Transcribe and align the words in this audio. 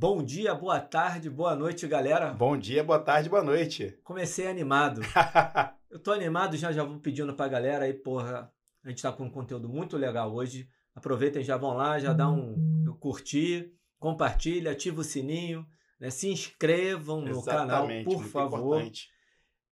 Bom 0.00 0.22
dia, 0.22 0.54
boa 0.54 0.80
tarde, 0.80 1.28
boa 1.28 1.54
noite, 1.54 1.86
galera. 1.86 2.32
Bom 2.32 2.56
dia, 2.56 2.82
boa 2.82 2.98
tarde, 2.98 3.28
boa 3.28 3.44
noite. 3.44 3.98
Comecei 4.02 4.46
animado. 4.46 5.02
Eu 5.90 5.98
tô 5.98 6.10
animado, 6.10 6.56
já 6.56 6.72
já 6.72 6.82
vou 6.82 6.98
pedindo 7.00 7.34
pra 7.34 7.46
galera 7.48 7.84
aí, 7.84 7.92
porra. 7.92 8.50
A 8.82 8.88
gente 8.88 9.02
tá 9.02 9.12
com 9.12 9.24
um 9.24 9.30
conteúdo 9.30 9.68
muito 9.68 9.98
legal 9.98 10.32
hoje. 10.32 10.66
Aproveitem, 10.94 11.44
já 11.44 11.58
vão 11.58 11.74
lá, 11.74 11.98
já 11.98 12.14
dá 12.14 12.30
um, 12.30 12.54
um 12.88 12.96
curtir, 12.98 13.74
compartilha, 13.98 14.70
ativa 14.70 15.02
o 15.02 15.04
sininho, 15.04 15.66
né? 16.00 16.08
se 16.08 16.30
inscrevam 16.30 17.20
no 17.20 17.44
canal, 17.44 17.86
por 18.02 18.24
favor. 18.24 18.76
Importante. 18.78 19.10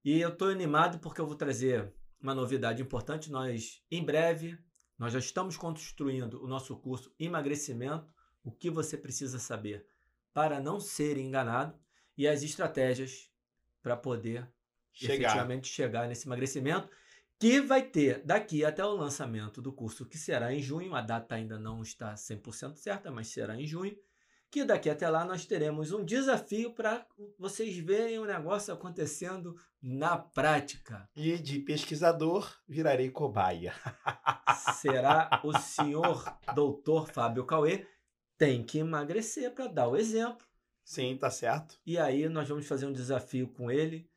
E 0.05 0.21
eu 0.21 0.37
tô 0.37 0.45
animado 0.45 0.99
porque 0.99 1.23
eu 1.23 1.27
vou 1.27 1.37
trazer 1.37 1.91
uma 2.21 2.35
novidade 2.35 2.83
importante. 2.83 3.31
Nós, 3.31 3.83
em 3.91 4.05
breve, 4.05 4.59
nós 4.99 5.11
já 5.11 5.21
estamos 5.21 5.57
construindo 5.57 6.45
o 6.45 6.47
nosso 6.47 6.77
curso 6.77 7.11
Emagrecimento, 7.19 8.13
o 8.45 8.53
que 8.53 8.69
você 8.69 8.95
precisa 8.95 9.39
saber 9.39 9.87
para 10.33 10.61
não 10.61 10.79
ser 10.81 11.17
enganado 11.17 11.79
e 12.17 12.27
as 12.27 12.43
estratégias 12.43 13.31
para 13.83 13.97
poder 13.97 14.49
chegar. 14.93 15.15
efetivamente 15.15 15.69
chegar 15.69 16.09
nesse 16.09 16.27
emagrecimento, 16.27 16.89
que 17.39 17.61
vai 17.61 17.83
ter 17.83 18.23
daqui 18.25 18.65
até 18.65 18.85
o 18.85 18.97
lançamento 18.97 19.63
do 19.63 19.73
curso, 19.73 20.05
que 20.05 20.19
será 20.19 20.53
em 20.53 20.61
junho, 20.61 20.95
a 20.95 21.01
data 21.01 21.37
ainda 21.37 21.59
não 21.59 21.83
está 21.83 22.15
100% 22.15 22.77
certa, 22.77 23.11
mas 23.11 23.29
será 23.29 23.57
em 23.57 23.67
junho, 23.67 23.97
que 24.51 24.65
daqui 24.65 24.91
até 24.91 25.09
lá 25.09 25.25
nós 25.25 25.45
teremos 25.45 25.93
um 25.93 26.05
desafio 26.05 26.73
para 26.73 27.07
vocês 27.39 27.77
verem 27.77 28.19
o 28.19 28.25
negócio 28.25 28.73
acontecendo 28.73 29.55
na 29.81 30.17
prática. 30.17 31.09
E 31.15 31.39
de 31.39 31.61
pesquisador 31.61 32.51
virarei 32.67 33.11
cobaia. 33.11 33.75
Será 34.81 35.41
o 35.45 35.57
senhor 35.59 36.25
doutor 36.55 37.09
Fábio 37.09 37.45
Cauê 37.45 37.87
tem 38.39 38.63
que 38.63 38.79
emagrecer 38.79 39.53
para 39.53 39.67
dar 39.67 39.89
o 39.89 39.97
exemplo. 39.97 40.47
Sim, 40.85 41.19
tá 41.19 41.31
certo. 41.31 41.79
E 41.85 41.99
aí 41.99 42.29
nós 42.29 42.49
vamos 42.49 42.67
fazer 42.67 42.87
um 42.87 42.93
desafio 42.93 43.49
com 43.49 43.71
ele 43.71 44.09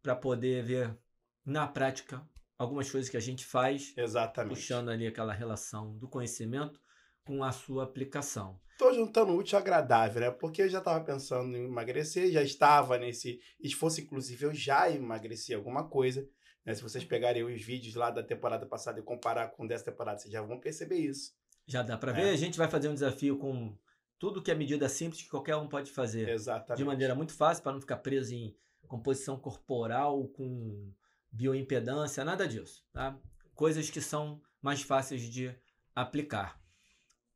para 0.00 0.16
poder 0.16 0.64
ver 0.64 0.96
na 1.44 1.66
prática 1.66 2.26
algumas 2.56 2.90
coisas 2.90 3.10
que 3.10 3.16
a 3.16 3.20
gente 3.20 3.44
faz. 3.44 3.92
Exatamente. 3.96 4.54
Puxando 4.54 4.88
ali 4.88 5.06
aquela 5.06 5.34
relação 5.34 5.98
do 5.98 6.08
conhecimento 6.08 6.80
com 7.24 7.42
a 7.42 7.52
sua 7.52 7.84
aplicação. 7.84 8.58
Tô 8.78 8.92
juntando 8.92 9.34
útil 9.34 9.58
ao 9.58 9.62
agradável, 9.62 10.20
né? 10.20 10.30
Porque 10.30 10.62
eu 10.62 10.68
já 10.68 10.78
estava 10.78 11.04
pensando 11.04 11.56
em 11.56 11.64
emagrecer, 11.64 12.30
já 12.30 12.42
estava 12.42 12.96
nesse 12.98 13.40
esforço, 13.60 14.00
inclusive 14.00 14.46
eu 14.46 14.54
já 14.54 14.90
emagreci 14.90 15.52
alguma 15.52 15.88
coisa. 15.88 16.28
Né? 16.64 16.74
Se 16.74 16.82
vocês 16.82 17.04
pegarem 17.04 17.42
os 17.42 17.62
vídeos 17.62 17.94
lá 17.94 18.10
da 18.10 18.22
temporada 18.22 18.66
passada 18.66 18.98
e 18.98 19.02
comparar 19.02 19.48
com 19.48 19.66
dessa 19.66 19.84
temporada, 19.84 20.18
vocês 20.18 20.32
já 20.32 20.42
vão 20.42 20.58
perceber 20.58 20.96
isso. 20.96 21.32
Já 21.66 21.82
dá 21.82 21.96
para 21.96 22.12
é. 22.12 22.14
ver. 22.14 22.30
A 22.30 22.36
gente 22.36 22.58
vai 22.58 22.68
fazer 22.68 22.88
um 22.88 22.94
desafio 22.94 23.38
com 23.38 23.76
tudo 24.18 24.42
que 24.42 24.50
é 24.50 24.54
medida 24.54 24.88
simples 24.88 25.22
que 25.22 25.28
qualquer 25.28 25.56
um 25.56 25.68
pode 25.68 25.90
fazer. 25.90 26.28
Exatamente. 26.28 26.78
De 26.78 26.84
maneira 26.84 27.14
muito 27.14 27.32
fácil, 27.32 27.62
para 27.62 27.72
não 27.72 27.80
ficar 27.80 27.98
preso 27.98 28.34
em 28.34 28.56
composição 28.86 29.38
corporal, 29.38 30.28
com 30.28 30.92
bioimpedância, 31.30 32.24
nada 32.24 32.46
disso. 32.46 32.84
Tá? 32.92 33.18
Coisas 33.54 33.90
que 33.90 34.00
são 34.00 34.40
mais 34.62 34.82
fáceis 34.82 35.22
de 35.22 35.54
aplicar. 35.94 36.60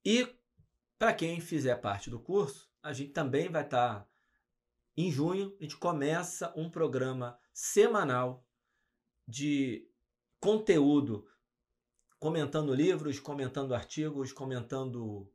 E 0.04 0.28
para 0.98 1.12
quem 1.12 1.40
fizer 1.40 1.76
parte 1.76 2.10
do 2.10 2.18
curso, 2.18 2.68
a 2.82 2.92
gente 2.92 3.12
também 3.12 3.48
vai 3.48 3.64
estar 3.64 4.00
tá, 4.00 4.08
em 4.96 5.10
junho, 5.10 5.54
a 5.60 5.62
gente 5.62 5.76
começa 5.76 6.52
um 6.56 6.70
programa 6.70 7.38
semanal 7.52 8.44
de 9.26 9.88
conteúdo, 10.40 11.26
comentando 12.18 12.74
livros, 12.74 13.20
comentando 13.20 13.74
artigos, 13.74 14.32
comentando 14.32 15.30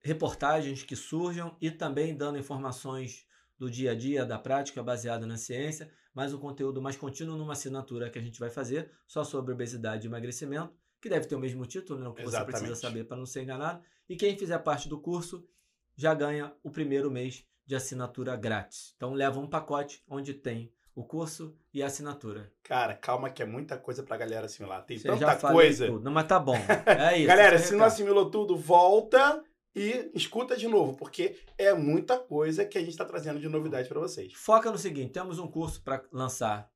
reportagens 0.00 0.82
que 0.82 0.94
surjam 0.94 1.56
e 1.60 1.70
também 1.70 2.16
dando 2.16 2.38
informações 2.38 3.26
do 3.58 3.70
dia 3.70 3.92
a 3.92 3.94
dia, 3.94 4.24
da 4.24 4.38
prática 4.38 4.82
baseada 4.82 5.26
na 5.26 5.36
ciência, 5.36 5.90
mas 6.14 6.32
um 6.32 6.38
conteúdo 6.38 6.80
mais 6.80 6.96
contínuo 6.96 7.36
numa 7.36 7.54
assinatura 7.54 8.10
que 8.10 8.18
a 8.18 8.22
gente 8.22 8.38
vai 8.38 8.50
fazer 8.50 8.90
só 9.06 9.24
sobre 9.24 9.52
obesidade 9.52 10.06
e 10.06 10.08
emagrecimento 10.08 10.74
que 11.00 11.08
deve 11.08 11.26
ter 11.26 11.34
o 11.34 11.38
mesmo 11.38 11.64
título, 11.66 12.00
né, 12.00 12.08
o 12.08 12.14
que 12.14 12.22
Exatamente. 12.22 12.58
você 12.58 12.64
precisa 12.64 12.80
saber 12.80 13.04
para 13.04 13.16
não 13.16 13.26
ser 13.26 13.42
enganado. 13.42 13.82
E 14.08 14.16
quem 14.16 14.36
fizer 14.36 14.58
parte 14.58 14.88
do 14.88 15.00
curso 15.00 15.46
já 15.94 16.14
ganha 16.14 16.54
o 16.62 16.70
primeiro 16.70 17.10
mês 17.10 17.46
de 17.64 17.74
assinatura 17.74 18.36
grátis. 18.36 18.92
Então 18.96 19.12
leva 19.12 19.40
um 19.40 19.48
pacote 19.48 20.02
onde 20.08 20.34
tem 20.34 20.72
o 20.96 21.04
curso 21.04 21.54
e 21.74 21.82
a 21.82 21.86
assinatura. 21.86 22.50
Cara, 22.62 22.94
calma 22.94 23.28
que 23.28 23.42
é 23.42 23.46
muita 23.46 23.76
coisa 23.76 24.02
pra 24.02 24.16
galera 24.16 24.46
assimilar. 24.46 24.82
Tem 24.86 24.96
você 24.96 25.06
tanta 25.06 25.36
coisa. 25.36 25.86
Tudo. 25.86 26.02
Não, 26.02 26.10
mas 26.10 26.26
tá 26.26 26.40
bom. 26.40 26.56
É 26.86 27.18
isso. 27.20 27.26
galera, 27.28 27.58
se 27.58 27.76
não 27.76 27.84
assimilou 27.84 28.30
tudo, 28.30 28.56
volta 28.56 29.44
e 29.74 30.10
escuta 30.14 30.56
de 30.56 30.66
novo, 30.66 30.96
porque 30.96 31.36
é 31.58 31.74
muita 31.74 32.18
coisa 32.18 32.64
que 32.64 32.78
a 32.78 32.80
gente 32.80 32.92
está 32.92 33.04
trazendo 33.04 33.38
de 33.38 33.46
novidade 33.46 33.90
para 33.90 34.00
vocês. 34.00 34.32
Foca 34.32 34.70
no 34.70 34.78
seguinte: 34.78 35.12
temos 35.12 35.38
um 35.38 35.46
curso 35.46 35.82
para 35.82 36.02
lançar 36.10 36.72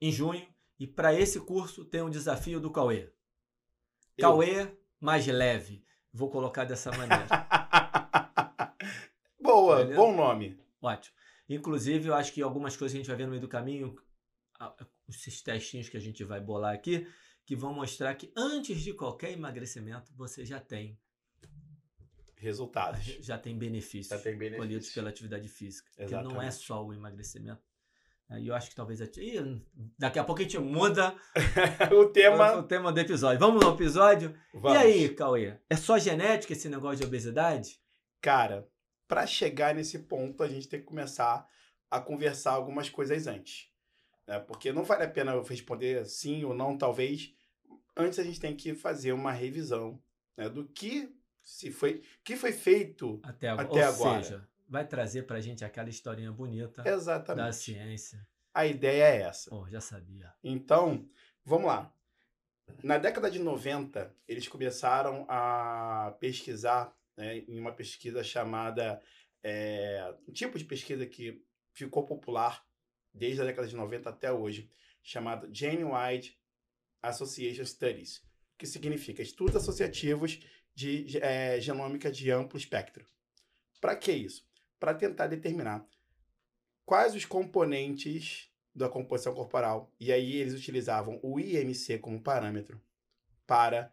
em 0.00 0.12
junho 0.12 0.46
e 0.78 0.86
para 0.86 1.12
esse 1.12 1.40
curso 1.40 1.84
tem 1.84 2.02
um 2.02 2.10
desafio 2.10 2.60
do 2.60 2.70
Cauê. 2.70 3.10
Cauê 4.16 4.68
mais 5.00 5.26
leve. 5.26 5.84
Vou 6.12 6.30
colocar 6.30 6.64
dessa 6.64 6.92
maneira. 6.92 7.26
Boa, 9.42 9.78
Beleza? 9.78 9.96
bom 9.96 10.14
nome. 10.14 10.56
Ótimo. 10.80 11.16
Inclusive, 11.48 12.08
eu 12.08 12.14
acho 12.14 12.32
que 12.32 12.42
algumas 12.42 12.76
coisas 12.76 12.92
que 12.92 12.98
a 12.98 13.00
gente 13.00 13.08
vai 13.08 13.16
ver 13.16 13.24
no 13.24 13.30
meio 13.30 13.40
do 13.40 13.48
caminho, 13.48 13.96
esses 15.08 15.42
testinhos 15.42 15.88
que 15.88 15.96
a 15.96 16.00
gente 16.00 16.24
vai 16.24 16.40
bolar 16.40 16.74
aqui, 16.74 17.06
que 17.44 17.54
vão 17.54 17.72
mostrar 17.72 18.14
que 18.14 18.32
antes 18.36 18.80
de 18.80 18.92
qualquer 18.92 19.32
emagrecimento, 19.32 20.12
você 20.14 20.44
já 20.44 20.58
tem 20.58 20.98
resultados. 22.36 23.00
Já 23.24 23.38
tem 23.38 23.56
benefícios, 23.56 24.08
já 24.08 24.18
tem 24.18 24.36
benefícios. 24.36 24.66
colhidos 24.66 24.90
pela 24.90 25.08
atividade 25.08 25.48
física. 25.48 25.90
Exatamente. 25.96 26.28
Que 26.28 26.34
não 26.34 26.42
é 26.42 26.50
só 26.50 26.84
o 26.84 26.92
emagrecimento, 26.92 27.62
e 28.30 28.48
eu 28.48 28.54
acho 28.54 28.70
que 28.70 28.74
talvez. 28.74 29.00
Ih, 29.00 29.62
daqui 29.96 30.18
a 30.18 30.24
pouco 30.24 30.40
a 30.40 30.44
gente 30.44 30.58
muda 30.58 31.14
o, 31.96 32.06
tema... 32.06 32.56
o, 32.56 32.62
tema 32.64 32.92
do 32.92 32.98
episódio. 32.98 33.38
Vamos 33.38 33.64
no 33.64 33.72
episódio? 33.72 34.34
Vamos. 34.52 34.72
E 34.72 34.76
aí, 34.76 35.08
Cauê? 35.14 35.58
É 35.70 35.76
só 35.76 35.96
genética 35.96 36.52
esse 36.52 36.68
negócio 36.68 36.98
de 36.98 37.04
obesidade? 37.04 37.80
Cara, 38.20 38.68
para 39.06 39.26
chegar 39.26 39.74
nesse 39.74 40.00
ponto, 40.00 40.42
a 40.42 40.48
gente 40.48 40.68
tem 40.68 40.80
que 40.80 40.86
começar 40.86 41.48
a 41.90 42.00
conversar 42.00 42.52
algumas 42.52 42.88
coisas 42.88 43.26
antes. 43.26 43.70
Né? 44.26 44.38
Porque 44.40 44.72
não 44.72 44.84
vale 44.84 45.04
a 45.04 45.08
pena 45.08 45.32
eu 45.32 45.42
responder 45.42 46.04
sim 46.06 46.44
ou 46.44 46.54
não, 46.54 46.76
talvez. 46.76 47.32
Antes 47.96 48.18
a 48.18 48.24
gente 48.24 48.40
tem 48.40 48.54
que 48.54 48.74
fazer 48.74 49.12
uma 49.12 49.32
revisão 49.32 50.02
né, 50.36 50.48
do 50.48 50.66
que 50.66 51.14
se 51.42 51.70
foi, 51.70 52.02
que 52.24 52.36
foi 52.36 52.52
feito 52.52 53.20
até, 53.22 53.48
até 53.48 53.88
ou 53.88 53.94
agora. 53.94 54.22
Seja, 54.22 54.48
vai 54.68 54.86
trazer 54.86 55.22
pra 55.22 55.40
gente 55.40 55.64
aquela 55.64 55.88
historinha 55.88 56.32
bonita 56.32 56.82
Exatamente. 56.86 57.46
da 57.46 57.52
ciência. 57.52 58.26
A 58.52 58.66
ideia 58.66 59.04
é 59.04 59.22
essa. 59.22 59.54
Oh, 59.54 59.68
já 59.68 59.80
sabia. 59.80 60.32
Então, 60.42 61.08
vamos 61.44 61.66
lá. 61.66 61.92
Na 62.82 62.98
década 62.98 63.30
de 63.30 63.38
90, 63.38 64.12
eles 64.26 64.48
começaram 64.48 65.24
a 65.28 66.16
pesquisar 66.18 66.92
né, 67.16 67.38
em 67.38 67.58
uma 67.58 67.72
pesquisa 67.72 68.22
chamada. 68.22 69.00
É, 69.42 70.14
um 70.26 70.32
tipo 70.32 70.58
de 70.58 70.64
pesquisa 70.64 71.06
que 71.06 71.42
ficou 71.72 72.04
popular 72.04 72.66
desde 73.12 73.40
a 73.42 73.44
década 73.44 73.68
de 73.68 73.76
90 73.76 74.10
até 74.10 74.32
hoje, 74.32 74.70
chamado 75.02 75.48
Genewide 75.52 76.36
Association 77.00 77.64
Studies, 77.64 78.22
que 78.58 78.66
significa 78.66 79.22
estudos 79.22 79.56
associativos 79.56 80.40
de 80.74 81.18
é, 81.18 81.60
genômica 81.60 82.10
de 82.10 82.30
amplo 82.30 82.58
espectro. 82.58 83.06
Para 83.80 83.96
que 83.96 84.12
isso? 84.12 84.46
para 84.78 84.94
tentar 84.94 85.26
determinar 85.26 85.86
quais 86.84 87.14
os 87.14 87.24
componentes 87.24 88.50
da 88.74 88.88
composição 88.88 89.34
corporal. 89.34 89.92
E 89.98 90.12
aí 90.12 90.36
eles 90.36 90.54
utilizavam 90.54 91.18
o 91.22 91.40
IMC 91.40 91.98
como 91.98 92.22
parâmetro 92.22 92.80
para 93.46 93.92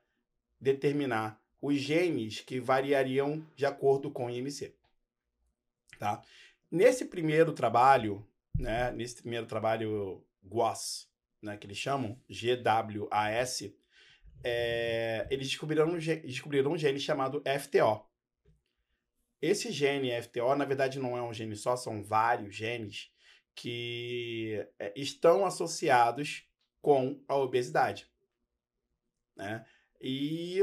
determinar 0.60 1.42
os 1.64 1.78
genes 1.78 2.42
que 2.42 2.60
variariam 2.60 3.42
de 3.56 3.66
acordo 3.66 4.12
com 4.12 4.26
o 4.26 4.30
IMC. 4.30 4.76
Tá? 5.98 6.22
Nesse 6.70 7.06
primeiro 7.06 7.54
trabalho, 7.54 8.28
né, 8.54 8.92
nesse 8.92 9.22
primeiro 9.22 9.46
trabalho 9.46 10.22
GWAS, 10.44 11.10
né, 11.42 11.56
que 11.56 11.66
eles 11.66 11.78
chamam, 11.78 12.20
GWAS, 12.28 13.72
é, 14.44 15.26
eles 15.32 15.48
descobriram 15.48 15.88
um, 15.88 15.98
descobriram 15.98 16.74
um 16.74 16.78
gene 16.78 17.00
chamado 17.00 17.42
FTO, 17.62 18.06
esse 19.42 19.72
gene 19.72 20.22
FTO, 20.22 20.56
na 20.56 20.66
verdade, 20.66 21.00
não 21.00 21.18
é 21.18 21.22
um 21.22 21.34
gene 21.34 21.56
só, 21.56 21.78
são 21.78 22.04
vários 22.04 22.54
genes 22.54 23.10
que 23.56 24.68
é, 24.78 24.94
estão 24.98 25.46
associados 25.46 26.46
com 26.82 27.22
a 27.26 27.36
obesidade. 27.38 28.10
Né? 29.34 29.66
E 30.02 30.62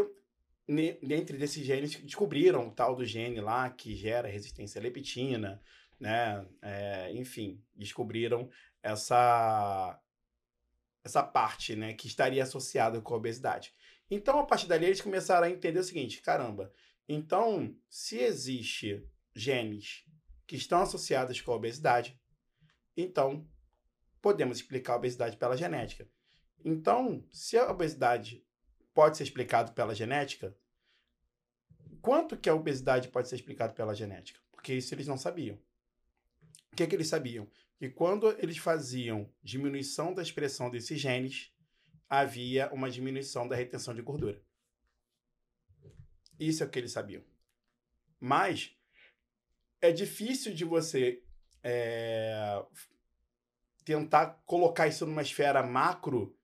dentro 1.03 1.37
desses 1.37 1.65
genes 1.65 1.95
descobriram 1.97 2.69
o 2.69 2.71
tal 2.71 2.95
do 2.95 3.05
gene 3.05 3.41
lá 3.41 3.69
que 3.71 3.95
gera 3.95 4.29
resistência 4.29 4.81
à 4.81 4.83
leptina, 4.83 5.61
né? 5.99 6.47
É, 6.63 7.13
enfim, 7.13 7.63
descobriram 7.75 8.49
essa 8.83 10.01
essa 11.03 11.23
parte, 11.23 11.75
né, 11.75 11.95
que 11.95 12.07
estaria 12.07 12.43
associada 12.43 13.01
com 13.01 13.15
a 13.15 13.17
obesidade. 13.17 13.73
Então, 14.11 14.39
a 14.39 14.45
partir 14.45 14.67
dali, 14.67 14.85
eles 14.85 15.01
começaram 15.01 15.47
a 15.47 15.51
entender 15.51 15.79
o 15.79 15.85
seguinte: 15.85 16.21
caramba, 16.21 16.73
então, 17.09 17.75
se 17.89 18.19
existe 18.19 19.03
genes 19.35 20.05
que 20.47 20.57
estão 20.57 20.83
associadas 20.83 21.41
com 21.41 21.53
a 21.53 21.57
obesidade. 21.57 22.21
Então, 22.97 23.49
podemos 24.21 24.59
explicar 24.59 24.95
a 24.95 24.97
obesidade 24.97 25.37
pela 25.37 25.57
genética. 25.57 26.09
Então, 26.65 27.25
se 27.31 27.57
a 27.57 27.71
obesidade 27.71 28.45
pode 28.93 29.17
ser 29.17 29.23
explicada 29.23 29.73
pela 29.73 29.95
genética, 29.95 30.57
quanto 32.01 32.37
que 32.37 32.49
a 32.49 32.55
obesidade 32.55 33.09
pode 33.09 33.29
ser 33.29 33.37
explicada 33.37 33.73
pela 33.73 33.95
genética? 33.95 34.41
Porque 34.53 34.75
isso 34.75 34.95
eles 34.95 35.07
não 35.07 35.17
sabiam. 35.17 35.59
O 36.73 36.77
que, 36.77 36.87
que 36.87 36.95
eles 36.95 37.09
sabiam? 37.09 37.49
Que 37.79 37.89
quando 37.89 38.31
eles 38.39 38.59
faziam 38.59 39.33
diminuição 39.43 40.13
da 40.13 40.23
expressão 40.23 40.71
desses 40.71 41.01
genes, 41.01 41.53
havia 42.09 42.71
uma 42.73 42.91
diminuição 42.91 43.47
da 43.49 43.57
retenção 43.57 43.95
de 43.95 44.03
gordura. 44.03 44.43
Isso 46.39 46.63
é 46.63 46.67
o 46.67 46.71
que 46.71 46.79
eles 46.79 46.93
sabiam. 46.93 47.23
Mas 48.19 48.77
é 49.81 49.93
difícil 49.93 50.53
de 50.55 50.65
você 50.65 51.23
é, 51.63 52.63
tentar 53.85 54.43
colocar 54.45 54.89
isso 54.89 55.07
numa 55.07 55.23
esfera 55.23 55.63
macro, 55.63 56.37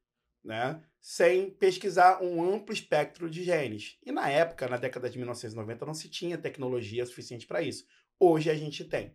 né? 0.43 0.83
Sem 1.01 1.51
pesquisar 1.51 2.23
um 2.23 2.43
amplo 2.43 2.73
espectro 2.73 3.31
de 3.31 3.45
genes. 3.45 3.99
E 4.05 4.11
na 4.11 4.29
época, 4.29 4.69
na 4.69 4.77
década 4.77 5.09
de 5.09 5.19
1990, 5.19 5.87
não 5.87 5.95
se 5.95 6.09
tinha 6.09 6.37
tecnologia 6.37 7.07
suficiente 7.07 7.47
para 7.47 7.63
isso. 7.63 7.87
Hoje 8.19 8.51
a 8.51 8.55
gente 8.55 8.85
tem. 8.85 9.15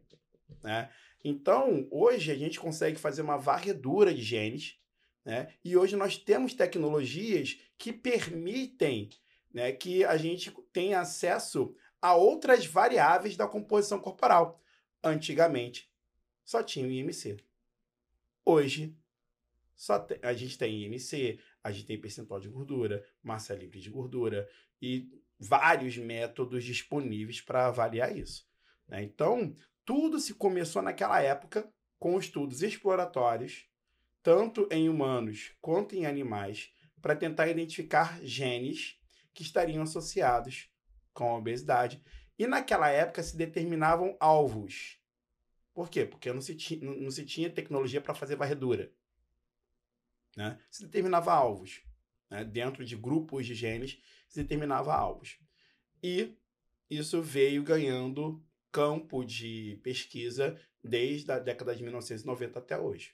Né? 0.64 0.90
Então, 1.24 1.88
hoje 1.92 2.32
a 2.32 2.36
gente 2.36 2.60
consegue 2.60 2.98
fazer 2.98 3.22
uma 3.22 3.38
varredura 3.38 4.14
de 4.14 4.22
genes, 4.22 4.80
né? 5.24 5.54
E 5.64 5.78
hoje 5.78 5.96
nós 5.96 6.18
temos 6.18 6.54
tecnologias 6.54 7.60
que 7.78 7.94
permitem 7.94 9.10
né, 9.54 9.72
que 9.72 10.04
a 10.04 10.18
gente 10.18 10.52
tenha 10.74 11.00
acesso 11.00 11.76
a 12.02 12.16
outras 12.16 12.66
variáveis 12.66 13.38
da 13.38 13.48
composição 13.48 14.00
corporal. 14.00 14.60
Antigamente, 15.04 15.92
só 16.44 16.64
tinha 16.64 16.88
o 16.88 16.92
IMC. 16.92 17.38
Hoje, 18.44 18.96
só 19.76 20.06
a 20.22 20.34
gente 20.34 20.58
tem 20.58 20.84
IMC, 20.84 21.40
a 21.64 21.72
gente 21.72 21.86
tem 21.86 22.00
percentual 22.00 22.40
de 22.40 22.50
gordura, 22.50 23.06
massa 23.22 23.54
livre 23.54 23.80
de 23.80 23.90
gordura 23.90 24.50
e 24.82 25.10
vários 25.40 25.98
métodos 25.98 26.64
disponíveis 26.64 27.42
para 27.42 27.68
avaliar 27.68 28.16
isso. 28.16 28.48
Né? 28.88 29.04
Então, 29.04 29.56
tudo 29.86 30.20
se 30.20 30.34
começou 30.34 30.82
naquela 30.82 31.22
época 31.22 31.72
com 32.00 32.18
estudos 32.18 32.62
exploratórios, 32.62 33.66
tanto 34.24 34.68
em 34.72 34.90
humanos 34.90 35.56
quanto 35.62 35.96
em 35.96 36.06
animais, 36.06 36.72
para 37.02 37.16
tentar 37.16 37.48
identificar 37.48 38.20
genes 38.24 39.00
que 39.34 39.42
estariam 39.42 39.82
associados 39.82 40.70
com 41.14 41.30
a 41.30 41.38
obesidade. 41.38 42.02
E 42.38 42.48
naquela 42.48 42.90
época 42.90 43.24
se 43.24 43.36
determinavam 43.36 44.16
alvos. 44.20 45.00
Por 45.74 45.90
quê? 45.90 46.06
Porque 46.06 46.32
não 46.32 46.42
se, 46.42 46.56
tinha, 46.56 46.80
não 46.84 47.10
se 47.10 47.26
tinha 47.26 47.50
tecnologia 47.50 48.02
para 48.02 48.14
fazer 48.14 48.36
varredura. 48.36 48.92
Né? 50.36 50.60
Se 50.70 50.84
determinava 50.84 51.34
alvos. 51.34 51.82
Né? 52.30 52.44
Dentro 52.44 52.86
de 52.86 52.96
grupos 52.96 53.46
de 53.46 53.54
genes, 53.54 54.02
se 54.28 54.42
determinava 54.42 54.94
alvos. 54.94 55.40
E 56.02 56.38
isso 56.90 57.22
veio 57.22 57.64
ganhando 57.64 58.44
campo 58.72 59.24
de 59.24 59.80
pesquisa 59.84 60.60
desde 60.84 61.32
a 61.32 61.40
década 61.40 61.76
de 61.76 61.84
1990 61.84 62.60
até 62.60 62.80
hoje. 62.80 63.14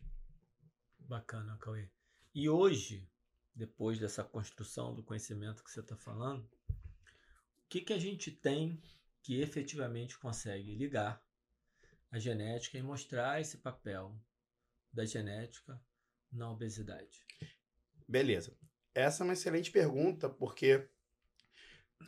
Bacana, 1.00 1.58
Cauê. 1.58 1.90
E 2.34 2.48
hoje, 2.50 3.10
depois 3.56 4.00
dessa 4.00 4.24
construção 4.24 4.94
do 4.94 5.04
conhecimento 5.04 5.64
que 5.64 5.72
você 5.72 5.80
está 5.80 5.96
falando, 5.96 6.44
o 6.70 7.70
que, 7.70 7.82
que 7.82 7.94
a 7.94 8.00
gente 8.00 8.32
tem 8.32 8.82
que 9.22 9.42
efetivamente 9.42 10.18
consegue 10.18 10.76
ligar 10.76 11.22
a 12.12 12.20
genética 12.20 12.78
e 12.78 12.82
mostrar 12.82 13.42
esse 13.42 13.58
papel 13.58 14.18
da 14.94 15.06
genética 15.06 15.82
na 16.32 16.52
obesidade? 16.52 17.24
Beleza. 18.08 18.56
Essa 18.94 19.24
é 19.24 19.26
uma 19.26 19.34
excelente 19.34 19.72
pergunta, 19.72 20.30
porque 20.30 20.88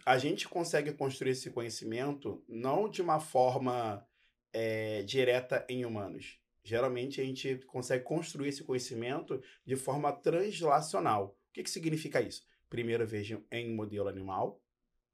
a 0.06 0.18
gente 0.18 0.48
consegue 0.48 0.94
construir 0.94 1.32
esse 1.32 1.50
conhecimento 1.52 2.44
não 2.48 2.90
de 2.90 3.02
uma 3.02 3.20
forma 3.20 4.06
é, 4.54 5.04
direta 5.04 5.66
em 5.70 5.86
humanos. 5.86 6.40
Geralmente 6.64 7.22
a 7.22 7.24
gente 7.24 7.58
consegue 7.66 8.04
construir 8.04 8.50
esse 8.50 8.64
conhecimento 8.64 9.42
de 9.66 9.76
forma 9.76 10.12
translacional. 10.12 11.38
O 11.50 11.54
que, 11.54 11.64
que 11.64 11.70
significa 11.70 12.22
isso? 12.22 12.44
Primeiro 12.70 13.04
eu 13.04 13.08
vejo 13.08 13.44
em 13.52 13.74
modelo 13.74 14.08
animal, 14.08 14.62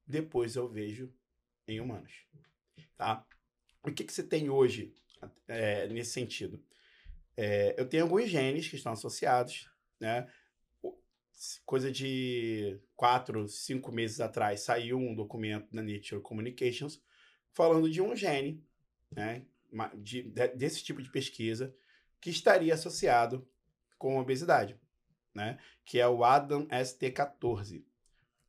depois 0.06 0.56
eu 0.56 0.68
vejo 0.68 1.12
em 1.66 1.80
humanos. 1.80 2.26
Tá? 2.96 3.26
O 3.82 3.92
que, 3.92 4.04
que 4.04 4.12
você 4.12 4.22
tem 4.22 4.50
hoje 4.50 4.94
é, 5.48 5.86
nesse 5.88 6.12
sentido? 6.12 6.62
É, 7.36 7.74
eu 7.78 7.88
tenho 7.88 8.04
alguns 8.04 8.28
genes 8.28 8.68
que 8.68 8.76
estão 8.76 8.92
associados, 8.92 9.70
né? 10.00 10.26
Coisa 11.64 11.92
de 11.92 12.80
quatro, 12.94 13.46
cinco 13.46 13.92
meses 13.92 14.20
atrás 14.20 14.60
saiu 14.60 14.98
um 14.98 15.14
documento 15.14 15.68
na 15.70 15.82
Nature 15.82 16.22
Communications 16.22 17.02
falando 17.52 17.90
de 17.90 18.00
um 18.00 18.16
gene, 18.16 18.64
né? 19.10 19.44
De, 19.96 20.22
de, 20.22 20.48
desse 20.48 20.82
tipo 20.82 21.02
de 21.02 21.10
pesquisa 21.10 21.74
que 22.20 22.30
estaria 22.30 22.72
associado 22.72 23.46
com 23.98 24.18
obesidade 24.18 24.78
né? 25.36 25.58
Que 25.84 26.00
é 26.00 26.08
o 26.08 26.24
Adam 26.24 26.66
ST14. 26.68 27.80
O 27.80 27.84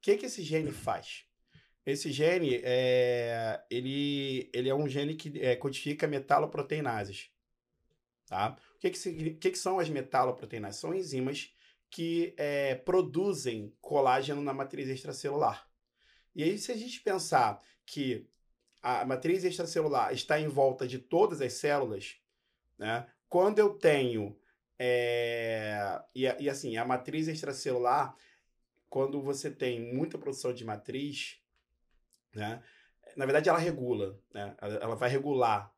que, 0.01 0.17
que 0.17 0.25
esse 0.25 0.41
gene 0.41 0.71
faz? 0.71 1.25
Esse 1.85 2.11
gene 2.11 2.61
é, 2.63 3.61
ele, 3.69 4.49
ele 4.53 4.69
é 4.69 4.73
um 4.75 4.87
gene 4.87 5.15
que 5.15 5.39
é, 5.39 5.55
codifica 5.55 6.07
metaloproteinases. 6.07 7.29
Tá? 8.25 8.57
O 8.77 8.79
que, 8.79 8.91
que, 8.91 9.31
que, 9.31 9.51
que 9.51 9.57
são 9.57 9.79
as 9.79 9.89
metaloproteinases? 9.89 10.79
São 10.79 10.93
enzimas 10.93 11.53
que 11.89 12.33
é, 12.37 12.75
produzem 12.75 13.73
colágeno 13.81 14.41
na 14.41 14.53
matriz 14.53 14.87
extracelular. 14.87 15.67
E 16.35 16.43
aí, 16.43 16.57
se 16.57 16.71
a 16.71 16.77
gente 16.77 17.01
pensar 17.01 17.61
que 17.85 18.27
a 18.81 19.03
matriz 19.03 19.43
extracelular 19.43 20.13
está 20.13 20.39
em 20.39 20.47
volta 20.47 20.87
de 20.87 20.99
todas 20.99 21.41
as 21.41 21.53
células, 21.53 22.17
né? 22.77 23.07
quando 23.27 23.59
eu 23.59 23.73
tenho 23.73 24.37
é, 24.79 25.99
e, 26.13 26.23
e 26.23 26.49
assim, 26.49 26.77
a 26.77 26.85
matriz 26.85 27.27
extracelular, 27.27 28.15
quando 28.89 29.21
você 29.21 29.49
tem 29.49 29.93
muita 29.93 30.17
produção 30.17 30.53
de 30.53 30.63
matriz, 30.63 31.41
né? 32.33 32.63
Na 33.15 33.25
verdade, 33.25 33.49
ela 33.49 33.57
regula, 33.57 34.19
né? 34.31 34.55
Ela 34.61 34.95
vai 34.95 35.09
regular 35.09 35.73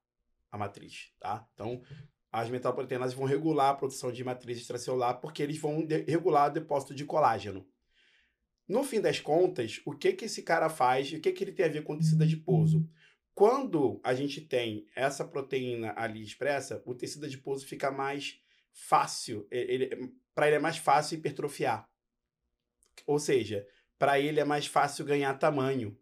a 0.52 0.58
matriz, 0.58 1.14
tá? 1.20 1.48
Então, 1.54 1.82
as 2.32 2.50
metalproteínas 2.50 3.14
vão 3.14 3.26
regular 3.26 3.70
a 3.70 3.76
produção 3.76 4.12
de 4.12 4.24
matriz 4.24 4.58
extracelular 4.58 5.20
porque 5.20 5.42
eles 5.42 5.58
vão 5.58 5.86
regular 6.08 6.50
o 6.50 6.54
depósito 6.54 6.94
de 6.94 7.06
colágeno. 7.06 7.68
No 8.68 8.84
fim 8.84 9.02
das 9.02 9.20
contas, 9.20 9.82
o 9.84 9.94
que 9.94 10.14
que 10.14 10.26
esse 10.26 10.44
cara 10.44 10.70
faz? 10.70 11.12
O 11.12 11.20
que 11.20 11.32
que 11.32 11.44
ele 11.44 11.52
tem 11.52 11.66
a 11.66 11.70
ver 11.70 11.84
com 11.84 11.98
tecido 11.98 12.24
adiposo? 12.24 12.88
Quando 13.34 14.00
a 14.04 14.14
gente 14.14 14.42
tem 14.42 14.86
essa 14.96 15.26
proteína 15.26 15.94
ali 15.98 16.22
expressa, 16.22 16.84
o 16.86 16.94
tecido 16.94 17.26
adiposo 17.26 17.66
fica 17.66 17.90
mais 17.90 18.40
fácil, 18.72 19.48
para 20.36 20.48
ele 20.48 20.56
é 20.56 20.60
mais 20.60 20.78
fácil 20.78 21.18
hipertrofiar. 21.18 21.90
Ou 23.08 23.18
seja, 23.18 23.66
para 23.98 24.20
ele 24.20 24.40
é 24.40 24.46
mais 24.46 24.68
fácil 24.68 25.04
ganhar 25.04 25.34
tamanho. 25.36 25.98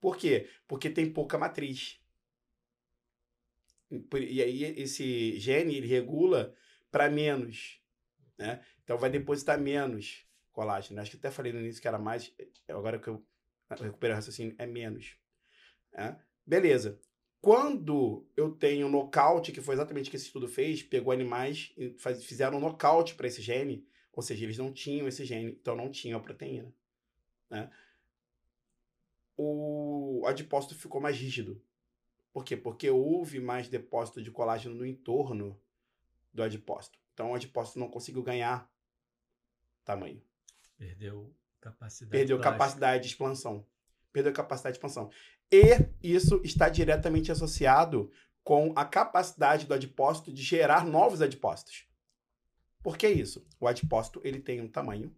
Por 0.00 0.16
quê? 0.16 0.48
Porque 0.68 0.88
tem 0.88 1.12
pouca 1.12 1.36
matriz. 1.36 1.97
E 3.90 4.42
aí 4.42 4.64
esse 4.80 5.38
gene 5.38 5.76
ele 5.76 5.86
regula 5.86 6.54
para 6.90 7.08
menos, 7.10 7.80
né? 8.36 8.64
Então 8.84 8.98
vai 8.98 9.10
depositar 9.10 9.60
menos 9.60 10.26
colágeno. 10.52 11.00
Acho 11.00 11.12
que 11.12 11.16
até 11.16 11.30
falei 11.30 11.52
no 11.52 11.60
início 11.60 11.80
que 11.80 11.88
era 11.88 11.98
mais, 11.98 12.34
agora 12.68 12.98
que 12.98 13.08
eu 13.08 13.24
recuperei 13.80 14.12
o 14.12 14.16
raciocínio, 14.16 14.54
é 14.58 14.66
menos. 14.66 15.16
Né? 15.92 16.18
Beleza. 16.44 17.00
Quando 17.40 18.28
eu 18.36 18.50
tenho 18.50 18.88
nocaute, 18.88 19.52
que 19.52 19.60
foi 19.60 19.74
exatamente 19.74 20.08
o 20.08 20.10
que 20.10 20.16
esse 20.16 20.26
estudo 20.26 20.48
fez, 20.48 20.82
pegou 20.82 21.12
animais 21.12 21.72
e 21.76 21.90
faz, 21.98 22.24
fizeram 22.24 22.58
um 22.58 22.60
nocaute 22.60 23.14
para 23.14 23.28
esse 23.28 23.40
gene, 23.40 23.86
ou 24.12 24.22
seja, 24.22 24.44
eles 24.44 24.58
não 24.58 24.72
tinham 24.72 25.06
esse 25.06 25.24
gene, 25.24 25.52
então 25.52 25.76
não 25.76 25.88
tinham 25.90 26.18
a 26.18 26.22
proteína. 26.22 26.74
Né? 27.48 27.70
O 29.36 30.24
adipócito 30.26 30.74
ficou 30.74 31.00
mais 31.00 31.16
rígido. 31.16 31.62
Por 32.38 32.44
quê? 32.44 32.56
Porque 32.56 32.88
houve 32.88 33.40
mais 33.40 33.68
depósito 33.68 34.22
de 34.22 34.30
colágeno 34.30 34.72
no 34.72 34.86
entorno 34.86 35.60
do 36.32 36.40
adipócito. 36.40 36.96
Então 37.12 37.32
o 37.32 37.34
adipócito 37.34 37.80
não 37.80 37.88
conseguiu 37.88 38.22
ganhar 38.22 38.70
tamanho. 39.84 40.22
Perdeu 40.76 41.34
capacidade. 41.60 42.12
Perdeu 42.12 42.40
capacidade 42.40 43.02
de 43.02 43.08
expansão. 43.08 43.66
Perdeu 44.12 44.32
capacidade 44.32 44.74
de 44.74 44.78
expansão. 44.78 45.10
E 45.50 45.90
isso 46.00 46.40
está 46.44 46.68
diretamente 46.68 47.32
associado 47.32 48.08
com 48.44 48.72
a 48.76 48.84
capacidade 48.84 49.66
do 49.66 49.74
adipócito 49.74 50.32
de 50.32 50.40
gerar 50.40 50.86
novos 50.86 51.20
adipócitos. 51.20 51.88
Por 52.84 52.96
que 52.96 53.08
isso? 53.08 53.44
O 53.58 53.66
adipócito 53.66 54.20
ele 54.22 54.38
tem 54.38 54.60
um 54.60 54.68
tamanho 54.68 55.12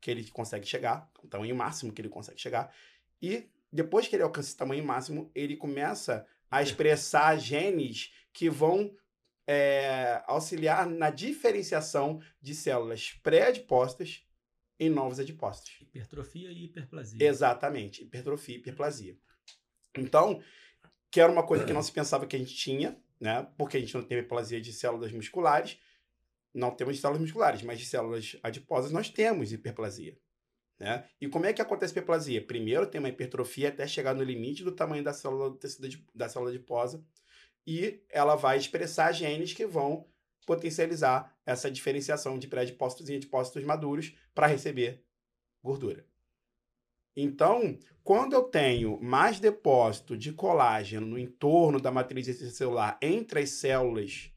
que 0.00 0.08
ele 0.08 0.30
consegue 0.30 0.68
chegar, 0.68 1.10
um 1.20 1.26
tamanho 1.26 1.56
máximo 1.56 1.92
que 1.92 2.00
ele 2.00 2.08
consegue 2.08 2.40
chegar, 2.40 2.72
e 3.20 3.50
depois 3.72 4.06
que 4.06 4.14
ele 4.14 4.22
alcança 4.22 4.50
esse 4.50 4.56
tamanho 4.56 4.84
máximo, 4.84 5.32
ele 5.34 5.56
começa 5.56 6.24
a 6.50 6.62
expressar 6.62 7.38
genes 7.38 8.12
que 8.32 8.48
vão 8.48 8.94
é, 9.46 10.22
auxiliar 10.26 10.86
na 10.86 11.10
diferenciação 11.10 12.20
de 12.40 12.54
células 12.54 13.12
pré-adipostas 13.22 14.24
em 14.78 14.88
novos 14.88 15.18
adipostos. 15.20 15.76
Hipertrofia 15.80 16.50
e 16.50 16.64
hiperplasia. 16.64 17.26
Exatamente, 17.26 18.02
hipertrofia 18.02 18.56
e 18.56 18.58
hiperplasia. 18.58 19.16
Então, 19.96 20.42
que 21.10 21.20
era 21.20 21.30
uma 21.30 21.46
coisa 21.46 21.64
que 21.64 21.72
não 21.72 21.82
se 21.82 21.92
pensava 21.92 22.26
que 22.26 22.34
a 22.34 22.38
gente 22.38 22.54
tinha, 22.54 23.00
né? 23.20 23.46
Porque 23.56 23.76
a 23.76 23.80
gente 23.80 23.94
não 23.94 24.02
tem 24.02 24.18
hiperplasia 24.18 24.60
de 24.60 24.72
células 24.72 25.12
musculares, 25.12 25.78
não 26.52 26.70
temos 26.70 26.96
de 26.96 27.00
células 27.00 27.20
musculares, 27.20 27.62
mas 27.62 27.78
de 27.78 27.86
células 27.86 28.36
adiposas 28.42 28.90
nós 28.90 29.08
temos 29.08 29.52
hiperplasia. 29.52 30.16
Né? 30.78 31.08
E 31.20 31.28
como 31.28 31.46
é 31.46 31.52
que 31.52 31.62
acontece 31.62 31.92
a 31.92 31.94
hiperplasia? 31.94 32.44
Primeiro 32.44 32.86
tem 32.86 32.98
uma 32.98 33.08
hipertrofia 33.08 33.68
até 33.68 33.86
chegar 33.86 34.14
no 34.14 34.22
limite 34.22 34.64
do 34.64 34.72
tamanho 34.72 35.04
da 35.04 35.12
célula 35.12 35.50
do 35.50 35.56
tecido 35.56 35.88
de, 35.88 36.04
da 36.14 36.28
célula 36.28 36.50
adiposa 36.50 37.04
e 37.66 38.02
ela 38.10 38.34
vai 38.34 38.58
expressar 38.58 39.12
genes 39.12 39.52
que 39.52 39.66
vão 39.66 40.06
potencializar 40.46 41.34
essa 41.46 41.70
diferenciação 41.70 42.38
de 42.38 42.48
pré-adipócitos 42.48 43.08
e 43.08 43.16
adipócitos 43.16 43.64
maduros 43.64 44.14
para 44.34 44.46
receber 44.46 45.02
gordura. 45.62 46.06
Então, 47.16 47.78
quando 48.02 48.34
eu 48.34 48.42
tenho 48.42 49.00
mais 49.00 49.38
depósito 49.38 50.16
de 50.16 50.32
colágeno 50.32 51.06
no 51.06 51.18
entorno 51.18 51.80
da 51.80 51.90
matriz 51.90 52.26
extracelular 52.28 52.98
entre 53.00 53.40
as 53.40 53.50
células, 53.50 54.30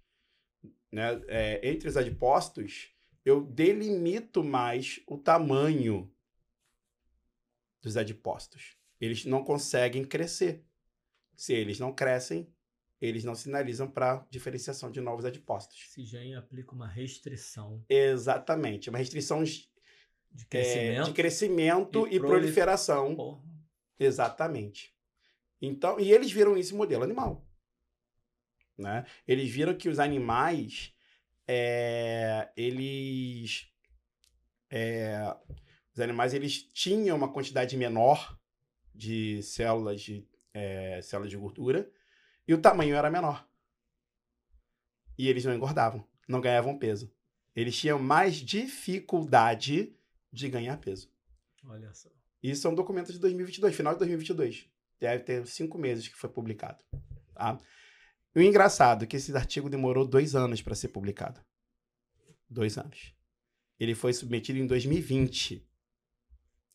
né, 0.91 1.21
é, 1.27 1.59
entre 1.67 1.89
os 1.89 1.97
adipócitos, 1.97 2.93
eu 3.25 3.41
delimito 3.41 4.43
mais 4.43 5.01
o 5.07 5.17
tamanho 5.17 6.09
dos 7.87 7.97
adipócitos. 7.97 8.77
Eles 8.99 9.25
não 9.25 9.43
conseguem 9.43 10.03
crescer. 10.03 10.63
Se 11.35 11.53
eles 11.53 11.79
não 11.79 11.93
crescem, 11.93 12.51
eles 12.99 13.23
não 13.23 13.35
sinalizam 13.35 13.89
para 13.89 14.25
diferenciação 14.29 14.91
de 14.91 14.99
novos 14.99 15.23
adipócitos. 15.25 15.77
Esse 15.89 16.03
gene 16.03 16.35
aplica 16.35 16.73
uma 16.73 16.87
restrição. 16.87 17.83
Exatamente, 17.87 18.89
uma 18.89 18.97
restrição 18.97 19.43
de 19.43 19.69
crescimento, 20.49 21.01
é, 21.01 21.03
de 21.03 21.13
crescimento 21.13 22.07
e, 22.07 22.15
e 22.15 22.19
proliferação. 22.19 23.15
Porra. 23.15 23.43
Exatamente. 23.99 24.95
Então, 25.61 25.99
e 25.99 26.11
eles 26.11 26.31
viram 26.31 26.57
esse 26.57 26.73
modelo 26.73 27.03
animal. 27.03 27.47
Né? 28.77 29.05
Eles 29.27 29.49
viram 29.49 29.75
que 29.75 29.89
os 29.89 29.99
animais, 29.99 30.93
é, 31.47 32.49
eles, 32.55 33.67
é, 34.69 35.35
os 35.97 36.01
animais, 36.01 36.33
eles 36.33 36.61
tinham 36.61 37.17
uma 37.17 37.31
quantidade 37.31 37.75
menor 37.75 38.39
de 38.93 39.41
células 39.41 39.99
de, 39.99 40.27
é, 40.53 41.01
células 41.01 41.31
de 41.31 41.37
gordura 41.37 41.91
e 42.47 42.53
o 42.53 42.61
tamanho 42.61 42.95
era 42.95 43.09
menor. 43.09 43.47
E 45.17 45.27
eles 45.27 45.43
não 45.43 45.55
engordavam, 45.55 46.07
não 46.27 46.39
ganhavam 46.39 46.77
peso. 46.77 47.11
Eles 47.55 47.75
tinham 47.75 47.97
mais 47.97 48.35
dificuldade 48.35 49.95
de 50.31 50.47
ganhar 50.47 50.77
peso. 50.77 51.11
Olha 51.65 51.91
só. 51.95 52.09
Isso 52.43 52.67
é 52.67 52.69
um 52.69 52.75
documento 52.75 53.11
de 53.11 53.17
2022, 53.17 53.75
final 53.75 53.93
de 53.93 53.99
2022. 53.99 54.69
Deve 54.99 55.23
ter 55.23 55.47
cinco 55.47 55.79
meses 55.79 56.07
que 56.07 56.15
foi 56.15 56.29
publicado. 56.29 56.85
Tá? 57.33 57.59
E 58.35 58.39
o 58.39 58.43
engraçado 58.43 59.03
é 59.03 59.07
que 59.07 59.15
esse 59.15 59.35
artigo 59.35 59.67
demorou 59.67 60.07
dois 60.07 60.35
anos 60.35 60.61
para 60.61 60.75
ser 60.75 60.89
publicado. 60.89 61.41
Dois 62.47 62.77
anos. 62.77 63.15
Ele 63.79 63.95
foi 63.95 64.13
submetido 64.13 64.59
em 64.59 64.67
2020. 64.67 65.66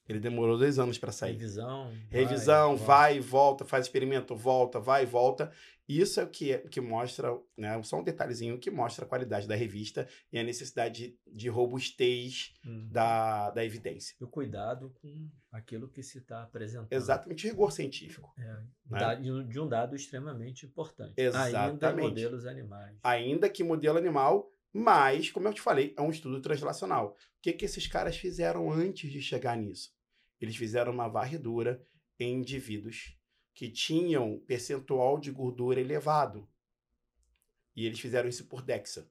Ele 0.08 0.18
demorou 0.18 0.58
dois 0.58 0.78
anos 0.78 0.98
para 0.98 1.12
sair. 1.12 1.32
Revisão. 1.32 1.92
Revisão, 2.10 2.76
vai, 2.76 3.14
vai, 3.14 3.20
volta, 3.20 3.64
faz 3.64 3.86
experimento, 3.86 4.34
volta, 4.34 4.80
vai 4.80 5.04
e 5.04 5.06
volta. 5.06 5.50
Isso 5.88 6.20
é 6.20 6.24
o 6.24 6.28
que, 6.28 6.58
que 6.68 6.80
mostra, 6.80 7.36
né? 7.56 7.80
Só 7.82 7.98
um 7.98 8.04
detalhezinho 8.04 8.58
que 8.58 8.70
mostra 8.70 9.04
a 9.04 9.08
qualidade 9.08 9.48
da 9.48 9.54
revista 9.54 10.08
e 10.32 10.38
a 10.38 10.42
necessidade 10.42 11.08
de, 11.08 11.18
de 11.26 11.48
robustez 11.48 12.54
hum. 12.64 12.88
da, 12.90 13.50
da 13.50 13.64
evidência. 13.64 14.14
E 14.20 14.24
o 14.24 14.28
cuidado 14.28 14.90
com 15.00 15.28
aquilo 15.50 15.88
que 15.88 16.02
se 16.02 16.18
está 16.18 16.44
apresentando. 16.44 16.92
Exatamente, 16.92 17.48
rigor 17.48 17.72
científico. 17.72 18.32
É, 18.38 18.60
né? 18.90 19.16
de 19.16 19.60
um 19.60 19.68
dado 19.68 19.96
extremamente 19.96 20.66
importante. 20.66 21.14
Exatamente. 21.16 21.84
Ainda 21.84 21.96
modelos 21.96 22.46
animais. 22.46 22.98
Ainda 23.02 23.48
que 23.48 23.64
modelo 23.64 23.98
animal, 23.98 24.51
mas, 24.72 25.30
como 25.30 25.48
eu 25.48 25.52
te 25.52 25.60
falei, 25.60 25.92
é 25.96 26.00
um 26.00 26.10
estudo 26.10 26.40
translacional. 26.40 27.10
O 27.10 27.42
que, 27.42 27.52
que 27.52 27.64
esses 27.66 27.86
caras 27.86 28.16
fizeram 28.16 28.72
antes 28.72 29.10
de 29.10 29.20
chegar 29.20 29.56
nisso? 29.56 29.94
Eles 30.40 30.56
fizeram 30.56 30.92
uma 30.92 31.08
varredura 31.08 31.86
em 32.18 32.36
indivíduos 32.36 33.16
que 33.54 33.70
tinham 33.70 34.40
percentual 34.46 35.20
de 35.20 35.30
gordura 35.30 35.80
elevado. 35.80 36.48
E 37.76 37.84
eles 37.84 38.00
fizeram 38.00 38.28
isso 38.28 38.46
por 38.46 38.62
DEXA. 38.62 39.10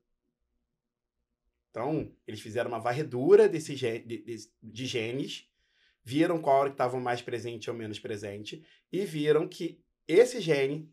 Então, 1.70 2.12
eles 2.28 2.42
fizeram 2.42 2.70
uma 2.70 2.80
varredura 2.80 3.48
desse 3.48 3.76
de, 3.76 4.00
de, 4.00 4.36
de 4.62 4.86
genes, 4.86 5.48
viram 6.04 6.42
qual 6.42 6.66
que 6.66 6.72
estavam 6.72 7.00
mais 7.00 7.22
presente 7.22 7.70
ou 7.70 7.76
menos 7.76 8.00
presente, 8.00 8.66
e 8.92 9.06
viram 9.06 9.48
que 9.48 9.80
esse 10.08 10.42
gene, 10.42 10.92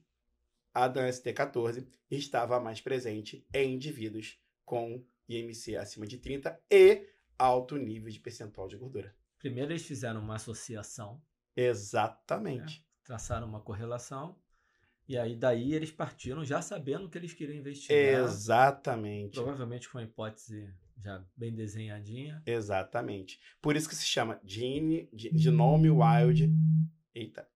a 0.72 0.86
dan 0.86 1.08
ST14, 1.08 1.86
estava 2.10 2.60
mais 2.60 2.80
presente 2.80 3.44
em 3.52 3.74
indivíduos 3.74 4.38
com 4.68 5.02
IMC 5.26 5.76
acima 5.76 6.06
de 6.06 6.18
30 6.18 6.60
e 6.70 7.08
alto 7.38 7.76
nível 7.76 8.10
de 8.10 8.20
percentual 8.20 8.68
de 8.68 8.76
gordura. 8.76 9.14
Primeiro 9.38 9.72
eles 9.72 9.86
fizeram 9.86 10.20
uma 10.20 10.34
associação. 10.34 11.22
Exatamente. 11.56 12.80
Né? 12.80 12.84
Traçaram 13.02 13.48
uma 13.48 13.60
correlação. 13.60 14.38
E 15.08 15.16
aí 15.16 15.34
daí 15.34 15.72
eles 15.72 15.90
partiram 15.90 16.44
já 16.44 16.60
sabendo 16.60 17.08
que 17.08 17.16
eles 17.16 17.32
queriam 17.32 17.56
investigar. 17.56 18.22
Exatamente. 18.24 19.34
Provavelmente 19.36 19.88
com 19.88 19.96
uma 19.96 20.04
hipótese 20.04 20.70
já 21.02 21.24
bem 21.34 21.54
desenhadinha. 21.54 22.42
Exatamente. 22.44 23.40
Por 23.62 23.74
isso 23.74 23.88
que 23.88 23.94
se 23.94 24.04
chama 24.04 24.38
Gene, 24.44 25.08
Genome 25.14 25.88
Wild. 25.88 26.52
Eita. 27.14 27.48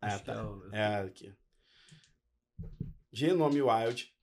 Ah, 0.00 0.16
tá. 0.16 0.34
É, 0.34 0.42
o... 0.42 0.74
é 0.74 1.00
aqui. 1.00 1.34
Genome 3.12 3.60
Wild 3.60 4.14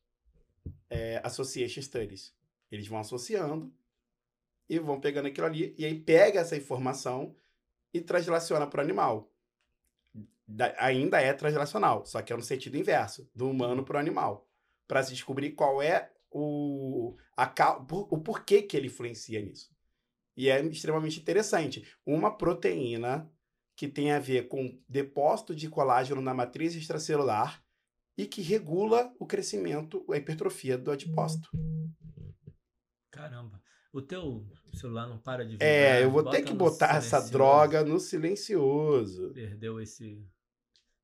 é, 0.89 1.21
Association 1.23 1.81
Studies. 1.81 2.33
Eles 2.71 2.87
vão 2.87 2.99
associando 2.99 3.73
e 4.67 4.79
vão 4.79 4.99
pegando 4.99 5.27
aquilo 5.27 5.47
ali, 5.47 5.73
e 5.77 5.85
aí 5.85 5.99
pega 5.99 6.39
essa 6.39 6.55
informação 6.55 7.35
e 7.93 7.99
translaciona 7.99 8.67
para 8.67 8.79
o 8.79 8.83
animal. 8.83 9.31
Da, 10.47 10.73
ainda 10.77 11.19
é 11.19 11.33
translacional, 11.33 12.05
só 12.05 12.21
que 12.21 12.33
é 12.33 12.35
no 12.35 12.41
sentido 12.41 12.77
inverso, 12.77 13.29
do 13.33 13.49
humano 13.49 13.83
para 13.83 13.97
o 13.97 13.99
animal, 13.99 14.47
para 14.87 15.03
se 15.03 15.13
descobrir 15.13 15.51
qual 15.51 15.81
é 15.81 16.11
o, 16.31 17.15
a, 17.35 17.51
o 18.11 18.17
porquê 18.19 18.61
que 18.61 18.77
ele 18.77 18.87
influencia 18.87 19.41
nisso. 19.41 19.71
E 20.35 20.49
é 20.49 20.63
extremamente 20.65 21.19
interessante. 21.19 21.85
Uma 22.05 22.35
proteína 22.35 23.31
que 23.75 23.87
tem 23.87 24.11
a 24.11 24.19
ver 24.19 24.47
com 24.47 24.79
depósito 24.87 25.55
de 25.55 25.69
colágeno 25.69 26.21
na 26.21 26.33
matriz 26.33 26.75
extracelular 26.75 27.63
e 28.19 28.27
que 28.27 28.41
regula 28.41 29.15
o 29.17 29.25
crescimento, 29.25 30.05
a 30.11 30.17
hipertrofia 30.17 30.77
do 30.77 30.91
adipócito. 30.91 31.49
Caramba. 33.09 33.61
O 33.93 34.01
teu 34.01 34.45
celular 34.73 35.07
não 35.07 35.17
para 35.17 35.45
de 35.45 35.51
vibrar. 35.51 35.69
É, 35.69 36.03
eu 36.03 36.11
vou 36.11 36.29
ter 36.29 36.41
que 36.41 36.53
botar 36.53 36.97
essa 36.97 37.21
droga 37.21 37.81
no 37.81 37.97
silencioso. 37.97 39.31
Perdeu 39.31 39.79
esse. 39.79 40.21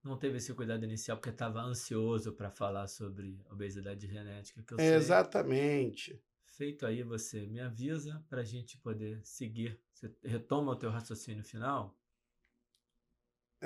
Não 0.03 0.17
teve 0.17 0.38
esse 0.38 0.53
cuidado 0.53 0.84
inicial 0.84 1.15
porque 1.15 1.29
estava 1.29 1.62
ansioso 1.62 2.34
para 2.34 2.51
falar 2.51 2.88
sobre 2.89 3.39
obesidade 3.50 4.05
genética. 4.07 4.62
Que 4.62 4.74
eu 4.74 4.79
é, 4.79 4.95
Exatamente. 4.95 6.22
Feito 6.43 6.86
aí, 6.86 7.01
você 7.01 7.48
me 7.48 7.62
avisa 7.62 8.22
para 8.29 8.41
a 8.41 8.45
gente 8.45 8.77
poder 8.79 9.22
seguir. 9.24 9.79
Você 9.93 10.13
retoma 10.22 10.74
o 10.74 10.75
teu 10.75 10.89
raciocínio 10.89 11.45
final? 11.45 11.98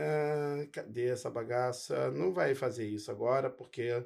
Ah, 0.01 0.65
cadê 0.71 1.09
essa 1.09 1.29
bagaça? 1.29 2.09
Não 2.11 2.33
vai 2.33 2.55
fazer 2.55 2.87
isso 2.87 3.11
agora, 3.11 3.49
porque. 3.49 4.05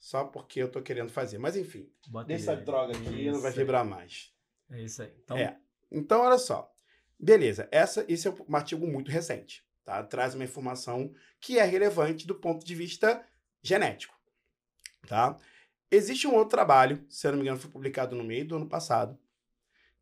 Só 0.00 0.24
porque 0.24 0.60
eu 0.62 0.70
tô 0.70 0.82
querendo 0.82 1.10
fazer. 1.10 1.38
Mas 1.38 1.56
enfim, 1.56 1.90
Bota 2.08 2.28
deixa 2.28 2.52
essa 2.52 2.60
droga 2.60 2.96
aqui 2.96 3.30
não 3.30 3.40
vai 3.40 3.50
vibrar 3.52 3.84
mais. 3.84 4.32
É 4.70 4.82
isso 4.82 5.02
aí. 5.02 5.12
Então, 5.24 5.36
é. 5.36 5.56
então 5.90 6.20
olha 6.20 6.38
só. 6.38 6.72
Beleza, 7.18 7.68
essa, 7.72 8.04
esse 8.08 8.28
é 8.28 8.30
um 8.30 8.56
artigo 8.56 8.86
muito 8.86 9.10
recente. 9.10 9.64
Tá? 9.84 10.02
Traz 10.04 10.34
uma 10.34 10.44
informação 10.44 11.12
que 11.40 11.58
é 11.58 11.64
relevante 11.64 12.26
do 12.26 12.34
ponto 12.34 12.64
de 12.64 12.74
vista 12.76 13.24
genético. 13.60 14.16
Tá? 15.06 15.36
Existe 15.90 16.28
um 16.28 16.34
outro 16.34 16.50
trabalho, 16.50 17.04
se 17.08 17.26
eu 17.26 17.32
não 17.32 17.38
me 17.38 17.44
engano, 17.44 17.58
foi 17.58 17.70
publicado 17.70 18.14
no 18.14 18.22
meio 18.22 18.46
do 18.46 18.56
ano 18.56 18.68
passado, 18.68 19.18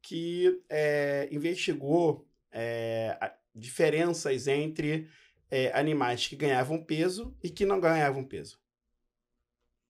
que 0.02 0.62
é, 0.68 1.26
investigou 1.32 2.28
é, 2.52 3.32
diferenças 3.54 4.46
entre 4.46 5.08
é, 5.50 5.72
animais 5.78 6.26
que 6.26 6.36
ganhavam 6.36 6.82
peso 6.82 7.36
e 7.42 7.50
que 7.50 7.64
não 7.64 7.80
ganhavam 7.80 8.24
peso. 8.24 8.58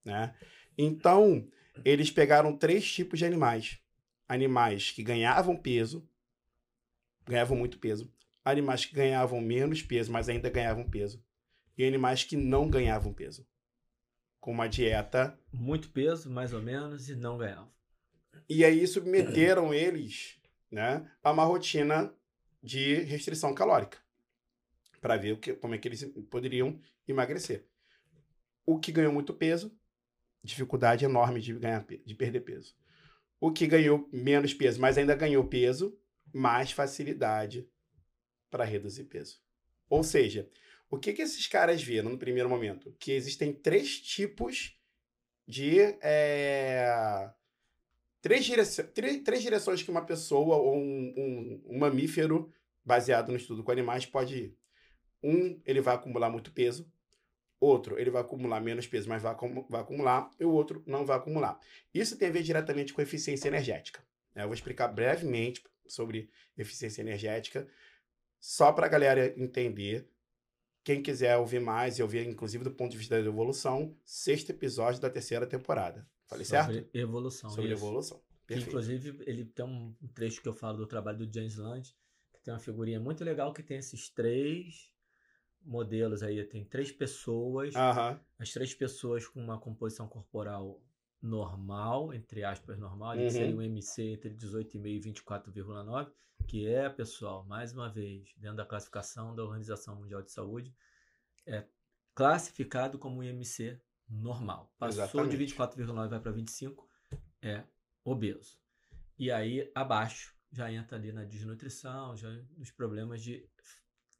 Né? 0.04 0.34
Então, 0.76 1.48
eles 1.84 2.10
pegaram 2.10 2.56
três 2.56 2.90
tipos 2.90 3.18
de 3.18 3.24
animais 3.24 3.80
animais 4.28 4.90
que 4.90 5.02
ganhavam 5.02 5.56
peso, 5.56 6.08
ganhavam 7.24 7.56
muito 7.56 7.78
peso, 7.78 8.12
animais 8.44 8.84
que 8.84 8.94
ganhavam 8.94 9.40
menos 9.40 9.82
peso, 9.82 10.12
mas 10.12 10.28
ainda 10.28 10.50
ganhavam 10.50 10.88
peso, 10.88 11.24
e 11.76 11.84
animais 11.84 12.24
que 12.24 12.36
não 12.36 12.68
ganhavam 12.68 13.12
peso. 13.12 13.46
com 14.40 14.52
uma 14.52 14.68
dieta. 14.68 15.36
Muito 15.52 15.90
peso, 15.90 16.30
mais 16.30 16.52
ou 16.52 16.62
menos, 16.62 17.08
e 17.08 17.16
não 17.16 17.36
ganhavam. 17.36 17.68
E 18.48 18.64
aí 18.64 18.86
submeteram 18.86 19.74
eles 19.74 20.40
né, 20.70 21.10
a 21.22 21.32
uma 21.32 21.44
rotina 21.44 22.14
de 22.62 23.00
restrição 23.02 23.52
calórica 23.52 23.98
para 25.00 25.16
ver 25.16 25.32
o 25.32 25.38
que, 25.38 25.54
como 25.54 25.74
é 25.74 25.78
que 25.78 25.88
eles 25.88 26.04
poderiam 26.30 26.80
emagrecer. 27.06 27.66
O 28.64 28.78
que 28.78 28.92
ganhou 28.92 29.12
muito 29.12 29.32
peso, 29.32 29.76
dificuldade 30.42 31.04
enorme 31.04 31.40
de 31.40 31.52
ganhar 31.54 31.84
de 31.84 32.14
perder 32.14 32.40
peso. 32.40 32.74
O 33.40 33.52
que 33.52 33.66
ganhou 33.66 34.08
menos 34.12 34.54
peso, 34.54 34.80
mas 34.80 34.96
ainda 34.96 35.14
ganhou 35.14 35.46
peso, 35.46 35.98
mais 36.32 36.72
facilidade 36.72 37.68
para 38.50 38.64
reduzir 38.64 39.04
peso. 39.04 39.40
Ou 39.88 40.02
seja, 40.02 40.48
o 40.90 40.98
que, 40.98 41.12
que 41.12 41.22
esses 41.22 41.46
caras 41.46 41.82
viram 41.82 42.10
no 42.10 42.18
primeiro 42.18 42.48
momento? 42.48 42.94
Que 42.98 43.12
existem 43.12 43.52
três 43.52 44.00
tipos 44.00 44.78
de. 45.46 45.80
É... 46.00 47.30
Três, 48.20 48.44
direci... 48.44 48.82
três, 48.82 49.22
três 49.22 49.42
direções 49.42 49.82
que 49.82 49.90
uma 49.90 50.04
pessoa 50.04 50.56
ou 50.56 50.76
um, 50.76 51.14
um, 51.16 51.62
um 51.66 51.78
mamífero, 51.78 52.52
baseado 52.84 53.30
no 53.30 53.36
estudo 53.36 53.62
com 53.62 53.70
animais, 53.70 54.06
pode 54.06 54.36
ir. 54.36 54.58
Um, 55.22 55.60
ele 55.64 55.80
vai 55.80 55.94
acumular 55.94 56.30
muito 56.30 56.52
peso. 56.52 56.90
Outro, 57.58 57.98
ele 57.98 58.10
vai 58.10 58.20
acumular 58.20 58.60
menos 58.60 58.86
peso, 58.86 59.08
mas 59.08 59.22
vai, 59.22 59.34
vai 59.68 59.80
acumular. 59.80 60.30
E 60.38 60.44
o 60.44 60.50
outro 60.50 60.82
não 60.86 61.06
vai 61.06 61.16
acumular. 61.16 61.58
Isso 61.92 62.16
tem 62.16 62.28
a 62.28 62.32
ver 62.32 62.42
diretamente 62.42 62.92
com 62.92 63.00
eficiência 63.00 63.48
energética. 63.48 64.04
Né? 64.34 64.42
Eu 64.42 64.48
vou 64.48 64.54
explicar 64.54 64.88
brevemente 64.88 65.64
sobre 65.88 66.30
eficiência 66.56 67.00
energética, 67.00 67.66
só 68.38 68.72
para 68.72 68.86
a 68.86 68.88
galera 68.88 69.32
entender 69.40 70.08
quem 70.84 71.02
quiser 71.02 71.36
ouvir 71.36 71.60
mais 71.60 71.98
e 71.98 72.02
ouvir, 72.02 72.26
inclusive, 72.26 72.62
do 72.62 72.70
ponto 72.70 72.92
de 72.92 72.98
vista 72.98 73.20
da 73.20 73.28
evolução, 73.28 73.96
sexto 74.04 74.50
episódio 74.50 75.00
da 75.00 75.10
terceira 75.10 75.46
temporada. 75.46 76.06
Falei 76.26 76.44
Sobre 76.44 76.74
certo? 76.74 76.96
Evolução. 76.96 77.50
Sobre 77.50 77.72
isso. 77.72 77.84
evolução. 77.84 78.22
Inclusive, 78.48 79.24
ele 79.26 79.44
tem 79.44 79.64
um 79.64 79.94
trecho 80.14 80.40
que 80.40 80.48
eu 80.48 80.52
falo 80.52 80.78
do 80.78 80.86
trabalho 80.86 81.18
do 81.18 81.32
James 81.32 81.56
Land, 81.56 81.92
que 82.32 82.40
tem 82.40 82.54
uma 82.54 82.60
figurinha 82.60 83.00
muito 83.00 83.24
legal 83.24 83.52
que 83.52 83.62
tem 83.62 83.78
esses 83.78 84.08
três 84.10 84.92
modelos 85.66 86.22
aí. 86.22 86.42
Tem 86.44 86.64
três 86.64 86.90
pessoas, 86.92 87.74
Aham. 87.74 88.20
as 88.38 88.50
três 88.52 88.72
pessoas 88.74 89.26
com 89.26 89.40
uma 89.42 89.58
composição 89.58 90.08
corporal 90.08 90.80
normal, 91.20 92.14
entre 92.14 92.44
aspas, 92.44 92.78
normal, 92.78 93.16
Uhum. 93.16 93.30
seria 93.30 93.56
um 93.56 93.62
MC 93.62 94.02
entre 94.12 94.30
18,5 94.30 94.86
e 94.86 95.00
24,9, 95.00 96.12
que 96.46 96.66
é, 96.66 96.88
pessoal, 96.88 97.44
mais 97.44 97.72
uma 97.72 97.88
vez, 97.88 98.32
dentro 98.36 98.58
da 98.58 98.66
classificação 98.66 99.34
da 99.34 99.42
Organização 99.42 99.96
Mundial 99.96 100.22
de 100.22 100.30
Saúde, 100.30 100.72
é 101.46 101.64
classificado 102.14 102.98
como 102.98 103.18
um 103.18 103.22
IMC 103.24 103.80
normal. 104.08 104.72
Passou 104.78 104.98
Exatamente. 105.24 105.30
de 105.36 105.54
24,9 105.56 106.08
vai 106.08 106.20
para 106.20 106.30
25, 106.30 106.88
é 107.42 107.64
obeso. 108.04 108.58
E 109.18 109.30
aí, 109.32 109.70
abaixo, 109.74 110.36
já 110.52 110.70
entra 110.70 110.96
ali 110.96 111.10
na 111.12 111.24
desnutrição, 111.24 112.16
já 112.16 112.30
nos 112.56 112.70
problemas 112.70 113.22
de 113.22 113.48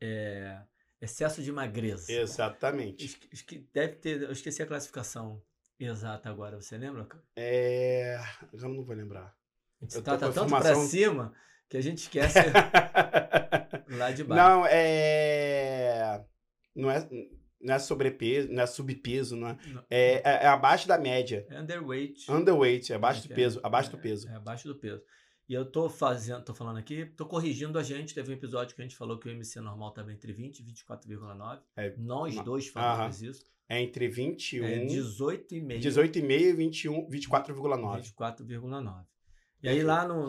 é, 0.00 0.60
excesso 1.00 1.42
de 1.42 1.50
magreza. 1.52 2.10
Exatamente. 2.12 3.04
Esque- 3.04 3.28
esque- 3.32 3.68
Deve 3.72 3.94
ter. 3.96 4.22
Eu 4.22 4.32
esqueci 4.32 4.62
a 4.62 4.66
classificação 4.66 5.42
exata 5.78 6.28
agora, 6.30 6.60
você 6.60 6.76
lembra? 6.78 7.04
cara? 7.04 7.22
É. 7.36 8.18
Eu 8.52 8.68
não 8.68 8.84
vou 8.84 8.94
lembrar. 8.96 9.34
A 9.80 9.84
gente 9.84 9.94
Eu 9.96 10.02
tô 10.02 10.10
tá, 10.10 10.18
tá 10.18 10.26
com 10.26 10.32
a 10.32 10.34
tanto 10.34 10.48
pra 10.48 10.58
informação- 10.60 10.86
cima 10.88 11.34
que 11.68 11.76
a 11.76 11.80
gente 11.82 11.98
esquece 11.98 12.38
lá 13.90 14.10
de 14.10 14.24
baixo. 14.24 14.42
não, 14.42 14.66
é. 14.66 16.24
Não 16.74 16.90
é, 16.90 17.08
não 17.60 17.74
é 17.74 17.78
sobrepeso, 17.78 18.48
não 18.52 18.62
é 18.62 18.66
subpeso, 18.66 19.36
não 19.36 19.48
é. 19.48 19.58
Não. 19.66 19.84
É, 19.90 20.14
é- 20.16 20.44
é 20.44 20.46
abaixo 20.46 20.86
da 20.88 20.98
média. 20.98 21.46
É 21.50 21.60
underweight. 21.60 22.30
Underweight, 22.30 22.92
é 22.92 22.96
abaixo 22.96 23.26
do 23.26 23.32
É, 23.32 23.36
peso. 23.36 23.60
Abaixo 23.62 23.90
do 23.90 23.96
é, 23.96 24.00
peso. 24.00 24.28
É, 24.28 24.34
abaixo 24.34 24.68
do 24.68 24.76
peso. 24.78 25.02
E 25.48 25.54
eu 25.54 25.64
tô 25.64 25.88
fazendo, 25.88 26.44
tô 26.44 26.52
falando 26.54 26.76
aqui, 26.78 27.06
tô 27.06 27.24
corrigindo 27.24 27.78
a 27.78 27.82
gente. 27.82 28.12
Teve 28.14 28.30
um 28.30 28.34
episódio 28.34 28.74
que 28.74 28.82
a 28.82 28.84
gente 28.84 28.96
falou 28.96 29.16
que 29.18 29.28
o 29.28 29.30
MC 29.30 29.60
normal 29.60 29.90
estava 29.90 30.12
entre 30.12 30.32
20 30.32 30.58
e 30.58 30.64
24,9. 30.64 31.60
É, 31.76 31.94
Nós 31.96 32.34
ma- 32.34 32.42
dois 32.42 32.66
falamos 32.66 33.22
isso. 33.22 33.46
É 33.68 33.80
entre 33.80 34.08
21, 34.08 34.64
É 34.64 34.84
18,5 34.86 35.80
18,5 35.80 36.30
e 36.30 36.52
21, 36.52 37.08
24,9. 37.08 38.02
24,9. 38.14 39.04
E 39.62 39.68
aí 39.68 39.82
lá 39.82 40.06
no, 40.06 40.28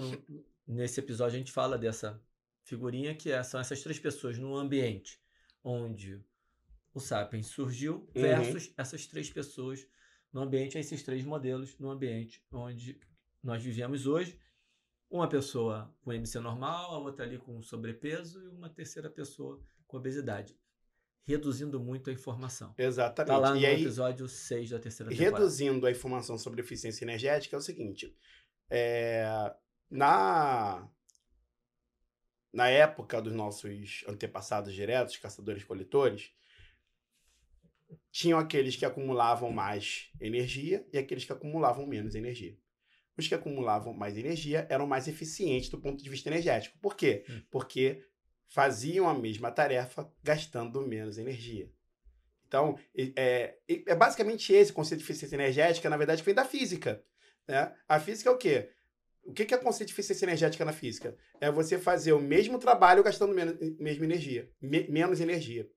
nesse 0.68 1.00
episódio 1.00 1.36
a 1.36 1.40
gente 1.40 1.52
fala 1.52 1.78
dessa 1.78 2.20
figurinha 2.64 3.14
que 3.16 3.32
é- 3.32 3.42
são 3.44 3.60
essas 3.60 3.82
três 3.82 3.98
pessoas 4.00 4.38
no 4.38 4.56
ambiente 4.56 5.20
onde 5.64 6.20
o 6.94 7.00
Sapiens 7.00 7.48
surgiu 7.48 8.08
Uhum. 8.16 8.22
versus 8.22 8.74
essas 8.78 9.06
três 9.06 9.30
pessoas 9.30 9.88
no 10.34 10.42
ambiente, 10.42 10.78
esses 10.78 11.02
três 11.04 11.24
modelos 11.24 11.78
no 11.80 11.90
ambiente 11.92 12.42
onde 12.52 13.00
nós 13.44 13.62
vivemos 13.64 14.06
hoje. 14.08 14.40
Uma 15.10 15.28
pessoa 15.28 15.94
com 16.02 16.12
MC 16.12 16.40
normal, 16.40 16.96
a 16.96 17.00
outra 17.00 17.26
ali 17.26 17.38
com 17.38 17.62
sobrepeso 17.62 18.44
e 18.44 18.48
uma 18.48 18.70
terceira 18.70 19.10
pessoa 19.10 19.62
com 19.86 19.98
obesidade. 19.98 20.58
Reduzindo 21.26 21.80
muito 21.80 22.10
a 22.10 22.14
informação. 22.14 22.74
Exatamente. 22.78 23.28
Tá 23.34 23.38
lá 23.38 23.52
no 23.52 23.58
e 23.58 23.66
aí, 23.66 23.82
episódio 23.82 24.28
6 24.28 24.70
da 24.70 24.80
terceira 24.80 25.10
temporada. 25.10 25.38
reduzindo 25.38 25.86
a 25.86 25.92
informação 25.92 26.38
sobre 26.38 26.62
eficiência 26.62 27.04
energética, 27.04 27.56
é 27.56 27.60
o 27.60 27.62
seguinte: 27.62 28.16
é, 28.70 29.54
na, 29.90 30.90
na 32.54 32.70
época 32.70 33.22
dos 33.22 33.34
nossos 33.34 34.06
antepassados 34.08 34.74
diretos, 34.74 35.18
caçadores-coletores, 35.18 36.32
tinham 38.12 38.40
aqueles 38.40 38.76
que 38.76 38.86
acumulavam 38.86 39.52
mais 39.52 40.10
energia 40.20 40.88
e 40.92 40.98
aqueles 40.98 41.26
que 41.26 41.32
acumulavam 41.32 41.86
menos 41.86 42.16
energia. 42.16 42.58
Os 43.18 43.28
que 43.28 43.34
acumulavam 43.36 43.94
mais 43.94 44.18
energia 44.18 44.68
eram 44.70 44.86
mais 44.86 45.08
eficientes 45.08 45.70
do 45.70 45.80
ponto 45.80 46.04
de 46.04 46.10
vista 46.10 46.30
energético. 46.30 46.78
Por 46.80 46.96
quê? 46.96 47.26
Hum. 47.30 47.42
Porque 47.50 48.04
faziam 48.48 49.10
a 49.10 49.14
mesma 49.14 49.52
tarefa 49.52 50.10
gastando 50.24 50.82
menos 50.88 51.18
energia. 51.18 51.70
Então, 52.48 52.78
é, 52.96 53.58
é 53.68 53.96
basicamente 53.96 54.54
esse 54.54 54.72
conceito 54.72 55.00
de 55.00 55.06
eficiência 55.06 55.36
energética, 55.36 55.90
na 55.90 55.98
verdade, 55.98 56.22
que 56.22 56.26
vem 56.26 56.36
da 56.36 56.46
física. 56.46 57.04
Né? 57.48 57.74
A 57.90 58.00
física 58.00 58.30
é 58.30 58.34
o 58.34 58.38
quê? 58.38 58.70
O 59.26 59.34
que 59.34 59.54
é 59.54 59.58
o 59.58 59.62
conceito 59.62 59.90
de 59.90 59.94
eficiência 59.94 60.24
energética 60.26 60.64
na 60.64 60.72
física? 60.72 61.18
É 61.42 61.52
você 61.52 61.78
fazer 61.78 62.14
o 62.14 62.22
mesmo 62.22 62.58
trabalho 62.58 63.04
gastando 63.04 63.34
menos, 63.34 63.58
mesma 63.78 64.06
energia, 64.06 64.50
me- 64.62 64.88
menos 64.88 65.20
energia. 65.20 65.70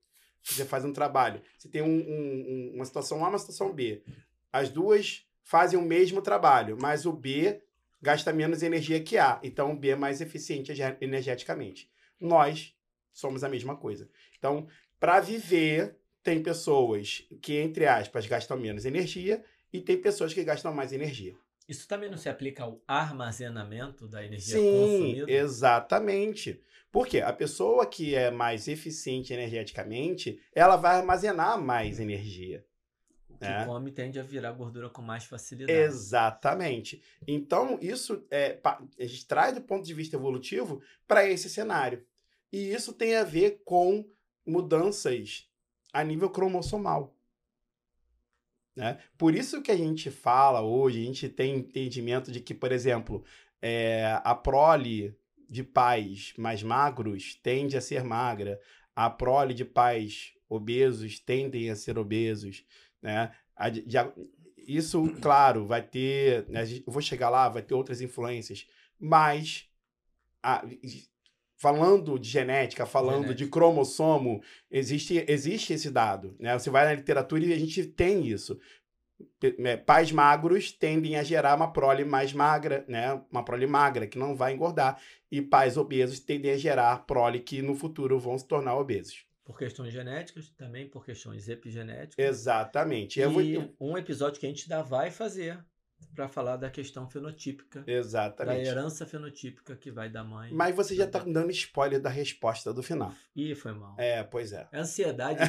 Você 0.44 0.64
faz 0.64 0.84
um 0.84 0.92
trabalho, 0.92 1.42
você 1.58 1.68
tem 1.68 1.82
um- 1.82 1.86
um- 1.88 2.44
um- 2.48 2.72
uma 2.76 2.84
situação 2.84 3.24
A 3.24 3.28
uma 3.28 3.38
situação 3.38 3.74
B. 3.74 4.04
As 4.52 4.68
duas 4.68 5.26
fazem 5.42 5.78
o 5.78 5.82
mesmo 5.82 6.22
trabalho, 6.22 6.76
mas 6.80 7.06
o 7.06 7.12
B 7.12 7.62
gasta 8.00 8.32
menos 8.32 8.62
energia 8.62 9.02
que 9.02 9.18
A. 9.18 9.38
Então, 9.42 9.72
o 9.72 9.76
B 9.76 9.90
é 9.90 9.96
mais 9.96 10.20
eficiente 10.20 10.72
energeticamente. 11.00 11.90
Nós 12.18 12.74
somos 13.12 13.44
a 13.44 13.48
mesma 13.48 13.76
coisa. 13.76 14.08
Então, 14.38 14.66
para 14.98 15.20
viver, 15.20 15.96
tem 16.22 16.42
pessoas 16.42 17.26
que, 17.42 17.56
entre 17.56 17.86
aspas, 17.86 18.26
gastam 18.26 18.56
menos 18.56 18.84
energia 18.84 19.44
e 19.72 19.80
tem 19.80 20.00
pessoas 20.00 20.32
que 20.34 20.44
gastam 20.44 20.72
mais 20.72 20.92
energia. 20.92 21.34
Isso 21.68 21.86
também 21.86 22.10
não 22.10 22.18
se 22.18 22.28
aplica 22.28 22.64
ao 22.64 22.82
armazenamento 22.86 24.08
da 24.08 24.24
energia 24.24 24.56
Sim, 24.56 24.70
consumida? 24.70 25.30
exatamente. 25.30 26.60
Porque 26.90 27.20
a 27.20 27.32
pessoa 27.32 27.86
que 27.86 28.14
é 28.14 28.30
mais 28.30 28.66
eficiente 28.66 29.32
energeticamente, 29.32 30.40
ela 30.52 30.74
vai 30.74 30.96
armazenar 30.96 31.60
mais 31.60 32.00
energia. 32.00 32.64
Que 33.40 33.46
É. 33.46 33.64
come 33.64 33.90
tende 33.90 34.20
a 34.20 34.22
virar 34.22 34.52
gordura 34.52 34.90
com 34.90 35.00
mais 35.00 35.24
facilidade. 35.24 35.78
Exatamente. 35.78 37.02
Então, 37.26 37.78
isso 37.80 38.22
é, 38.30 38.60
a 38.62 39.06
gente 39.06 39.26
traz 39.26 39.54
do 39.54 39.62
ponto 39.62 39.82
de 39.84 39.94
vista 39.94 40.14
evolutivo 40.14 40.82
para 41.08 41.26
esse 41.26 41.48
cenário. 41.48 42.04
E 42.52 42.70
isso 42.70 42.92
tem 42.92 43.16
a 43.16 43.24
ver 43.24 43.62
com 43.64 44.06
mudanças 44.46 45.48
a 45.90 46.04
nível 46.04 46.28
cromossomal. 46.28 47.16
Né? 48.76 48.98
Por 49.16 49.34
isso 49.34 49.62
que 49.62 49.70
a 49.70 49.76
gente 49.76 50.10
fala 50.10 50.60
hoje, 50.60 51.00
a 51.00 51.04
gente 51.06 51.28
tem 51.28 51.56
entendimento 51.56 52.30
de 52.30 52.40
que, 52.40 52.52
por 52.54 52.70
exemplo, 52.72 53.24
é, 53.62 54.20
a 54.22 54.34
prole 54.34 55.16
de 55.48 55.64
pais 55.64 56.34
mais 56.36 56.62
magros 56.62 57.34
tende 57.42 57.76
a 57.76 57.80
ser 57.80 58.04
magra, 58.04 58.60
a 58.94 59.08
prole 59.08 59.54
de 59.54 59.64
pais 59.64 60.34
obesos 60.48 61.18
tendem 61.18 61.70
a 61.70 61.76
ser 61.76 61.98
obesos, 61.98 62.64
né? 63.02 63.32
A 63.56 63.68
de- 63.68 63.82
de- 63.86 63.98
a- 63.98 64.12
isso, 64.56 65.02
claro, 65.20 65.66
vai 65.66 65.82
ter. 65.82 66.46
né, 66.48 66.64
Eu 66.86 66.92
vou 66.92 67.02
chegar 67.02 67.28
lá, 67.30 67.48
vai 67.48 67.62
ter 67.62 67.74
outras 67.74 68.00
influências, 68.00 68.66
mas 68.98 69.68
a- 70.42 70.64
falando 71.56 72.18
de 72.18 72.28
genética, 72.28 72.86
falando 72.86 73.22
de 73.22 73.28
Genética. 73.28 73.50
cromossomo, 73.50 74.42
existe, 74.70 75.24
existe 75.28 75.72
esse 75.74 75.90
dado. 75.90 76.34
Né? 76.38 76.58
Você 76.58 76.70
vai 76.70 76.86
na 76.86 76.94
literatura 76.94 77.44
e 77.44 77.52
a 77.52 77.58
gente 77.58 77.84
tem 77.84 78.26
isso. 78.26 78.58
Né, 79.58 79.76
Pais 79.76 80.10
magros 80.10 80.72
tendem 80.72 81.16
a 81.16 81.22
gerar 81.22 81.54
uma 81.54 81.70
prole 81.70 82.04
mais 82.06 82.32
magra, 82.32 82.86
né? 82.88 83.20
Uma 83.30 83.44
prole 83.44 83.66
magra 83.66 84.06
que 84.06 84.18
não 84.18 84.34
vai 84.34 84.54
engordar. 84.54 84.98
E 85.30 85.42
pais 85.42 85.76
obesos 85.76 86.20
tendem 86.20 86.52
a 86.52 86.56
gerar 86.56 87.04
prole 87.06 87.40
que 87.40 87.60
no 87.60 87.74
futuro 87.74 88.18
vão 88.18 88.38
se 88.38 88.46
tornar 88.46 88.76
obesos. 88.78 89.26
Por 89.50 89.58
questões 89.58 89.92
genéticas, 89.92 90.48
também 90.50 90.88
por 90.88 91.04
questões 91.04 91.48
epigenéticas. 91.48 92.24
Exatamente. 92.24 93.20
E 93.20 93.26
vou- 93.26 93.74
um 93.80 93.98
episódio 93.98 94.38
que 94.38 94.46
a 94.46 94.48
gente 94.48 94.62
ainda 94.72 94.80
vai 94.84 95.10
fazer 95.10 95.58
para 96.14 96.28
falar 96.28 96.56
da 96.56 96.70
questão 96.70 97.08
fenotípica, 97.10 97.80
da 97.82 97.92
Exatamente. 97.92 98.66
herança 98.68 99.04
fenotípica 99.04 99.76
que 99.76 99.90
vai 99.90 100.08
da 100.08 100.22
mãe. 100.24 100.50
Mas 100.52 100.74
você 100.74 100.94
já 100.94 101.06
tá 101.06 101.18
dando 101.18 101.50
spoiler 101.50 102.00
da 102.00 102.08
resposta 102.08 102.72
do 102.72 102.80
final. 102.82 103.12
Ih, 103.36 103.54
foi 103.56 103.72
mal. 103.72 103.96
É, 103.98 104.22
pois 104.22 104.52
é. 104.52 104.68
É 104.72 104.78
ansiedade. 104.78 105.40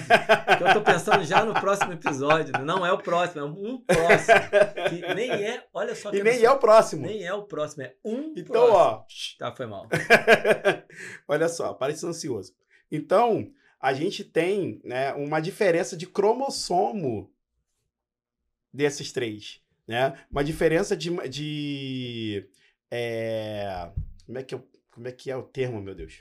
que 0.58 0.64
eu 0.64 0.74
tô 0.74 0.82
pensando 0.82 1.24
já 1.24 1.46
no 1.46 1.54
próximo 1.54 1.94
episódio. 1.94 2.54
Não 2.66 2.84
é 2.86 2.92
o 2.92 2.98
próximo, 2.98 3.40
é 3.42 3.46
um 3.46 3.78
próximo. 3.82 4.90
Que 4.90 5.14
nem 5.14 5.32
é. 5.32 5.64
Olha 5.74 5.94
só 5.96 6.10
que 6.10 6.18
E 6.18 6.24
nem 6.24 6.44
é 6.44 6.52
o 6.52 6.58
próximo. 6.60 7.06
Nem 7.06 7.24
é 7.24 7.34
o 7.34 7.44
próximo, 7.44 7.84
é 7.84 7.96
um 8.04 8.34
Então, 8.36 8.46
próximo. 8.68 8.76
ó. 8.76 9.06
Tá, 9.40 9.56
foi 9.56 9.66
mal. 9.68 9.88
Olha 11.28 11.48
só, 11.48 11.74
parece 11.74 12.06
ansioso. 12.06 12.54
Então, 12.92 13.50
a 13.82 13.94
gente 13.94 14.24
tem 14.24 14.80
né, 14.84 15.12
uma 15.14 15.40
diferença 15.40 15.98
de 15.98 16.06
cromossomo 16.06 17.34
desses 18.72 19.12
três. 19.12 19.62
Né? 19.88 20.14
Uma 20.30 20.44
diferença 20.44 20.96
de. 20.96 21.10
de 21.28 22.48
é, 22.92 23.92
como, 24.26 24.38
é 24.38 24.44
que 24.44 24.56
eu- 24.56 24.70
como 24.92 25.08
é 25.08 25.12
que 25.12 25.32
é 25.32 25.36
o 25.36 25.44
termo, 25.44 25.82
meu 25.82 25.96
Deus? 25.96 26.20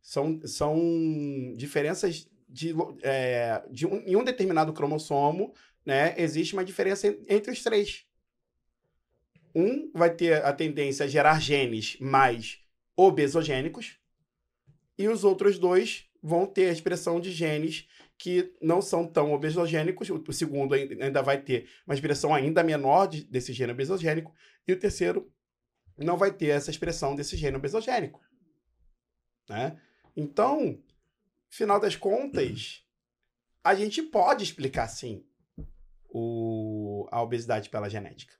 São, 0.00 0.40
são 0.46 1.54
diferenças 1.56 2.28
de, 2.48 2.74
é, 3.02 3.62
de 3.70 3.86
um, 3.86 3.96
em 4.00 4.16
um 4.16 4.24
determinado 4.24 4.72
cromossomo, 4.72 5.54
né? 5.86 6.14
Existe 6.20 6.54
uma 6.54 6.64
diferença 6.64 7.06
en- 7.06 7.24
entre 7.28 7.52
os 7.52 7.62
três. 7.62 8.04
Um 9.54 9.90
vai 9.94 10.12
ter 10.14 10.44
a 10.44 10.52
tendência 10.52 11.04
a 11.04 11.08
gerar 11.08 11.40
genes 11.40 11.96
mais 12.00 12.60
obesogênicos 12.96 13.98
e 14.98 15.08
os 15.08 15.24
outros 15.24 15.58
dois 15.58 16.10
vão 16.22 16.46
ter 16.46 16.68
a 16.68 16.72
expressão 16.72 17.20
de 17.20 17.32
genes 17.32 17.88
que 18.16 18.54
não 18.62 18.80
são 18.80 19.06
tão 19.06 19.32
obesogênicos. 19.32 20.08
O 20.08 20.32
segundo 20.32 20.74
ai- 20.74 20.88
ainda 21.00 21.20
vai 21.22 21.40
ter 21.42 21.68
uma 21.86 21.94
expressão 21.94 22.32
ainda 22.34 22.62
menor 22.62 23.06
de- 23.08 23.24
desse 23.24 23.52
gene 23.52 23.72
obesogênico 23.72 24.32
e 24.66 24.72
o 24.72 24.78
terceiro 24.78 25.32
não 25.98 26.16
vai 26.16 26.32
ter 26.32 26.48
essa 26.48 26.70
expressão 26.70 27.16
desse 27.16 27.36
gene 27.36 27.56
obesogênico. 27.56 28.20
Né? 29.48 29.80
Então, 30.16 30.80
final 31.50 31.80
das 31.80 31.96
contas, 31.96 32.84
a 33.64 33.74
gente 33.74 34.02
pode 34.02 34.44
explicar 34.44 34.86
sim 34.88 35.24
o, 36.08 37.08
a 37.10 37.20
obesidade 37.22 37.68
pela 37.68 37.88
genética. 37.90 38.34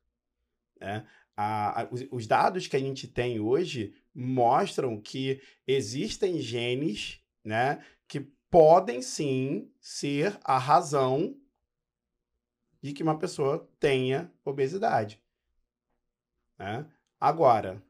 Né? 0.80 1.06
A- 1.36 1.82
a- 1.82 1.88
os, 1.90 2.06
os 2.10 2.26
dados 2.26 2.66
que 2.66 2.76
a 2.76 2.80
gente 2.80 3.08
tem 3.08 3.40
hoje 3.40 3.94
mostram 4.14 5.00
que 5.00 5.40
existem 5.66 6.38
genes 6.38 7.20
né, 7.44 7.84
que 8.06 8.20
podem 8.50 9.00
sim 9.02 9.70
ser 9.80 10.38
a 10.44 10.58
razão 10.58 11.36
de 12.82 12.92
que 12.92 13.02
uma 13.02 13.18
pessoa 13.18 13.68
tenha 13.78 14.32
obesidade. 14.44 15.22
né? 16.58 16.86
Agora, 17.20 17.82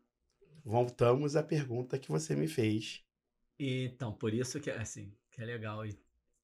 voltamos 0.65 1.35
à 1.35 1.43
pergunta 1.43 1.99
que 1.99 2.11
você 2.11 2.37
me 2.37 2.47
fez. 2.47 3.03
Então, 3.59 4.13
por 4.13 4.35
isso 4.35 4.61
que 4.61 4.71
é 4.71 4.79
assim, 4.79 5.15
que 5.31 5.41
é 5.41 5.45
legal. 5.45 5.83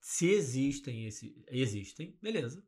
Se 0.00 0.30
existem 0.30 1.06
esse, 1.06 1.36
existem, 1.48 2.16
beleza. 2.22 2.64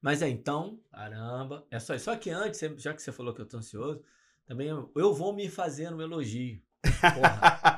Mas 0.00 0.22
é 0.22 0.28
então, 0.28 0.80
caramba, 0.90 1.66
é 1.70 1.78
só 1.78 1.94
isso. 1.94 2.06
Só 2.06 2.16
que 2.16 2.30
antes, 2.30 2.60
já 2.80 2.94
que 2.94 3.02
você 3.02 3.12
falou 3.12 3.34
que 3.34 3.40
eu 3.40 3.46
tô 3.46 3.58
ansioso, 3.58 4.02
também 4.46 4.68
eu, 4.68 4.90
eu 4.94 5.12
vou 5.12 5.34
me 5.34 5.48
fazer 5.48 5.92
um 5.92 6.00
elogio. 6.00 6.62
Porra, 6.82 7.77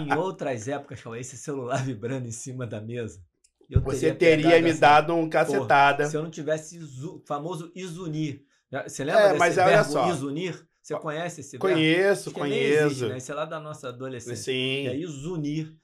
em 0.00 0.14
outras 0.14 0.68
épocas, 0.68 1.00
Cauê, 1.00 1.20
esse 1.20 1.36
celular 1.36 1.76
vibrando 1.84 2.26
em 2.26 2.32
cima 2.32 2.66
da 2.66 2.80
mesa. 2.80 3.20
eu 3.70 3.80
Você 3.80 4.12
pegado 4.12 4.18
teria 4.18 4.60
me 4.62 4.70
essa- 4.70 4.80
dado 4.80 5.14
um 5.14 5.28
cacetada. 5.28 6.06
Se 6.06 6.16
eu 6.16 6.22
não 6.22 6.30
tivesse 6.30 6.76
isu- 6.78 7.22
famoso 7.26 7.70
isunir. 7.74 8.42
Você 8.86 9.04
lembra 9.04 9.22
É, 9.22 9.26
desse 9.28 9.38
mas 9.38 9.58
olha 9.58 9.66
verbo 9.66 9.90
só. 9.92 10.10
isunir? 10.10 10.66
Você 10.82 10.94
conhece 10.98 11.40
esse 11.42 11.52
verbo? 11.58 11.66
Conheço, 11.74 12.32
que 12.32 12.40
nem 12.40 12.50
conheço. 12.50 12.86
existe, 12.86 13.06
né? 13.06 13.18
Isso 13.18 13.30
é 13.32 13.34
lá 13.34 13.44
da 13.44 13.60
nossa 13.60 13.88
adolescência. 13.88 14.36
Sim. 14.52 14.84
E 14.84 14.88
aí, 14.88 15.02
isunir 15.02 15.74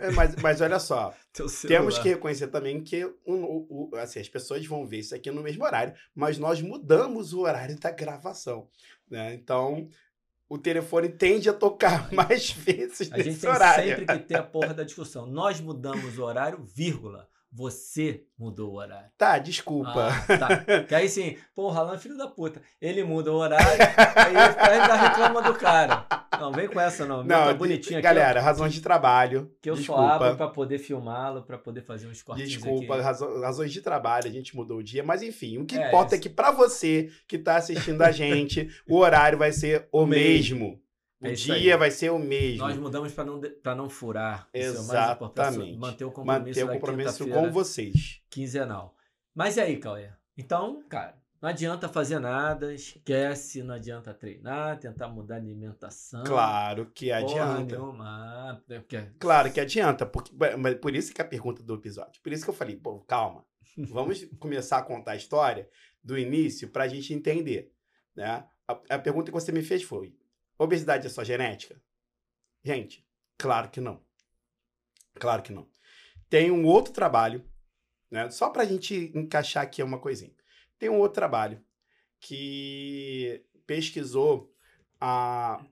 É, 0.00 0.10
mas, 0.12 0.34
mas 0.36 0.60
olha 0.60 0.78
só, 0.78 1.12
temos 1.66 1.98
que 1.98 2.08
reconhecer 2.10 2.46
também 2.48 2.80
que 2.82 3.04
o- 3.04 3.14
o- 3.26 3.90
o- 3.92 3.96
assim, 3.96 4.20
as 4.20 4.28
pessoas 4.28 4.64
vão 4.64 4.86
ver 4.86 4.98
isso 5.00 5.14
aqui 5.14 5.30
no 5.30 5.42
mesmo 5.42 5.64
horário, 5.64 5.92
mas 6.14 6.38
nós 6.38 6.60
mudamos 6.62 7.32
o 7.32 7.40
horário 7.40 7.78
da 7.78 7.90
gravação. 7.90 8.68
Né? 9.10 9.34
Então, 9.34 9.88
o 10.48 10.56
telefone 10.58 11.08
tende 11.08 11.48
a 11.48 11.52
tocar 11.52 12.10
mais 12.14 12.50
vezes 12.50 13.10
A 13.12 13.20
gente 13.20 13.38
tem 13.40 13.50
horário. 13.50 13.84
sempre 13.84 14.06
que 14.06 14.18
ter 14.24 14.36
a 14.36 14.42
porra 14.42 14.72
da 14.72 14.82
discussão. 14.84 15.26
Nós 15.26 15.60
mudamos 15.60 16.18
o 16.18 16.24
horário, 16.24 16.64
vírgula. 16.74 17.28
Você 17.50 18.24
mudou 18.38 18.72
o 18.72 18.76
horário. 18.76 19.08
Tá, 19.16 19.38
desculpa. 19.38 20.08
Ah, 20.08 20.38
tá. 20.38 20.64
Que 20.86 20.94
aí 20.94 21.08
sim, 21.08 21.36
Ralan 21.56 21.94
é 21.94 21.98
filho 21.98 22.16
da 22.16 22.26
puta. 22.28 22.60
Ele 22.80 23.02
muda 23.02 23.32
o 23.32 23.36
horário, 23.36 23.66
aí 23.66 24.36
ainda 24.70 24.94
reclama 24.94 25.40
do 25.42 25.54
cara. 25.54 26.06
Não, 26.40 26.52
vem 26.52 26.68
com 26.68 26.80
essa 26.80 27.04
não. 27.06 27.24
Meu 27.24 27.36
tá 27.36 27.46
Não, 27.46 27.58
bonitinho 27.58 27.98
aqui. 27.98 28.02
galera, 28.02 28.40
ó, 28.40 28.42
razões 28.42 28.72
de 28.74 28.80
trabalho. 28.80 29.50
Que 29.60 29.70
eu 29.70 29.76
só 29.76 29.94
abro 29.96 30.08
desculpa. 30.18 30.36
pra 30.36 30.48
poder 30.48 30.78
filmá-lo, 30.78 31.42
pra 31.42 31.58
poder 31.58 31.82
fazer 31.82 32.06
uns 32.06 32.22
cortes 32.22 32.48
Desculpa, 32.48 32.94
aqui. 32.94 33.02
razo- 33.02 33.40
razões 33.40 33.72
de 33.72 33.80
trabalho, 33.80 34.26
a 34.26 34.30
gente 34.30 34.54
mudou 34.56 34.78
o 34.78 34.82
dia, 34.82 35.02
mas 35.02 35.22
enfim, 35.22 35.58
o 35.58 35.64
que 35.66 35.76
É, 35.78 35.88
importa 35.88 36.14
é 36.14 36.18
isso. 36.18 36.22
que 36.22 36.28
pra 36.28 36.50
você 36.50 37.10
que 37.26 37.38
tá 37.38 37.56
assistindo 37.56 38.02
a 38.02 38.10
gente, 38.10 38.68
o 38.88 38.96
horário 38.96 39.38
vai 39.38 39.52
ser 39.52 39.88
o 39.92 40.06
mesmo. 40.06 40.58
mesmo. 40.60 40.80
O 41.20 41.26
É 41.26 41.32
dia 41.32 41.76
vai 41.76 41.90
ser 41.90 42.10
o 42.12 42.18
mesmo. 42.18 42.58
Nós 42.58 42.76
mudamos 42.76 43.12
pra 43.12 43.24
não, 43.24 43.40
pra 43.62 43.74
não 43.74 43.90
furar. 43.90 44.48
Isso 44.54 44.66
é 44.66 44.68
Exatamente. 44.68 45.76
Manter 45.76 46.04
o 46.04 46.12
compromisso, 46.12 46.60
Manter 46.60 46.64
o 46.64 46.68
compromisso 46.80 47.28
com 47.28 47.50
vocês. 47.50 48.20
quinzenal. 48.30 48.94
Mas 49.34 49.56
e 49.56 49.60
aí, 49.60 49.76
Cauê? 49.78 50.10
Então, 50.36 50.80
cara, 50.88 51.16
não 51.40 51.48
adianta 51.48 51.88
fazer 51.88 52.18
nada, 52.18 52.74
esquece, 52.74 53.62
não 53.62 53.74
adianta 53.74 54.12
treinar, 54.14 54.78
tentar 54.78 55.08
mudar 55.08 55.34
a 55.34 55.38
alimentação. 55.38 56.24
Claro 56.24 56.90
que 56.92 57.06
porra 57.08 57.18
adianta. 57.54 57.76
nenhuma. 57.76 58.04
Ah, 58.04 58.60
é 58.68 58.78
porque- 58.80 59.10
Claro 59.18 59.52
que 59.52 59.60
adianta, 59.60 60.04
porque, 60.06 60.32
mas 60.56 60.74
por 60.76 60.94
isso 60.94 61.12
que 61.14 61.20
é 61.20 61.24
a 61.24 61.28
pergunta 61.28 61.62
do 61.62 61.74
episódio. 61.74 62.20
Por 62.22 62.32
isso 62.32 62.44
que 62.44 62.50
eu 62.50 62.54
falei, 62.54 62.76
pô, 62.76 63.00
calma. 63.00 63.44
Vamos 63.90 64.24
começar 64.40 64.78
a 64.78 64.82
contar 64.82 65.12
a 65.12 65.16
história 65.16 65.68
do 66.02 66.18
início 66.18 66.68
pra 66.70 66.88
gente 66.88 67.12
entender. 67.14 67.72
Né? 68.16 68.44
A, 68.66 68.72
a 68.90 68.98
pergunta 68.98 69.26
que 69.30 69.38
você 69.40 69.52
me 69.52 69.62
fez 69.62 69.82
foi: 69.82 70.16
obesidade 70.58 71.06
é 71.06 71.10
só 71.10 71.22
genética? 71.22 71.80
Gente, 72.64 73.06
claro 73.36 73.70
que 73.70 73.80
não. 73.80 74.02
Claro 75.14 75.42
que 75.42 75.52
não. 75.52 75.68
Tem 76.28 76.50
um 76.50 76.64
outro 76.66 76.92
trabalho, 76.92 77.48
né? 78.10 78.28
Só 78.30 78.50
pra 78.50 78.64
gente 78.64 79.12
encaixar 79.14 79.62
aqui 79.62 79.82
uma 79.82 79.98
coisinha. 80.00 80.34
Tem 80.78 80.88
um 80.88 80.98
outro 80.98 81.14
trabalho 81.14 81.60
que 82.20 83.44
pesquisou 83.66 84.52
a 85.00 85.64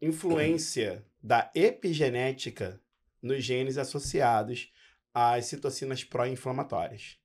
influência 0.00 1.04
da 1.22 1.50
epigenética 1.54 2.80
nos 3.22 3.44
genes 3.44 3.76
associados 3.76 4.72
às 5.12 5.46
citocinas 5.46 6.04
pró-inflamatórias. 6.04 7.18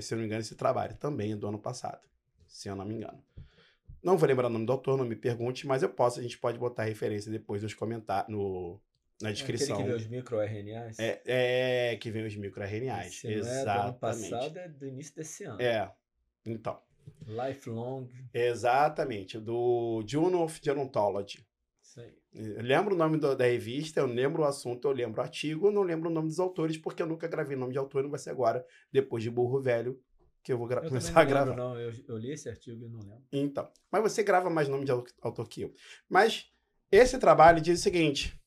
Se 0.00 0.14
eu 0.14 0.16
não 0.16 0.22
me 0.22 0.26
engano, 0.26 0.40
esse 0.40 0.54
trabalho 0.54 0.96
também 0.96 1.32
é 1.32 1.36
do 1.36 1.48
ano 1.48 1.58
passado, 1.58 2.06
se 2.46 2.68
eu 2.68 2.76
não 2.76 2.84
me 2.84 2.94
engano. 2.94 3.22
Não 4.02 4.16
vou 4.16 4.26
lembrar 4.26 4.46
o 4.46 4.50
nome 4.50 4.64
do 4.64 4.72
autor, 4.72 4.96
não 4.96 5.04
me 5.04 5.16
pergunte, 5.16 5.66
mas 5.66 5.82
eu 5.82 5.88
posso, 5.88 6.20
a 6.20 6.22
gente 6.22 6.38
pode 6.38 6.58
botar 6.58 6.82
a 6.82 6.86
referência 6.86 7.30
depois 7.30 7.62
nos 7.62 7.74
comentários, 7.74 8.30
no, 8.30 8.80
na 9.20 9.30
descrição. 9.32 9.76
Aquele 9.76 9.88
que 9.88 9.98
vê 9.98 10.04
os 10.04 10.06
micro-RNAs. 10.06 10.98
É, 10.98 11.22
é, 11.26 11.96
que 11.96 12.10
vem 12.10 12.24
os 12.24 12.36
microRNAs. 12.36 13.22
Não 13.24 13.30
é 13.30 13.34
do 13.34 13.40
ano 13.40 13.50
Exatamente. 13.50 13.98
passado, 13.98 14.58
é 14.58 14.68
do 14.68 14.86
início 14.86 15.14
desse 15.14 15.44
ano. 15.44 15.60
É. 15.60 15.92
Então, 16.46 16.80
Lifelong, 17.26 18.08
exatamente. 18.32 19.38
Do 19.38 20.02
Journal 20.06 20.42
of 20.44 20.60
Gerontology. 20.62 21.46
isso 21.82 22.00
aí. 22.00 22.14
Eu 22.32 22.62
lembro 22.62 22.94
o 22.94 22.98
nome 22.98 23.16
do- 23.18 23.34
da 23.34 23.44
revista, 23.44 23.98
eu 24.00 24.06
lembro 24.06 24.42
o 24.42 24.44
assunto, 24.46 24.86
eu 24.86 24.92
lembro 24.92 25.20
o 25.20 25.24
artigo, 25.24 25.66
eu 25.66 25.72
não 25.72 25.82
lembro 25.82 26.08
o 26.08 26.12
nome 26.12 26.28
dos 26.28 26.38
autores, 26.38 26.76
porque 26.78 27.02
eu 27.02 27.06
nunca 27.06 27.26
gravei 27.26 27.56
nome 27.56 27.72
de 27.72 27.78
autor, 27.78 28.02
não 28.04 28.10
vai 28.10 28.18
ser 28.20 28.30
agora, 28.30 28.64
depois 28.92 29.22
de 29.22 29.30
Burro 29.30 29.60
Velho, 29.60 30.00
que 30.42 30.52
eu 30.52 30.56
vou 30.58 30.70
Eu 30.70 30.82
começar 30.88 31.08
também 31.08 31.22
a 31.22 31.24
não 31.24 31.30
gravar. 31.30 31.50
lembro, 31.50 31.64
não. 31.64 31.78
Eu, 31.80 31.92
eu 32.08 32.16
li 32.16 32.30
esse 32.32 32.48
artigo 32.48 32.84
e 32.84 32.88
não 32.88 33.00
lembro. 33.00 33.24
Então, 33.32 33.70
mas 33.90 34.02
você 34.02 34.22
grava 34.22 34.48
mais 34.48 34.68
nome 34.68 34.84
de 34.84 34.92
au- 34.92 35.04
autor 35.20 35.48
que 35.48 35.62
eu. 35.62 35.74
Mas 36.08 36.50
esse 36.92 37.18
trabalho 37.18 37.60
diz 37.60 37.80
o 37.80 37.82
seguinte: 37.82 38.40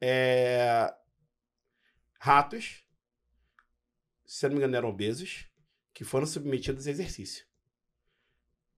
é, 0.00 0.92
ratos, 2.18 2.84
se 4.24 4.44
não 4.46 4.52
me 4.52 4.56
engano, 4.58 4.76
eram 4.76 4.88
obesos, 4.88 5.46
que 5.92 6.04
foram 6.04 6.26
submetidos 6.26 6.86
a 6.86 6.90
exercício. 6.90 7.44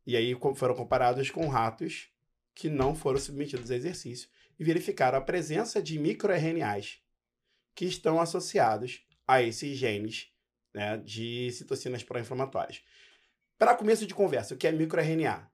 E 0.06 0.16
aí 0.16 0.36
foram 0.54 0.74
comparados 0.74 1.30
com 1.30 1.48
ratos 1.48 2.10
que 2.54 2.68
não 2.68 2.94
foram 2.94 3.18
submetidos 3.18 3.70
a 3.70 3.76
exercício 3.76 4.28
e 4.58 4.64
verificaram 4.64 5.18
a 5.18 5.22
presença 5.22 5.82
de 5.82 5.98
microRNAs 5.98 7.00
que 7.74 7.84
estão 7.84 8.20
associados 8.20 9.04
a 9.26 9.42
esses 9.42 9.76
genes 9.76 10.32
né, 10.72 10.96
de 10.98 11.50
citocinas 11.52 12.02
pró-inflamatórias. 12.02 12.82
Para 13.58 13.74
começo 13.74 14.06
de 14.06 14.14
conversa, 14.14 14.54
o 14.54 14.56
que 14.56 14.66
é 14.66 14.72
microRNA? 14.72 15.50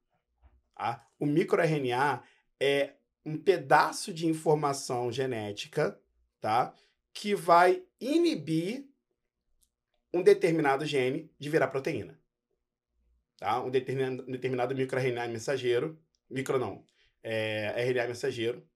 Tá? 0.74 1.06
O 1.18 1.26
microRNA 1.26 2.22
é 2.58 2.94
um 3.24 3.38
pedaço 3.38 4.12
de 4.12 4.26
informação 4.26 5.12
genética 5.12 5.98
tá? 6.40 6.74
que 7.12 7.34
vai 7.34 7.82
inibir 8.00 8.89
um 10.12 10.22
determinado 10.22 10.84
gene 10.84 11.30
de 11.38 11.48
virar 11.48 11.68
proteína. 11.68 12.18
Tá? 13.36 13.62
Um 13.62 13.70
determinado, 13.70 14.26
determinado 14.26 14.74
microRNA 14.74 15.28
mensageiro, 15.28 15.98
micro 16.28 16.58
não, 16.58 16.84
é, 17.22 17.84
RNA 17.84 18.08
mensageiro, 18.08 18.66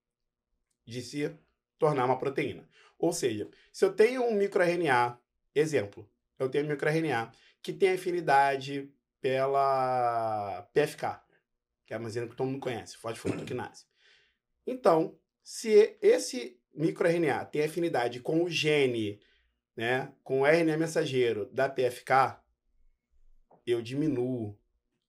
de 0.86 1.02
se 1.02 1.34
tornar 1.78 2.04
uma 2.04 2.18
proteína. 2.18 2.68
Ou 2.98 3.12
seja, 3.12 3.48
se 3.72 3.84
eu 3.84 3.92
tenho 3.92 4.22
um 4.22 4.34
microRNA, 4.34 5.18
exemplo, 5.54 6.08
eu 6.38 6.48
tenho 6.48 6.64
um 6.64 6.68
microRNA 6.68 7.32
que 7.62 7.72
tem 7.72 7.92
afinidade 7.92 8.90
pela 9.20 10.68
PFK, 10.72 11.20
que 11.86 11.94
é 11.94 11.96
uma 11.96 12.08
enzima 12.08 12.26
que 12.26 12.36
todo 12.36 12.46
mundo 12.46 12.60
conhece, 12.60 12.96
fosforotoquinase. 12.96 13.86
Então, 14.66 15.18
se 15.42 15.96
esse 16.00 16.58
microRNA 16.74 17.44
tem 17.44 17.64
afinidade 17.64 18.20
com 18.20 18.42
o 18.42 18.50
gene, 18.50 19.20
né, 19.76 20.12
com 20.22 20.40
o 20.40 20.46
RNA 20.46 20.76
mensageiro 20.76 21.46
da 21.52 21.68
PFK, 21.68 22.38
eu 23.66 23.82
diminuo 23.82 24.58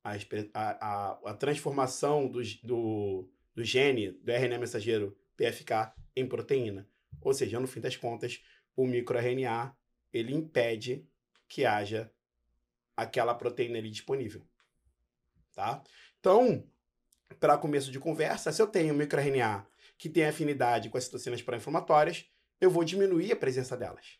a, 0.04 0.16
a, 0.54 1.20
a 1.26 1.34
transformação 1.34 2.28
do, 2.28 2.42
do, 2.64 3.30
do 3.54 3.64
gene 3.64 4.12
do 4.12 4.32
RNA 4.32 4.58
mensageiro 4.58 5.18
PFK 5.36 5.94
em 6.16 6.28
proteína. 6.28 6.88
Ou 7.22 7.34
seja, 7.34 7.60
no 7.60 7.68
fim 7.68 7.82
das 7.82 7.96
contas, 7.96 8.42
o 8.76 8.86
microRNA 8.86 9.76
ele 10.14 10.34
impede 10.34 11.08
que 11.48 11.66
haja 11.66 12.12
aquela 12.96 13.34
proteína 13.34 13.78
ali 13.78 13.90
disponível. 13.90 14.46
Tá? 15.54 15.84
Então, 16.20 16.68
para 17.40 17.58
começo 17.58 17.92
de 17.92 18.00
conversa, 18.00 18.52
se 18.52 18.62
eu 18.62 18.68
tenho 18.68 18.94
um 18.94 18.98
microRNA 18.98 19.68
que 19.98 20.10
tem 20.10 20.26
afinidade 20.26 20.90
com 20.90 20.98
as 20.98 21.06
citocinas 21.06 21.42
pró-inflamatórias, 21.42 22.26
eu 22.60 22.70
vou 22.70 22.84
diminuir 22.84 23.32
a 23.32 23.36
presença 23.36 23.76
delas. 23.76 24.20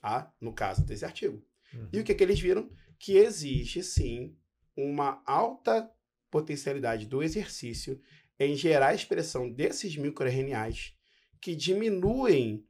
Tá? 0.00 0.32
No 0.40 0.52
caso 0.52 0.84
desse 0.84 1.04
artigo. 1.04 1.44
Uhum. 1.72 1.88
E 1.92 2.00
o 2.00 2.04
que, 2.04 2.14
que 2.14 2.24
eles 2.24 2.40
viram? 2.40 2.70
Que 2.98 3.16
existe 3.16 3.82
sim 3.82 4.36
uma 4.76 5.22
alta 5.26 5.90
potencialidade 6.30 7.06
do 7.06 7.22
exercício 7.22 8.00
em 8.38 8.56
gerar 8.56 8.88
a 8.88 8.94
expressão 8.94 9.50
desses 9.50 9.96
microRNAs 9.96 10.96
que 11.40 11.54
diminuem 11.54 12.66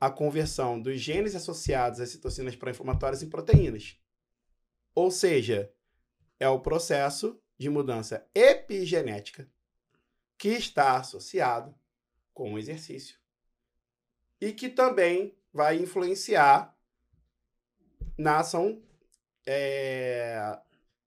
a 0.00 0.10
conversão 0.10 0.80
dos 0.80 1.00
genes 1.00 1.36
associados 1.36 2.00
às 2.00 2.08
citocinas 2.08 2.56
pró-inflamatórias 2.56 3.22
em 3.22 3.28
proteínas. 3.28 3.96
Ou 4.94 5.10
seja, 5.10 5.72
é 6.40 6.48
o 6.48 6.60
processo 6.60 7.40
de 7.56 7.70
mudança 7.70 8.28
epigenética 8.34 9.48
que 10.36 10.48
está 10.48 10.96
associado 10.96 11.72
com 12.34 12.54
o 12.54 12.58
exercício 12.58 13.16
e 14.40 14.52
que 14.52 14.68
também 14.68 15.36
vai 15.52 15.76
influenciar 15.76 16.74
na 18.16 18.38
ação 18.38 18.82
é, 19.46 20.58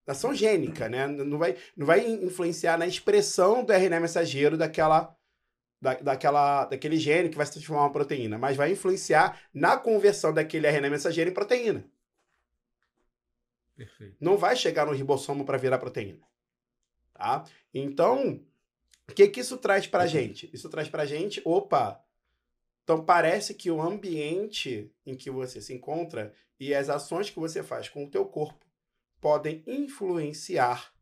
na 0.05 0.11
ação 0.11 0.33
gênica, 0.33 0.87
né? 0.87 1.07
Não 1.07 1.37
vai, 1.37 1.57
não 1.75 1.85
vai 1.85 2.05
influenciar 2.07 2.77
na 2.77 2.85
expressão 2.85 3.63
do 3.63 3.73
RNA 3.73 3.99
mensageiro 3.99 4.57
daquela, 4.57 5.15
da, 5.81 5.95
daquela, 5.95 6.65
daquele 6.65 6.97
gene 6.97 7.29
que 7.29 7.37
vai 7.37 7.45
se 7.45 7.53
transformar 7.53 7.83
em 7.83 7.85
uma 7.85 7.93
proteína, 7.93 8.37
mas 8.37 8.55
vai 8.55 8.71
influenciar 8.71 9.41
na 9.53 9.77
conversão 9.77 10.33
daquele 10.33 10.67
RNA 10.67 10.89
mensageiro 10.89 11.31
em 11.31 11.33
proteína. 11.33 11.83
Perfeito. 13.75 14.15
Não 14.21 14.37
vai 14.37 14.55
chegar 14.55 14.85
no 14.85 14.93
ribossomo 14.93 15.43
para 15.43 15.57
virar 15.57 15.79
proteína. 15.79 16.21
Tá? 17.13 17.43
Então, 17.73 18.41
o 19.09 19.13
que, 19.13 19.27
que 19.27 19.39
isso 19.39 19.57
traz 19.57 19.87
para 19.87 20.03
a 20.03 20.07
gente? 20.07 20.49
Isso 20.53 20.69
traz 20.69 20.87
para 20.87 21.03
a 21.03 21.05
gente, 21.05 21.41
opa, 21.43 22.01
então 22.85 23.03
parece 23.03 23.55
que 23.55 23.71
o 23.71 23.81
ambiente 23.81 24.93
em 25.03 25.17
que 25.17 25.31
você 25.31 25.59
se 25.59 25.73
encontra 25.73 26.31
e 26.59 26.73
as 26.73 26.87
ações 26.87 27.31
que 27.31 27.39
você 27.39 27.63
faz 27.63 27.89
com 27.89 28.05
o 28.05 28.09
teu 28.09 28.23
corpo 28.25 28.63
podem 29.19 29.63
influenciar, 29.65 30.93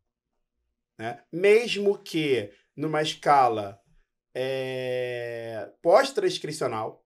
né? 0.98 1.22
mesmo 1.30 1.98
que 2.00 2.50
numa 2.74 3.02
escala 3.02 3.84
é, 4.34 5.70
pós-transcricional. 5.82 7.06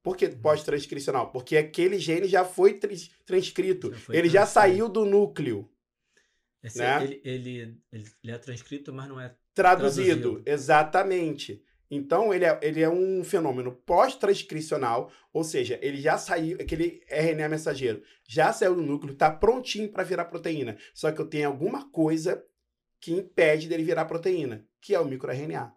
Por 0.00 0.16
que 0.16 0.26
uhum. 0.26 0.40
pós-transcricional? 0.40 1.32
Porque 1.32 1.56
aquele 1.56 1.98
gene 1.98 2.28
já 2.28 2.44
foi 2.44 2.80
transcrito, 3.24 3.90
já 3.90 3.98
foi 3.98 4.16
ele 4.16 4.28
já 4.28 4.46
saiu 4.46 4.88
do 4.88 5.04
núcleo. 5.04 5.68
Esse, 6.62 6.78
né? 6.78 7.02
ele, 7.02 7.20
ele, 7.24 7.80
ele, 7.92 8.30
é 8.30 8.38
transcrito, 8.38 8.92
mas 8.92 9.08
não 9.08 9.20
é 9.20 9.36
traduzido. 9.52 10.20
traduzido. 10.20 10.42
Exatamente. 10.46 11.64
Então, 11.90 12.34
ele 12.34 12.44
é, 12.44 12.58
ele 12.62 12.82
é 12.82 12.88
um 12.88 13.22
fenômeno 13.22 13.72
pós-transcricional, 13.72 15.10
ou 15.32 15.44
seja, 15.44 15.78
ele 15.80 16.00
já 16.00 16.18
saiu, 16.18 16.58
aquele 16.60 17.02
RNA 17.08 17.48
mensageiro 17.48 18.02
já 18.28 18.52
saiu 18.52 18.74
do 18.74 18.82
núcleo, 18.82 19.12
está 19.12 19.30
prontinho 19.30 19.88
para 19.88 20.02
virar 20.02 20.24
proteína. 20.24 20.76
Só 20.92 21.12
que 21.12 21.20
eu 21.20 21.28
tenho 21.28 21.46
alguma 21.46 21.88
coisa 21.90 22.44
que 23.00 23.12
impede 23.12 23.68
dele 23.68 23.84
virar 23.84 24.04
proteína, 24.06 24.66
que 24.80 24.94
é 24.94 25.00
o 25.00 25.04
microRNA. 25.04 25.72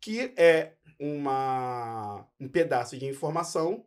Que 0.00 0.32
é 0.36 0.74
uma, 0.98 2.26
um 2.40 2.48
pedaço 2.48 2.96
de 2.96 3.06
informação 3.06 3.86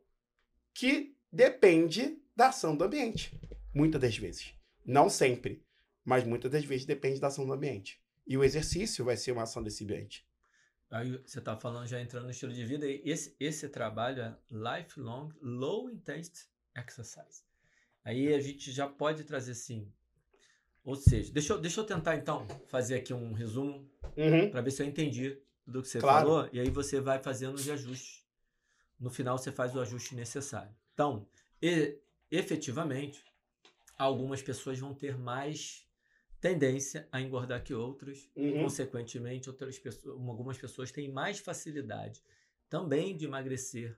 que 0.73 1.15
depende 1.31 2.21
da 2.35 2.49
ação 2.49 2.75
do 2.75 2.83
ambiente. 2.83 3.35
Muitas 3.73 4.01
das 4.01 4.17
vezes. 4.17 4.53
Não 4.85 5.09
sempre, 5.09 5.63
mas 6.03 6.23
muitas 6.23 6.51
das 6.51 6.63
vezes 6.63 6.85
depende 6.85 7.19
da 7.19 7.27
ação 7.27 7.45
do 7.45 7.53
ambiente. 7.53 7.99
E 8.27 8.37
o 8.37 8.43
exercício 8.43 9.03
vai 9.03 9.17
ser 9.17 9.31
uma 9.31 9.43
ação 9.43 9.63
desse 9.63 9.83
ambiente. 9.83 10.28
Aí 10.91 11.17
você 11.17 11.39
está 11.39 11.56
falando, 11.56 11.88
já 11.88 12.02
entrando 12.02 12.25
no 12.25 12.32
estilo 12.32 12.52
de 12.52 12.65
vida, 12.65 12.88
e 12.88 13.02
esse, 13.06 13.36
esse 13.39 13.69
trabalho 13.69 14.21
é 14.23 14.36
Lifelong 14.49 15.30
Low 15.41 15.89
Intensity 15.89 16.47
Exercise. 16.75 17.43
Aí 18.04 18.34
a 18.34 18.39
gente 18.39 18.71
já 18.71 18.88
pode 18.88 19.23
trazer 19.23 19.52
assim. 19.52 19.91
Ou 20.84 20.95
seja, 20.95 21.32
deixa 21.32 21.54
eu, 21.54 21.62
deixa 21.62 21.80
eu 21.80 21.86
tentar 21.86 22.15
então 22.15 22.47
fazer 22.67 22.95
aqui 22.95 23.13
um 23.13 23.34
resumo 23.34 23.88
uhum. 24.17 24.49
para 24.49 24.62
ver 24.62 24.71
se 24.71 24.82
eu 24.82 24.88
entendi 24.88 25.39
tudo 25.63 25.84
que 25.84 25.88
você 25.88 25.99
claro. 25.99 26.28
falou, 26.28 26.49
e 26.52 26.60
aí 26.60 26.69
você 26.69 26.99
vai 26.99 27.19
fazendo 27.19 27.56
os 27.56 27.69
ajustes. 27.69 28.25
No 28.99 29.12
final 29.12 29.38
você 29.38 29.52
faz 29.52 29.75
o 29.75 29.80
ajuste 29.80 30.15
necessário. 30.15 30.75
Então, 30.93 31.28
e, 31.62 31.99
efetivamente, 32.32 33.23
algumas 33.97 34.41
pessoas 34.41 34.80
vão 34.80 34.93
ter 34.93 35.17
mais 35.17 35.88
tendência 36.39 37.08
a 37.12 37.21
engordar 37.21 37.63
que 37.63 37.73
outras. 37.73 38.30
Uhum. 38.36 38.63
Consequentemente, 38.63 39.49
outras 39.49 39.78
pessoas, 39.78 40.15
algumas 40.15 40.58
pessoas 40.58 40.91
têm 40.91 41.12
mais 41.12 41.39
facilidade 41.39 42.23
também 42.69 43.15
de 43.17 43.25
emagrecer 43.25 43.97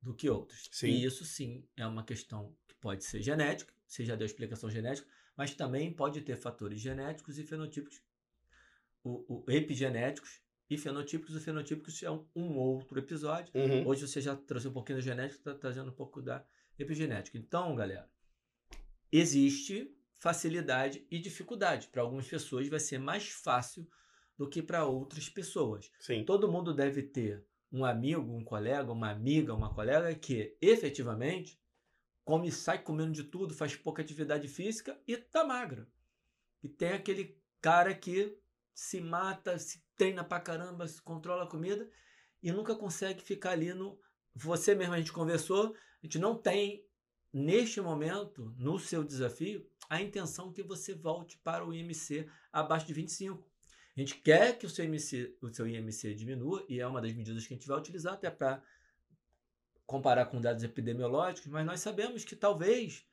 do 0.00 0.14
que 0.14 0.28
outras. 0.28 0.68
Sim. 0.72 0.88
E 0.88 1.04
isso 1.04 1.24
sim 1.24 1.64
é 1.76 1.86
uma 1.86 2.04
questão 2.04 2.54
que 2.66 2.74
pode 2.76 3.04
ser 3.04 3.22
genética, 3.22 3.72
você 3.86 4.04
já 4.04 4.16
deu 4.16 4.26
explicação 4.26 4.70
genética, 4.70 5.06
mas 5.36 5.54
também 5.54 5.92
pode 5.92 6.20
ter 6.22 6.36
fatores 6.36 6.80
genéticos 6.80 7.38
e 7.38 7.44
fenotípicos, 7.44 8.02
o, 9.04 9.44
o 9.44 9.50
epigenéticos 9.50 10.40
e 10.68 10.78
fenotípicos. 10.78 11.36
O 11.36 11.40
fenotípicos 11.40 12.02
é 12.02 12.10
um, 12.10 12.26
um 12.34 12.56
outro 12.56 12.98
episódio. 12.98 13.52
Uhum. 13.54 13.86
Hoje 13.86 14.06
você 14.06 14.20
já 14.20 14.34
trouxe 14.34 14.68
um 14.68 14.72
pouquinho 14.72 14.98
da 14.98 15.04
genética, 15.04 15.38
está 15.38 15.54
trazendo 15.54 15.90
um 15.90 15.94
pouco 15.94 16.22
da 16.22 16.44
epigenética. 16.78 17.36
Então, 17.36 17.74
galera, 17.76 18.08
existe 19.12 19.95
facilidade 20.18 21.06
e 21.10 21.18
dificuldade. 21.18 21.88
Para 21.88 22.02
algumas 22.02 22.26
pessoas 22.26 22.68
vai 22.68 22.80
ser 22.80 22.98
mais 22.98 23.28
fácil 23.28 23.88
do 24.36 24.48
que 24.48 24.62
para 24.62 24.84
outras 24.84 25.28
pessoas. 25.28 25.90
Sim. 26.00 26.24
Todo 26.24 26.50
mundo 26.50 26.74
deve 26.74 27.02
ter 27.02 27.44
um 27.72 27.84
amigo, 27.84 28.32
um 28.32 28.44
colega, 28.44 28.92
uma 28.92 29.10
amiga, 29.10 29.54
uma 29.54 29.72
colega 29.72 30.14
que 30.14 30.56
efetivamente 30.60 31.60
come, 32.24 32.50
sai 32.50 32.82
comendo 32.82 33.12
de 33.12 33.24
tudo, 33.24 33.54
faz 33.54 33.76
pouca 33.76 34.02
atividade 34.02 34.48
física 34.48 35.00
e 35.06 35.16
tá 35.16 35.44
magra. 35.44 35.88
E 36.62 36.68
tem 36.68 36.90
aquele 36.90 37.40
cara 37.60 37.94
que 37.94 38.36
se 38.74 39.00
mata, 39.00 39.58
se 39.58 39.84
treina 39.96 40.22
pra 40.22 40.40
caramba, 40.40 40.86
se 40.86 41.00
controla 41.00 41.44
a 41.44 41.48
comida 41.48 41.88
e 42.42 42.52
nunca 42.52 42.74
consegue 42.74 43.22
ficar 43.22 43.52
ali 43.52 43.72
no. 43.72 43.98
Você 44.34 44.74
mesmo, 44.74 44.92
a 44.92 44.98
gente 44.98 45.12
conversou, 45.12 45.74
a 46.02 46.06
gente 46.06 46.18
não 46.18 46.36
tem, 46.36 46.84
neste 47.32 47.80
momento, 47.80 48.54
no 48.58 48.78
seu 48.78 49.02
desafio, 49.02 49.66
a 49.88 50.00
intenção 50.00 50.52
que 50.52 50.62
você 50.62 50.94
volte 50.94 51.38
para 51.38 51.64
o 51.64 51.72
IMC 51.72 52.28
abaixo 52.52 52.86
de 52.86 52.92
25. 52.92 53.48
A 53.96 54.00
gente 54.00 54.16
quer 54.16 54.58
que 54.58 54.66
o 54.66 54.70
seu, 54.70 54.84
IMC, 54.84 55.38
o 55.40 55.48
seu 55.52 55.66
IMC 55.66 56.14
diminua, 56.14 56.64
e 56.68 56.80
é 56.80 56.86
uma 56.86 57.00
das 57.00 57.12
medidas 57.14 57.46
que 57.46 57.54
a 57.54 57.56
gente 57.56 57.66
vai 57.66 57.78
utilizar 57.78 58.14
até 58.14 58.30
para 58.30 58.62
comparar 59.86 60.26
com 60.26 60.40
dados 60.40 60.62
epidemiológicos, 60.64 61.50
mas 61.50 61.64
nós 61.64 61.80
sabemos 61.80 62.24
que 62.24 62.36
talvez 62.36 63.06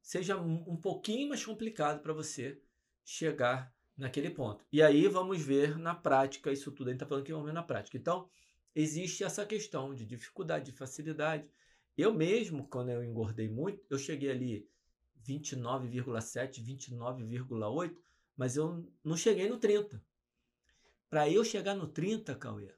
seja 0.00 0.36
um 0.36 0.76
pouquinho 0.76 1.28
mais 1.28 1.44
complicado 1.44 2.00
para 2.00 2.12
você 2.12 2.60
chegar 3.04 3.72
naquele 3.96 4.30
ponto. 4.30 4.64
E 4.72 4.82
aí 4.82 5.06
vamos 5.08 5.42
ver 5.42 5.78
na 5.78 5.94
prática 5.94 6.50
isso 6.50 6.72
tudo. 6.72 6.88
A 6.88 6.90
gente 6.92 6.96
está 6.98 7.06
falando 7.06 7.24
que 7.24 7.32
vamos 7.32 7.46
ver 7.46 7.52
na 7.52 7.62
prática. 7.62 7.96
Então, 7.96 8.28
existe 8.74 9.22
essa 9.24 9.44
questão 9.44 9.94
de 9.94 10.06
dificuldade, 10.06 10.70
de 10.70 10.76
facilidade. 10.76 11.48
Eu 11.96 12.14
mesmo, 12.14 12.66
quando 12.68 12.90
eu 12.90 13.04
engordei 13.04 13.48
muito, 13.48 13.84
eu 13.90 13.98
cheguei 13.98 14.30
ali 14.30 14.68
29,7, 15.26 16.62
29,8, 16.62 17.96
mas 18.36 18.56
eu 18.56 18.86
não 19.04 19.16
cheguei 19.16 19.48
no 19.48 19.58
30. 19.58 20.02
Para 21.08 21.28
eu 21.28 21.44
chegar 21.44 21.74
no 21.74 21.86
30, 21.86 22.34
Cauê, 22.36 22.74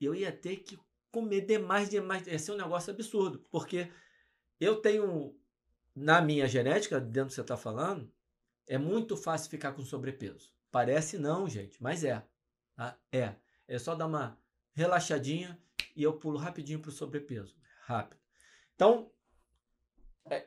eu 0.00 0.14
ia 0.14 0.32
ter 0.32 0.56
que 0.56 0.78
comer 1.10 1.42
demais, 1.42 1.90
demais. 1.90 2.26
Esse 2.26 2.50
é 2.50 2.54
um 2.54 2.56
negócio 2.56 2.92
absurdo, 2.92 3.44
porque 3.50 3.90
eu 4.58 4.80
tenho, 4.80 5.36
na 5.94 6.20
minha 6.20 6.46
genética, 6.46 7.00
dentro 7.00 7.24
do 7.24 7.28
que 7.28 7.34
você 7.34 7.40
está 7.42 7.56
falando, 7.56 8.10
é 8.66 8.78
muito 8.78 9.16
fácil 9.16 9.50
ficar 9.50 9.72
com 9.72 9.82
sobrepeso. 9.82 10.52
Parece 10.70 11.18
não, 11.18 11.48
gente, 11.48 11.82
mas 11.82 12.04
é. 12.04 12.24
Tá? 12.76 12.98
É. 13.12 13.34
É 13.66 13.78
só 13.78 13.94
dar 13.94 14.06
uma 14.06 14.38
relaxadinha 14.72 15.60
e 15.94 16.02
eu 16.02 16.18
pulo 16.18 16.38
rapidinho 16.38 16.80
para 16.80 16.88
o 16.88 16.92
sobrepeso. 16.92 17.56
Rápido. 17.82 18.20
Então, 18.74 19.12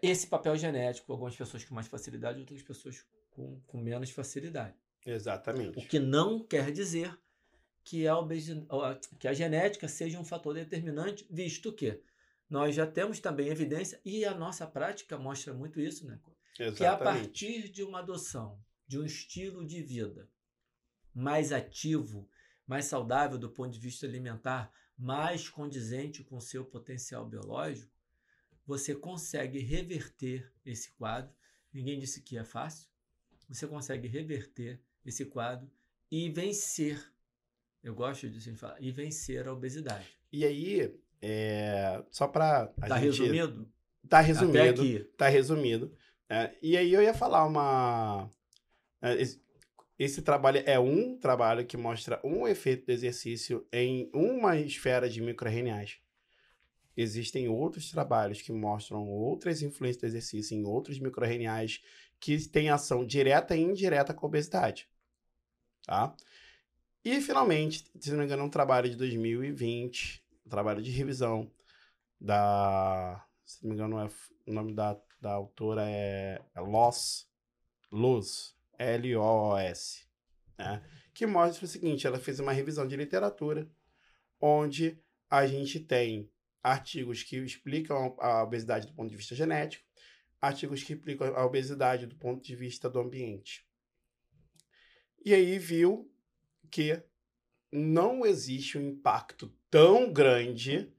esse 0.01 0.27
papel 0.27 0.55
genético, 0.55 1.11
algumas 1.11 1.35
pessoas 1.35 1.63
com 1.63 1.75
mais 1.75 1.87
facilidade, 1.87 2.39
outras 2.39 2.61
pessoas 2.61 3.05
com, 3.31 3.59
com 3.67 3.77
menos 3.79 4.09
facilidade. 4.11 4.75
Exatamente. 5.05 5.79
O 5.79 5.87
que 5.87 5.99
não 5.99 6.43
quer 6.43 6.71
dizer 6.71 7.17
que 7.83 8.07
a, 8.07 8.15
que 9.19 9.27
a 9.27 9.33
genética 9.33 9.87
seja 9.87 10.19
um 10.19 10.23
fator 10.23 10.53
determinante, 10.53 11.27
visto 11.29 11.73
que 11.73 12.01
nós 12.49 12.75
já 12.75 12.87
temos 12.87 13.19
também 13.19 13.49
evidência, 13.49 13.99
e 14.05 14.23
a 14.23 14.33
nossa 14.33 14.65
prática 14.65 15.17
mostra 15.17 15.53
muito 15.53 15.79
isso, 15.79 16.05
né? 16.05 16.19
Exatamente. 16.59 16.77
Que 16.77 16.85
a 16.85 16.97
partir 16.97 17.69
de 17.69 17.83
uma 17.83 17.99
adoção, 17.99 18.59
de 18.87 18.99
um 18.99 19.05
estilo 19.05 19.65
de 19.65 19.81
vida 19.81 20.29
mais 21.13 21.51
ativo, 21.51 22.29
mais 22.65 22.85
saudável 22.85 23.37
do 23.37 23.49
ponto 23.49 23.71
de 23.71 23.79
vista 23.79 24.05
alimentar, 24.05 24.71
mais 24.97 25.49
condizente 25.49 26.23
com 26.23 26.37
o 26.37 26.41
seu 26.41 26.63
potencial 26.63 27.25
biológico, 27.25 27.92
você 28.65 28.95
consegue 28.95 29.59
reverter 29.59 30.51
esse 30.65 30.91
quadro. 30.91 31.33
Ninguém 31.71 31.99
disse 31.99 32.21
que 32.21 32.37
é 32.37 32.43
fácil. 32.43 32.87
Você 33.49 33.67
consegue 33.67 34.07
reverter 34.07 34.79
esse 35.05 35.25
quadro 35.25 35.69
e 36.09 36.29
vencer. 36.29 37.11
Eu 37.83 37.93
gosto 37.93 38.29
de 38.29 38.55
falar, 38.55 38.77
e 38.79 38.91
vencer 38.91 39.47
a 39.47 39.53
obesidade. 39.53 40.07
E 40.31 40.45
aí, 40.45 40.95
é, 41.21 42.03
só 42.09 42.27
para 42.27 42.67
Tá 42.67 42.99
gente... 42.99 43.21
resumido? 43.21 43.71
Tá 44.07 44.19
resumido. 44.19 44.59
Até 44.59 44.69
aqui. 44.69 44.99
Tá 45.17 45.27
resumido. 45.27 45.93
É, 46.29 46.51
e 46.61 46.77
aí 46.77 46.93
eu 46.93 47.01
ia 47.01 47.13
falar 47.13 47.45
uma. 47.45 48.29
É, 49.01 49.21
esse, 49.21 49.41
esse 49.99 50.21
trabalho 50.21 50.63
é 50.65 50.79
um 50.79 51.17
trabalho 51.17 51.65
que 51.65 51.77
mostra 51.77 52.19
um 52.23 52.47
efeito 52.47 52.85
do 52.85 52.91
exercício 52.91 53.67
em 53.71 54.09
uma 54.13 54.57
esfera 54.57 55.09
de 55.09 55.21
microRNAs. 55.21 55.99
Existem 56.95 57.47
outros 57.47 57.89
trabalhos 57.89 58.41
que 58.41 58.51
mostram 58.51 59.07
outras 59.07 59.61
influências 59.61 60.01
do 60.01 60.05
exercício 60.05 60.55
em 60.55 60.63
outros 60.63 60.99
microRNAs 60.99 61.81
que 62.19 62.47
têm 62.47 62.69
ação 62.69 63.05
direta 63.05 63.55
e 63.55 63.61
indireta 63.61 64.13
com 64.13 64.25
a 64.25 64.29
obesidade. 64.29 64.87
Tá? 65.85 66.15
E, 67.03 67.19
finalmente, 67.19 67.83
se 67.99 68.11
não 68.11 68.19
me 68.19 68.25
engano, 68.25 68.43
um 68.43 68.49
trabalho 68.49 68.89
de 68.89 68.95
2020, 68.95 70.23
um 70.45 70.49
trabalho 70.49 70.81
de 70.81 70.91
revisão 70.91 71.51
da. 72.19 73.25
Se 73.43 73.61
não 73.63 73.69
me 73.69 73.75
engano, 73.75 73.99
é, 73.99 74.09
o 74.47 74.53
nome 74.53 74.73
da, 74.73 74.97
da 75.19 75.33
autora 75.33 75.83
é, 75.89 76.41
é 76.55 76.61
Loss, 76.61 77.27
Luz, 77.91 78.55
L-O-O-S, 78.77 80.05
né? 80.57 80.81
que 81.13 81.25
mostra 81.25 81.65
o 81.65 81.67
seguinte: 81.67 82.07
ela 82.07 82.19
fez 82.19 82.39
uma 82.39 82.53
revisão 82.53 82.87
de 82.87 82.95
literatura, 82.95 83.69
onde 84.39 84.97
a 85.29 85.45
gente 85.45 85.79
tem 85.79 86.31
artigos 86.63 87.21
que 87.21 87.35
explicam 87.37 88.15
a 88.19 88.41
obesidade 88.41 88.87
do 88.87 88.93
ponto 88.93 89.09
de 89.09 89.17
vista 89.17 89.35
genético, 89.35 89.85
artigos 90.41 90.81
que 90.81 90.93
explicam 90.93 91.35
a 91.35 91.45
obesidade 91.45 92.07
do 92.07 92.15
ponto 92.15 92.41
de 92.41 92.55
vista 92.55 92.89
do 92.89 92.99
ambiente. 92.99 93.67
E 95.25 95.33
aí 95.33 95.59
viu 95.59 96.09
que 96.71 97.03
não 97.71 98.25
existe 98.25 98.77
um 98.77 98.89
impacto 98.89 99.53
tão 99.69 100.11
grande 100.11 100.93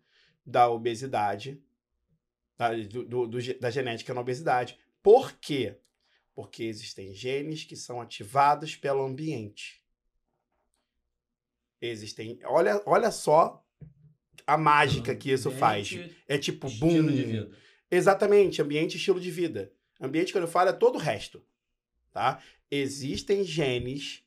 da 0.44 0.68
obesidade, 0.68 1.62
da, 2.58 2.74
do, 2.74 3.26
do, 3.26 3.58
da 3.58 3.70
genética 3.70 4.12
na 4.12 4.20
obesidade. 4.20 4.78
Por 5.02 5.32
quê? 5.32 5.80
Porque 6.34 6.64
existem 6.64 7.14
genes 7.14 7.64
que 7.64 7.76
são 7.76 8.00
ativados 8.00 8.76
pelo 8.76 9.04
ambiente. 9.04 9.82
Existem. 11.80 12.40
Olha, 12.44 12.82
olha 12.86 13.10
só 13.10 13.63
a 14.46 14.56
mágica 14.56 15.14
que 15.14 15.30
isso 15.30 15.50
faz. 15.50 15.98
É 16.28 16.38
tipo, 16.38 16.68
boom. 16.70 17.50
Exatamente, 17.90 18.60
ambiente 18.60 18.96
estilo 18.96 19.20
de 19.20 19.30
vida. 19.30 19.72
Ambiente, 20.00 20.32
quando 20.32 20.44
eu 20.44 20.50
falo, 20.50 20.70
é 20.70 20.72
todo 20.72 20.96
o 20.96 21.00
resto. 21.00 21.44
Tá? 22.12 22.42
Existem 22.70 23.44
genes 23.44 24.24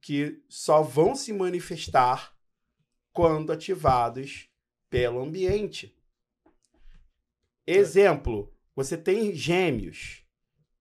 que 0.00 0.42
só 0.48 0.82
vão 0.82 1.14
se 1.14 1.32
manifestar 1.32 2.34
quando 3.12 3.52
ativados 3.52 4.48
pelo 4.88 5.20
ambiente. 5.20 5.96
Exemplo, 7.66 8.52
você 8.74 8.96
tem 8.96 9.34
gêmeos. 9.34 10.24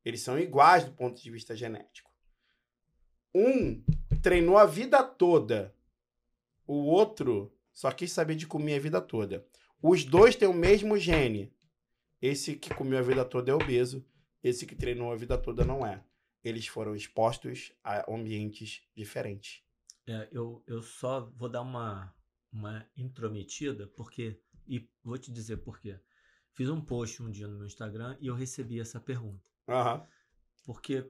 Eles 0.04 0.22
são 0.22 0.40
iguais 0.40 0.86
do 0.86 0.92
ponto 0.92 1.22
de 1.22 1.30
vista 1.30 1.56
genético. 1.56 2.10
Um 3.34 3.84
treinou 4.22 4.58
a 4.58 4.66
vida 4.66 5.04
toda. 5.04 5.76
O 6.66 6.86
outro 6.86 7.54
só 7.80 7.92
quis 7.92 8.12
saber 8.12 8.36
de 8.36 8.48
comer 8.48 8.76
a 8.76 8.80
vida 8.80 9.02
toda. 9.02 9.46
Os 9.82 10.04
dois 10.04 10.36
têm 10.36 10.48
o 10.48 10.54
mesmo 10.54 10.98
gene. 10.98 11.54
Esse 12.22 12.56
que 12.56 12.74
comeu 12.74 13.00
a 13.00 13.02
vida 13.02 13.24
toda 13.24 13.52
é 13.52 13.54
obeso. 13.54 14.06
Esse 14.44 14.66
que 14.66 14.76
treinou 14.76 15.12
a 15.12 15.16
vida 15.16 15.38
toda 15.38 15.64
não 15.64 15.86
é 15.86 16.04
eles 16.44 16.68
foram 16.68 16.96
expostos 16.96 17.74
a 17.84 18.12
ambientes 18.12 18.82
diferentes. 18.96 19.62
É, 20.08 20.28
eu, 20.32 20.64
eu 20.66 20.82
só 20.82 21.32
vou 21.36 21.50
dar 21.50 21.62
uma, 21.62 22.14
uma 22.52 22.86
intrometida, 22.96 23.88
porque. 23.88 24.40
E 24.68 24.88
vou 25.04 25.18
te 25.18 25.32
dizer 25.32 25.58
por 25.58 25.80
quê. 25.80 26.00
Fiz 26.52 26.70
um 26.70 26.80
post 26.82 27.24
um 27.24 27.32
dia 27.32 27.48
no 27.48 27.58
meu 27.58 27.66
Instagram 27.66 28.16
e 28.20 28.28
eu 28.28 28.36
recebi 28.36 28.80
essa 28.80 29.00
pergunta. 29.00 29.44
Uhum. 29.68 30.06
Porque 30.64 31.10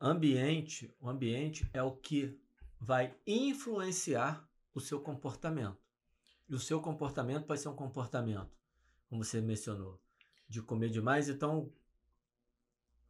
ambiente, 0.00 0.92
o 0.98 1.08
ambiente 1.08 1.68
é 1.72 1.82
o 1.82 1.92
que 1.92 2.36
vai 2.80 3.14
influenciar 3.24 4.48
o 4.74 4.80
seu 4.80 5.00
comportamento. 5.00 5.78
E 6.48 6.54
o 6.54 6.58
seu 6.58 6.80
comportamento 6.80 7.46
pode 7.46 7.60
ser 7.60 7.68
um 7.68 7.76
comportamento, 7.76 8.50
como 9.08 9.24
você 9.24 9.40
mencionou, 9.40 10.00
de 10.48 10.60
comer 10.60 10.90
demais. 10.90 11.28
Então, 11.28 11.72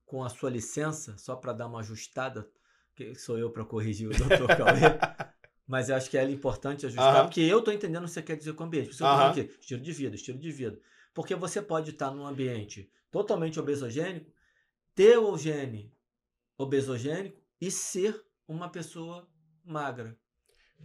com 0.04 0.22
a 0.22 0.28
sua 0.28 0.50
licença, 0.50 1.16
só 1.16 1.34
para 1.36 1.52
dar 1.52 1.66
uma 1.66 1.80
ajustada, 1.80 2.48
que 2.94 3.14
sou 3.14 3.38
eu 3.38 3.50
para 3.50 3.64
corrigir 3.64 4.08
o 4.08 4.12
Dr. 4.12 4.46
Cauê, 4.56 5.26
mas 5.66 5.88
eu 5.88 5.96
acho 5.96 6.10
que 6.10 6.18
é 6.18 6.30
importante 6.30 6.84
ajustar, 6.84 7.24
porque 7.24 7.40
eu 7.40 7.60
estou 7.60 7.72
entendendo 7.72 8.02
o 8.02 8.06
que 8.06 8.12
você 8.12 8.22
quer 8.22 8.36
dizer 8.36 8.52
com 8.52 8.64
o 8.64 8.66
ambiente. 8.66 8.88
Você 8.88 9.02
está 9.02 9.30
aqui, 9.30 9.40
estilo 9.58 9.80
de 9.80 9.92
vida, 9.92 10.14
estilo 10.14 10.38
de 10.38 10.52
vida. 10.52 10.78
Porque 11.14 11.34
você 11.34 11.62
pode 11.62 11.90
estar 11.90 12.10
num 12.10 12.26
ambiente 12.26 12.90
totalmente 13.10 13.58
obesogênico, 13.58 14.30
ter 14.94 15.18
o 15.18 15.36
gene 15.36 15.94
obesogênico 16.56 17.40
e 17.60 17.70
ser 17.70 18.22
uma 18.46 18.68
pessoa 18.68 19.28
magra. 19.64 20.18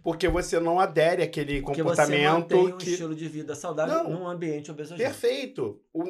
Porque 0.02 0.28
você 0.28 0.60
não 0.60 0.78
adere 0.78 1.22
àquele 1.22 1.60
Porque 1.60 1.82
comportamento. 1.82 2.20
Você 2.20 2.28
mantém 2.28 2.74
um 2.74 2.76
que... 2.76 2.90
estilo 2.90 3.14
de 3.14 3.28
vida 3.28 3.54
saudável 3.54 4.04
não, 4.04 4.10
num 4.10 4.28
ambiente 4.28 4.70
obesogênico. 4.70 5.10
Perfeito. 5.10 5.82
O, 5.92 6.04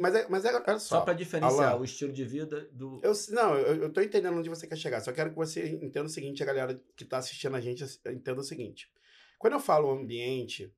mas, 0.00 0.14
é, 0.14 0.26
mas 0.28 0.44
é, 0.44 0.54
olha 0.54 0.78
só. 0.78 0.98
Só 0.98 1.00
para 1.02 1.14
diferenciar 1.14 1.70
Alan, 1.70 1.80
o 1.80 1.84
estilo 1.84 2.12
de 2.12 2.24
vida 2.24 2.68
do. 2.72 3.00
Eu, 3.02 3.12
não, 3.30 3.54
eu, 3.54 3.82
eu 3.82 3.90
tô 3.90 4.00
entendendo 4.00 4.36
onde 4.36 4.48
você 4.48 4.66
quer 4.66 4.76
chegar. 4.76 5.00
Só 5.00 5.12
quero 5.12 5.30
que 5.30 5.36
você 5.36 5.78
entenda 5.82 6.06
o 6.06 6.10
seguinte, 6.10 6.42
a 6.42 6.46
galera 6.46 6.80
que 6.96 7.04
está 7.04 7.18
assistindo 7.18 7.54
a 7.54 7.60
gente 7.60 7.84
entenda 8.06 8.40
o 8.40 8.44
seguinte. 8.44 8.90
Quando 9.38 9.52
eu 9.52 9.60
falo 9.60 9.90
ambiente, 9.90 10.72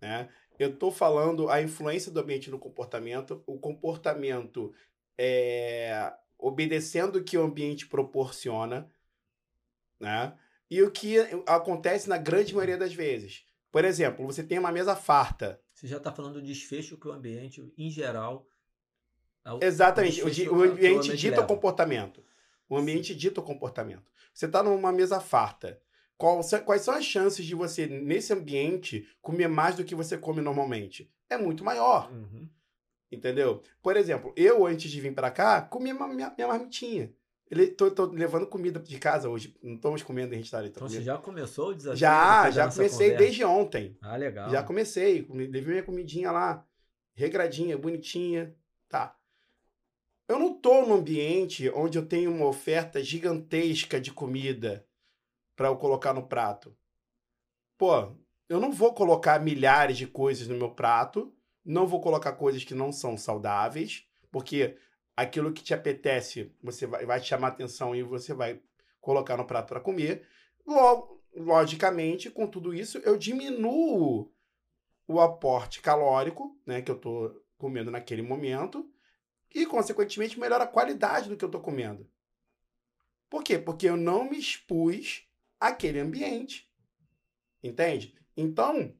né, 0.00 0.28
eu 0.58 0.70
estou 0.70 0.90
falando 0.90 1.48
a 1.48 1.62
influência 1.62 2.10
do 2.10 2.20
ambiente 2.20 2.50
no 2.50 2.58
comportamento, 2.58 3.42
o 3.46 3.58
comportamento 3.58 4.74
é, 5.16 6.12
obedecendo 6.38 7.16
o 7.16 7.24
que 7.24 7.38
o 7.38 7.42
ambiente 7.42 7.86
proporciona, 7.86 8.90
né? 10.00 10.36
E 10.70 10.82
o 10.82 10.90
que 10.90 11.16
acontece 11.46 12.08
na 12.08 12.18
grande 12.18 12.54
maioria 12.54 12.76
das 12.76 12.92
vezes. 12.92 13.44
Por 13.70 13.84
exemplo, 13.84 14.24
você 14.26 14.42
tem 14.42 14.58
uma 14.58 14.72
mesa 14.72 14.94
farta. 14.96 15.60
Você 15.72 15.86
já 15.86 15.98
está 15.98 16.12
falando 16.12 16.34
do 16.34 16.42
desfecho 16.42 16.96
que 16.96 17.08
o 17.08 17.12
ambiente, 17.12 17.72
em 17.76 17.90
geral. 17.90 18.46
É 19.44 19.66
Exatamente. 19.66 20.22
O, 20.22 20.56
o, 20.56 20.62
ambiente 20.62 21.16
dita 21.16 21.40
o 21.40 21.46
comportamento. 21.46 22.22
O 22.68 22.76
ambiente 22.76 23.12
Sim. 23.12 23.18
dita 23.18 23.40
o 23.40 23.44
comportamento. 23.44 24.10
Você 24.34 24.46
está 24.46 24.62
numa 24.62 24.92
mesa 24.92 25.20
farta. 25.20 25.80
Qual, 26.16 26.40
quais 26.64 26.82
são 26.82 26.94
as 26.94 27.04
chances 27.04 27.46
de 27.46 27.54
você, 27.54 27.86
nesse 27.86 28.32
ambiente, 28.32 29.08
comer 29.22 29.48
mais 29.48 29.76
do 29.76 29.84
que 29.84 29.94
você 29.94 30.18
come 30.18 30.42
normalmente? 30.42 31.10
É 31.30 31.38
muito 31.38 31.64
maior. 31.64 32.10
Uhum. 32.10 32.48
Entendeu? 33.10 33.62
Por 33.82 33.96
exemplo, 33.96 34.32
eu, 34.36 34.66
antes 34.66 34.90
de 34.90 35.00
vir 35.00 35.14
para 35.14 35.30
cá, 35.30 35.62
comia 35.62 35.94
minha, 35.94 36.34
minha 36.36 36.48
marmitinha. 36.48 37.12
Ele, 37.50 37.68
tô, 37.68 37.90
tô, 37.90 38.06
levando 38.06 38.46
comida 38.46 38.78
de 38.78 38.98
casa 38.98 39.28
hoje. 39.28 39.56
Não 39.62 39.74
estamos 39.74 40.02
comendo 40.02 40.34
em 40.34 40.38
restaurante. 40.38 40.70
Então 40.70 40.88
você 40.88 41.02
já 41.02 41.16
começou 41.16 41.70
o 41.70 41.74
desafio? 41.74 41.98
Já, 41.98 42.50
já 42.50 42.70
comecei 42.70 43.16
desde 43.16 43.44
ontem. 43.44 43.96
Ah, 44.02 44.16
legal. 44.16 44.50
Já 44.50 44.62
comecei. 44.62 45.26
Levei 45.30 45.72
minha 45.72 45.82
comidinha 45.82 46.30
lá, 46.30 46.66
regradinha, 47.14 47.78
bonitinha. 47.78 48.54
Tá. 48.88 49.16
Eu 50.28 50.38
não 50.38 50.52
tô 50.60 50.84
num 50.84 50.94
ambiente 50.94 51.70
onde 51.70 51.96
eu 51.96 52.04
tenho 52.04 52.30
uma 52.30 52.46
oferta 52.46 53.02
gigantesca 53.02 53.98
de 53.98 54.12
comida 54.12 54.86
para 55.56 55.68
eu 55.68 55.76
colocar 55.76 56.12
no 56.12 56.28
prato. 56.28 56.76
Pô, 57.78 58.14
eu 58.48 58.60
não 58.60 58.70
vou 58.70 58.92
colocar 58.92 59.40
milhares 59.40 59.96
de 59.96 60.06
coisas 60.06 60.46
no 60.46 60.56
meu 60.56 60.70
prato, 60.70 61.34
não 61.64 61.86
vou 61.86 62.00
colocar 62.00 62.32
coisas 62.32 62.62
que 62.62 62.74
não 62.74 62.92
são 62.92 63.16
saudáveis, 63.16 64.06
porque 64.30 64.76
aquilo 65.18 65.52
que 65.52 65.64
te 65.64 65.74
apetece, 65.74 66.54
você 66.62 66.86
vai, 66.86 67.04
vai 67.04 67.20
te 67.20 67.26
chamar 67.26 67.48
atenção 67.48 67.92
e 67.92 68.04
você 68.04 68.32
vai 68.32 68.62
colocar 69.00 69.36
no 69.36 69.44
prato 69.44 69.66
para 69.66 69.80
comer. 69.80 70.24
Logo, 70.64 71.20
logicamente, 71.34 72.30
com 72.30 72.46
tudo 72.46 72.72
isso, 72.72 72.98
eu 72.98 73.18
diminuo 73.18 74.32
o 75.08 75.20
aporte 75.20 75.80
calórico, 75.80 76.56
né, 76.64 76.82
que 76.82 76.90
eu 76.92 76.94
estou 76.94 77.44
comendo 77.56 77.90
naquele 77.90 78.22
momento, 78.22 78.88
e, 79.52 79.66
consequentemente, 79.66 80.38
melhora 80.38 80.62
a 80.62 80.68
qualidade 80.68 81.28
do 81.28 81.36
que 81.36 81.44
eu 81.44 81.48
estou 81.48 81.60
comendo. 81.60 82.08
Por 83.28 83.42
quê? 83.42 83.58
Porque 83.58 83.88
eu 83.88 83.96
não 83.96 84.30
me 84.30 84.38
expus 84.38 85.26
àquele 85.58 85.98
ambiente. 85.98 86.70
Entende? 87.60 88.14
Então, 88.36 88.94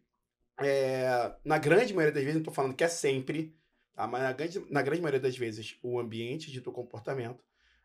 é, 0.59 1.33
na 1.45 1.59
grande 1.59 1.95
maioria 1.95 2.13
das 2.13 2.25
vezes, 2.25 2.35
não 2.35 2.41
estou 2.41 2.55
falando 2.55 2.75
que 2.75 2.83
é 2.83 2.89
sempre, 2.89 3.57
na 4.07 4.33
grande, 4.33 4.65
na 4.71 4.83
grande 4.83 5.03
maioria 5.03 5.21
das 5.21 5.37
vezes, 5.37 5.77
o 5.83 5.99
ambiente 5.99 6.51
dita 6.51 6.71
o 6.71 6.73
comportamento, 6.73 7.45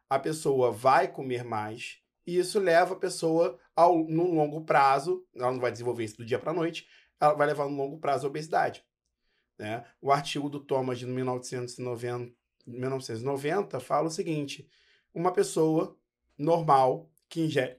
a 0.10 0.20
pessoa 0.20 0.72
vai 0.72 1.08
comer 1.08 1.44
mais, 1.44 2.02
e 2.26 2.38
isso 2.38 2.60
leva 2.60 2.94
a 2.94 2.98
pessoa, 2.98 3.60
ao, 3.76 4.04
no 4.08 4.32
longo 4.32 4.62
prazo, 4.64 5.26
ela 5.36 5.52
não 5.52 5.60
vai 5.60 5.72
desenvolver 5.72 6.04
isso 6.04 6.18
do 6.18 6.26
dia 6.26 6.40
para 6.40 6.52
a 6.52 6.54
noite, 6.54 6.88
ela 7.20 7.34
vai 7.34 7.48
levar 7.48 7.68
no 7.68 7.76
longo 7.76 7.98
prazo 7.98 8.28
a 8.28 8.30
obesidade. 8.30 8.84
Né? 9.58 9.86
O 10.02 10.12
artigo 10.12 10.50
do 10.50 10.60
Thomas 10.60 11.00
de 11.00 11.06
1990, 11.06 12.34
1990 12.66 13.80
fala 13.80 14.08
o 14.08 14.12
seguinte: 14.12 14.70
uma 15.14 15.32
pessoa 15.32 15.98
normal 16.38 17.10
que 17.30 17.42
ingere, 17.42 17.78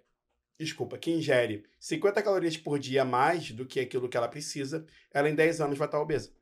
desculpa, 0.59 0.99
que 0.99 1.11
ingere 1.11 1.65
50 1.79 2.23
calorias 2.23 2.57
por 2.57 2.79
dia 2.79 3.03
a 3.03 3.05
mais 3.05 3.51
do 3.51 3.67
que 3.67 3.81
aquilo 3.81 4.09
que 4.09 4.17
ela 4.17 4.29
precisa, 4.29 4.87
ela 5.13 5.29
em 5.29 5.35
10 5.35 5.61
anos 5.61 5.79
vai 5.79 5.87
estar 5.87 6.01
obesa. 6.01 6.33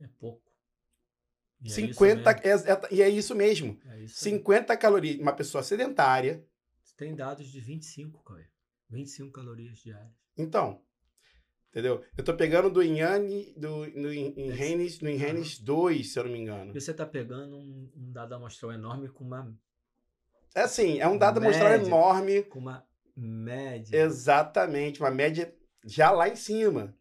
É 0.00 0.08
pouco. 0.18 0.42
E 1.62 1.70
50, 1.70 2.30
é, 2.30 2.48
é, 2.48 2.50
é, 2.50 2.80
e 2.90 3.02
é 3.02 3.08
isso 3.08 3.34
mesmo. 3.34 3.78
É 3.86 4.02
isso 4.02 4.16
50 4.22 4.60
mesmo. 4.60 4.80
calorias, 4.80 5.20
uma 5.20 5.32
pessoa 5.32 5.62
sedentária. 5.62 6.44
Tem 6.96 7.14
dados 7.14 7.50
de 7.50 7.60
25, 7.60 8.22
Cauê. 8.22 8.46
25 8.90 9.32
calorias 9.32 9.78
diárias. 9.78 10.12
Então, 10.36 10.80
entendeu? 11.70 12.04
Eu 12.16 12.22
tô 12.22 12.36
pegando 12.36 12.70
do 12.70 12.82
Inhane, 12.82 13.52
do, 13.56 13.86
no 13.98 14.12
Inhenes, 14.12 15.00
no 15.00 15.10
Inhenes 15.10 15.58
2, 15.58 16.12
se 16.12 16.18
eu 16.18 16.24
não 16.24 16.30
me 16.30 16.38
engano. 16.38 16.76
E 16.76 16.80
você 16.80 16.94
tá 16.94 17.04
pegando 17.04 17.56
um, 17.56 17.90
um 17.96 18.12
dado 18.12 18.34
amostral 18.34 18.72
enorme 18.72 19.08
com 19.08 19.24
uma 19.24 19.58
é 20.54 20.60
assim, 20.60 21.00
é 21.00 21.08
um 21.08 21.18
dado 21.18 21.38
amostral 21.38 21.72
enorme. 21.72 22.44
Com 22.44 22.60
uma 22.60 22.86
média. 23.16 23.96
Exatamente, 23.96 25.00
uma 25.00 25.10
média 25.10 25.52
já 25.84 26.12
lá 26.12 26.28
em 26.28 26.36
cima. 26.36 26.94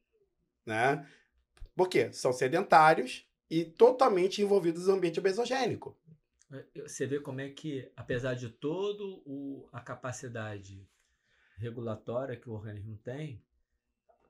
Né? 0.65 1.07
Por 1.75 1.89
quê? 1.89 2.11
São 2.13 2.31
sedentários 2.31 3.27
e 3.49 3.65
totalmente 3.65 4.41
envolvidos 4.41 4.87
no 4.87 4.93
ambiente 4.93 5.19
obesogênico. 5.19 5.97
É, 6.51 6.81
você 6.81 7.05
vê 7.05 7.19
como 7.19 7.41
é 7.41 7.49
que, 7.49 7.91
apesar 7.95 8.35
de 8.35 8.49
todo 8.49 9.21
o, 9.25 9.67
a 9.71 9.81
capacidade 9.81 10.87
regulatória 11.57 12.35
que 12.35 12.49
o 12.49 12.53
organismo 12.53 12.97
tem, 13.03 13.41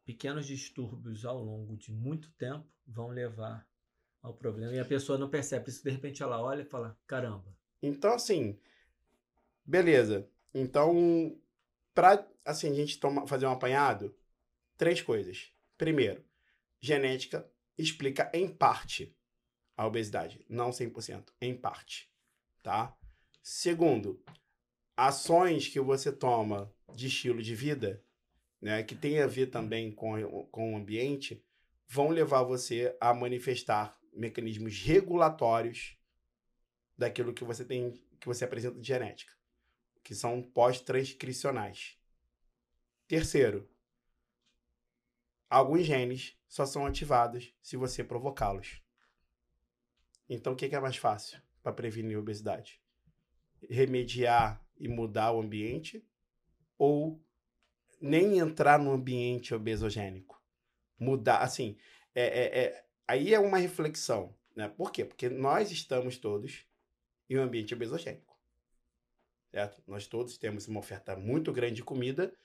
pequenos 0.06 0.46
distúrbios 0.46 1.26
ao 1.26 1.42
longo 1.44 1.76
de 1.78 1.92
muito 1.92 2.32
tempo 2.32 2.66
vão 2.88 3.10
levar 3.10 3.68
ao 4.22 4.34
problema. 4.34 4.74
E 4.74 4.80
a 4.80 4.86
pessoa 4.86 5.18
não 5.18 5.30
percebe 5.30 5.70
isso. 5.70 5.84
De 5.84 5.90
repente 5.90 6.24
ela 6.24 6.42
olha 6.42 6.62
e 6.62 6.66
fala: 6.66 6.98
caramba. 7.06 7.54
Então, 7.82 8.14
assim, 8.14 8.58
Beleza. 9.66 10.28
Então, 10.54 11.38
para 11.94 12.28
assim, 12.46 12.70
a 12.70 12.74
gente 12.74 13.00
toma, 13.00 13.26
fazer 13.26 13.46
um 13.46 13.52
apanhado, 13.52 14.14
três 14.78 15.02
coisas. 15.02 15.52
Primeiro, 15.78 16.24
genética 16.84 17.50
explica 17.78 18.30
em 18.34 18.46
parte 18.46 19.16
a 19.78 19.88
obesidade, 19.88 20.46
não 20.50 20.70
100%, 20.70 21.30
em 21.42 21.56
parte, 21.56 22.12
tá? 22.62 22.96
Segundo, 23.42 24.22
ações 24.96 25.68
que 25.70 25.80
você 25.80 26.12
toma 26.12 26.72
de 26.94 27.08
estilo 27.08 27.42
de 27.42 27.56
vida, 27.56 28.04
né, 28.62 28.84
que 28.84 28.96
tem 28.96 29.20
a 29.20 29.28
ver 29.28 29.48
também 29.48 29.92
com, 29.92 30.46
com 30.52 30.74
o 30.74 30.78
ambiente, 30.78 31.42
vão 31.88 32.10
levar 32.10 32.44
você 32.44 32.96
a 33.00 33.14
manifestar 33.14 33.98
mecanismos 34.12 34.78
regulatórios 34.80 35.98
daquilo 36.98 37.34
que 37.34 37.46
você 37.46 37.64
tem, 37.64 37.94
que 38.20 38.28
você 38.28 38.44
apresenta 38.44 38.80
de 38.80 38.86
genética 38.86 39.34
que 40.04 40.14
são 40.14 40.42
pós-transcricionais. 40.42 41.98
Terceiro, 43.08 43.70
alguns 45.50 45.86
genes 45.86 46.38
só 46.54 46.68
são 46.68 46.86
ativados 46.86 47.52
se 47.64 47.76
você 47.76 48.04
provocá-los. 48.04 48.80
Então, 50.30 50.54
o 50.54 50.56
que 50.56 50.68
é 50.68 50.80
mais 50.80 50.98
fácil 50.98 51.42
para 51.64 51.74
prevenir 51.74 52.16
a 52.16 52.20
obesidade? 52.20 52.80
Remediar 53.68 54.64
e 54.78 54.88
mudar 54.88 55.32
o 55.32 55.42
ambiente 55.42 56.08
ou 56.78 57.20
nem 58.00 58.38
entrar 58.38 58.78
no 58.78 58.92
ambiente 58.92 59.52
obesogênico? 59.52 60.40
Mudar, 61.00 61.40
assim, 61.40 61.76
é, 62.14 62.22
é, 62.22 62.60
é, 62.66 62.86
aí 63.08 63.34
é 63.34 63.40
uma 63.40 63.58
reflexão. 63.58 64.38
Né? 64.56 64.68
Por 64.68 64.92
quê? 64.92 65.04
Porque 65.04 65.30
nós 65.30 65.72
estamos 65.72 66.20
todos 66.20 66.68
em 67.28 67.40
um 67.40 67.42
ambiente 67.42 67.74
obesogênico 67.74 68.32
certo? 69.50 69.84
Nós 69.86 70.08
todos 70.08 70.36
temos 70.36 70.68
uma 70.68 70.80
oferta 70.80 71.16
muito 71.16 71.54
grande 71.54 71.76
de 71.76 71.84
comida, 71.84 72.36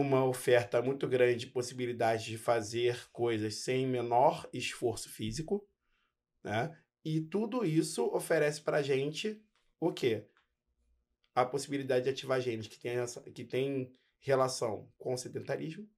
uma 0.00 0.24
oferta 0.26 0.82
muito 0.82 1.08
grande 1.08 1.40
de 1.40 1.46
possibilidade 1.46 2.26
de 2.26 2.36
fazer 2.36 3.08
coisas 3.10 3.54
sem 3.56 3.86
menor 3.86 4.46
esforço 4.52 5.08
físico, 5.08 5.66
né? 6.44 6.76
E 7.02 7.22
tudo 7.22 7.64
isso 7.64 8.04
oferece 8.14 8.60
para 8.60 8.82
gente 8.82 9.42
o 9.80 9.90
quê? 9.92 10.26
A 11.34 11.46
possibilidade 11.46 12.04
de 12.04 12.10
ativar 12.10 12.40
genes 12.40 12.66
que 12.66 12.78
tem, 12.78 12.96
que 13.32 13.44
tem 13.44 13.90
relação 14.18 14.92
com 14.98 15.14
o 15.14 15.18
sedentarismo, 15.18 15.88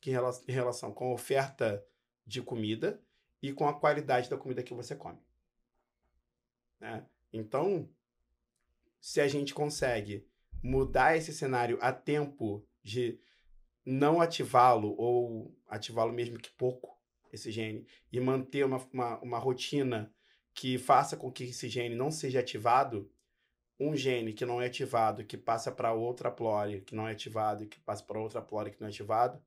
que 0.00 0.12
tem 0.46 0.54
relação 0.54 0.92
com 0.92 1.10
a 1.10 1.14
oferta 1.14 1.84
de 2.24 2.40
comida 2.40 3.02
e 3.42 3.52
com 3.52 3.66
a 3.66 3.74
qualidade 3.74 4.30
da 4.30 4.36
comida 4.36 4.62
que 4.62 4.74
você 4.74 4.94
come. 4.94 5.18
Né? 6.78 7.04
Então, 7.32 7.88
se 9.00 9.20
a 9.20 9.26
gente 9.26 9.52
consegue 9.52 10.24
mudar 10.62 11.16
esse 11.16 11.32
cenário 11.32 11.78
a 11.80 11.92
tempo 11.92 12.64
de 12.84 13.18
não 13.84 14.20
ativá-lo 14.20 14.94
ou 14.98 15.56
ativá-lo 15.66 16.12
mesmo 16.12 16.38
que 16.38 16.50
pouco, 16.50 16.96
esse 17.32 17.50
gene, 17.50 17.86
e 18.12 18.20
manter 18.20 18.64
uma, 18.64 18.78
uma, 18.92 19.18
uma 19.20 19.38
rotina 19.38 20.14
que 20.54 20.78
faça 20.78 21.16
com 21.16 21.32
que 21.32 21.44
esse 21.44 21.68
gene 21.68 21.96
não 21.96 22.10
seja 22.10 22.40
ativado, 22.40 23.10
um 23.80 23.96
gene 23.96 24.32
que 24.32 24.46
não 24.46 24.62
é 24.62 24.66
ativado, 24.66 25.24
que 25.24 25.36
passa 25.36 25.72
para 25.72 25.92
outra 25.92 26.30
plória, 26.30 26.80
que 26.80 26.94
não 26.94 27.08
é 27.08 27.12
ativado, 27.12 27.66
que 27.66 27.80
passa 27.80 28.04
para 28.04 28.20
outra 28.20 28.40
plória 28.40 28.70
que 28.70 28.80
não 28.80 28.86
é 28.86 28.90
ativado, 28.90 29.42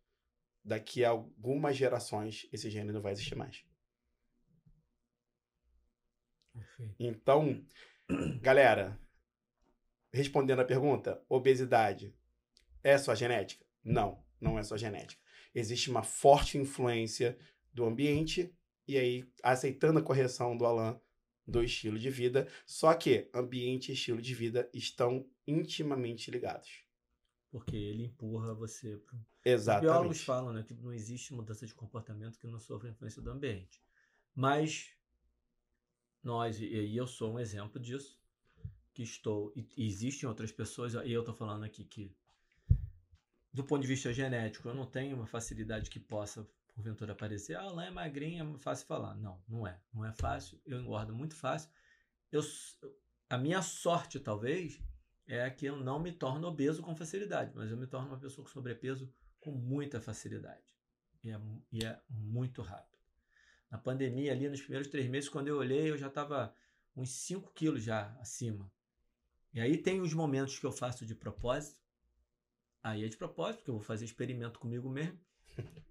daqui 0.64 1.06
a 1.06 1.10
algumas 1.10 1.78
gerações 1.78 2.46
esse 2.52 2.70
gene 2.70 2.92
não 2.92 3.02
vai 3.02 3.14
existir 3.14 3.36
mais. 3.36 3.64
Perfeito. 6.52 6.96
Então, 7.00 7.66
galera, 8.42 9.00
respondendo 10.12 10.60
a 10.60 10.66
pergunta, 10.66 11.24
obesidade 11.30 12.14
é 12.84 12.97
só 12.97 13.13
genética? 13.15 13.65
Não, 13.84 14.23
não 14.39 14.57
é 14.57 14.63
só 14.63 14.78
genética. 14.78 15.21
Existe 15.53 15.89
uma 15.89 16.03
forte 16.03 16.57
influência 16.57 17.38
do 17.73 17.86
ambiente 17.86 18.53
e 18.88 18.97
aí 18.97 19.30
aceitando 19.43 19.99
a 19.99 20.03
correção 20.03 20.57
do 20.57 20.65
Alan 20.65 20.99
do 21.45 21.63
estilo 21.63 21.97
de 21.97 22.09
vida, 22.09 22.47
só 22.65 22.93
que 22.93 23.30
ambiente 23.34 23.89
e 23.89 23.93
estilo 23.93 24.21
de 24.21 24.36
vida 24.36 24.69
estão 24.73 25.25
intimamente 25.47 26.30
ligados. 26.30 26.84
Porque 27.49 27.75
ele 27.75 28.03
empurra 28.03 28.53
você 28.53 28.97
para 28.97 29.17
Exatamente. 29.45 29.88
Os 29.88 29.93
biólogos 29.93 30.21
falam 30.23 30.53
né, 30.53 30.63
que 30.63 30.73
não 30.73 30.91
existe 30.91 31.34
mudança 31.34 31.65
de 31.65 31.73
comportamento 31.73 32.38
que 32.38 32.47
não 32.47 32.59
sofra 32.59 32.89
influência 32.89 33.21
do 33.21 33.32
ambiente. 33.32 33.82
Mas 34.36 34.91
nós, 36.21 36.59
e 36.59 36.95
eu 36.95 37.07
sou 37.07 37.34
um 37.34 37.39
exemplo 37.39 37.80
disso, 37.80 38.19
que 38.93 39.01
estou, 39.01 39.53
e 39.55 39.65
existem 39.78 40.28
outras 40.28 40.51
pessoas, 40.51 40.93
e 40.93 41.11
eu 41.11 41.21
estou 41.21 41.34
falando 41.34 41.63
aqui 41.63 41.86
que, 41.86 42.13
do 43.58 43.64
ponto 43.64 43.82
de 43.82 43.88
vista 43.88 44.14
genético, 44.14 44.70
eu 44.70 44.76
não 44.76 44.86
tenho 44.86 45.16
uma 45.16 45.26
facilidade 45.26 45.89
que 45.89 45.99
possa, 45.99 46.47
porventura, 46.76 47.14
aparecer. 47.14 47.58
Ah, 47.58 47.72
lá 47.72 47.88
é 47.88 47.89
magrinha, 47.89 48.43
é 48.43 48.58
fácil 48.60 48.86
falar. 48.86 49.16
Não, 49.16 49.41
não 49.49 49.66
é. 49.66 49.82
Não 49.91 50.05
é 50.05 50.14
fácil. 50.14 50.62
Eu 50.64 50.80
engordo 50.80 51.12
muito 51.16 51.36
fácil. 51.36 51.68
Eu, 52.32 52.43
a 53.28 53.36
minha 53.36 53.64
sorte, 53.64 54.20
talvez, 54.20 54.80
é 55.26 55.49
que 55.49 55.66
eu 55.66 55.76
não 55.76 55.99
me 55.99 56.12
torno 56.12 56.47
obeso 56.47 56.84
com 56.84 56.95
facilidade, 56.95 57.51
mas 57.55 57.72
eu 57.72 57.78
me 57.78 57.88
torno 57.88 58.10
uma 58.10 58.20
pessoa 58.20 58.45
com 58.45 58.53
sobrepeso 58.53 59.12
com 59.39 59.49
muita 59.49 59.99
facilidade. 59.99 60.62
E 61.24 61.32
é, 61.32 61.41
e 61.72 61.84
é 61.84 61.99
muito 62.12 62.62
rápido. 62.62 63.01
Na 63.72 63.80
pandemia, 63.80 64.34
ali 64.34 64.47
nos 64.47 64.62
primeiros 64.62 64.88
três 64.88 65.10
meses, 65.10 65.30
quando 65.30 65.47
eu 65.47 65.58
olhei, 65.58 65.89
eu 65.89 65.97
já 65.97 66.10
estava 66.10 66.53
uns 66.95 67.10
5 67.10 67.51
quilos 67.53 67.82
já 67.82 68.16
acima. 68.20 68.72
E 69.51 69.60
aí 69.60 69.80
tem 69.80 69.99
os 69.99 70.14
momentos 70.14 70.60
que 70.60 70.66
eu 70.68 70.72
faço 70.72 71.08
de 71.08 71.16
propósito, 71.16 71.87
aí 72.84 73.03
é 73.03 73.07
de 73.07 73.17
propósito, 73.17 73.57
porque 73.57 73.71
eu 73.71 73.75
vou 73.75 73.84
fazer 73.84 74.05
experimento 74.05 74.59
comigo 74.59 74.89
mesmo. 74.89 75.19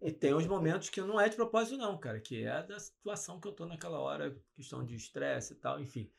E 0.01 0.12
tem 0.12 0.34
uns 0.34 0.47
momentos 0.47 0.89
que 0.89 1.01
não 1.01 1.20
é 1.20 1.28
de 1.28 1.37
propósito, 1.37 1.76
não, 1.76 1.99
cara, 1.99 2.20
que 2.20 2.45
é 2.45 2.62
da 2.62 2.78
situação 2.78 3.41
que 3.41 3.49
eu 3.49 3.53
tô 3.53 3.66
naquela 3.66 3.99
hora, 3.99 4.37
questão 4.55 4.84
de 4.84 4.95
estresse 4.95 5.55
e 5.55 5.57
tal, 5.57 5.80
enfim. 5.80 6.11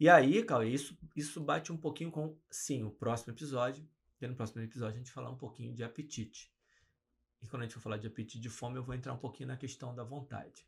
E 0.00 0.08
aí, 0.08 0.42
Cauê, 0.42 0.68
isso, 0.68 0.98
isso 1.14 1.40
bate 1.40 1.70
um 1.70 1.76
pouquinho 1.76 2.10
com, 2.10 2.36
sim, 2.50 2.82
o 2.82 2.90
próximo 2.90 3.32
episódio. 3.32 3.88
E 4.20 4.26
no 4.26 4.34
próximo 4.34 4.60
episódio 4.62 4.94
a 4.94 4.98
gente 4.98 5.12
falar 5.12 5.30
um 5.30 5.36
pouquinho 5.36 5.72
de 5.74 5.84
apetite. 5.84 6.52
E 7.40 7.46
quando 7.46 7.62
a 7.62 7.64
gente 7.66 7.74
for 7.74 7.80
falar 7.80 7.98
de 7.98 8.06
apetite 8.06 8.40
de 8.40 8.48
fome, 8.48 8.78
eu 8.78 8.84
vou 8.84 8.94
entrar 8.94 9.12
um 9.12 9.18
pouquinho 9.18 9.48
na 9.48 9.56
questão 9.56 9.94
da 9.94 10.04
vontade. 10.04 10.66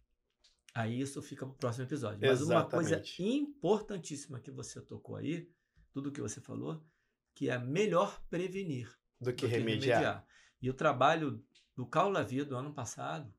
Aí 0.74 1.00
isso 1.00 1.22
fica 1.22 1.46
para 1.46 1.54
o 1.54 1.56
próximo 1.56 1.84
episódio. 1.84 2.18
Mas 2.20 2.40
Exatamente. 2.40 2.64
uma 2.64 2.70
coisa 2.70 3.02
importantíssima 3.18 4.40
que 4.40 4.50
você 4.50 4.80
tocou 4.80 5.16
aí, 5.16 5.48
tudo 5.92 6.10
que 6.10 6.20
você 6.20 6.40
falou, 6.40 6.84
que 7.32 7.48
é 7.48 7.58
melhor 7.58 8.20
prevenir 8.28 8.92
Do 9.20 9.32
que 9.32 9.46
do 9.46 9.48
que 9.50 9.56
remediar. 9.56 9.98
remediar. 9.98 10.26
E 10.60 10.70
o 10.70 10.74
trabalho 10.74 11.44
do 11.76 11.86
Carl 11.86 12.10
Lavia 12.10 12.44
do 12.44 12.56
ano 12.56 12.72
passado, 12.72 13.32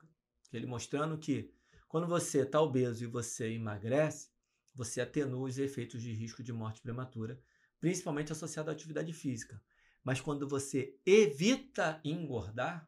ele 0.51 0.65
mostrando 0.65 1.17
que 1.17 1.51
quando 1.87 2.07
você 2.07 2.41
está 2.41 2.61
obeso 2.61 3.03
e 3.03 3.07
você 3.07 3.51
emagrece, 3.51 4.29
você 4.73 5.01
atenua 5.01 5.47
os 5.47 5.57
efeitos 5.57 6.01
de 6.01 6.11
risco 6.11 6.43
de 6.43 6.51
morte 6.51 6.81
prematura, 6.81 7.41
principalmente 7.79 8.31
associado 8.31 8.69
à 8.69 8.73
atividade 8.73 9.13
física. 9.13 9.61
Mas 10.03 10.19
quando 10.19 10.47
você 10.47 10.99
evita 11.05 11.99
engordar, 12.03 12.87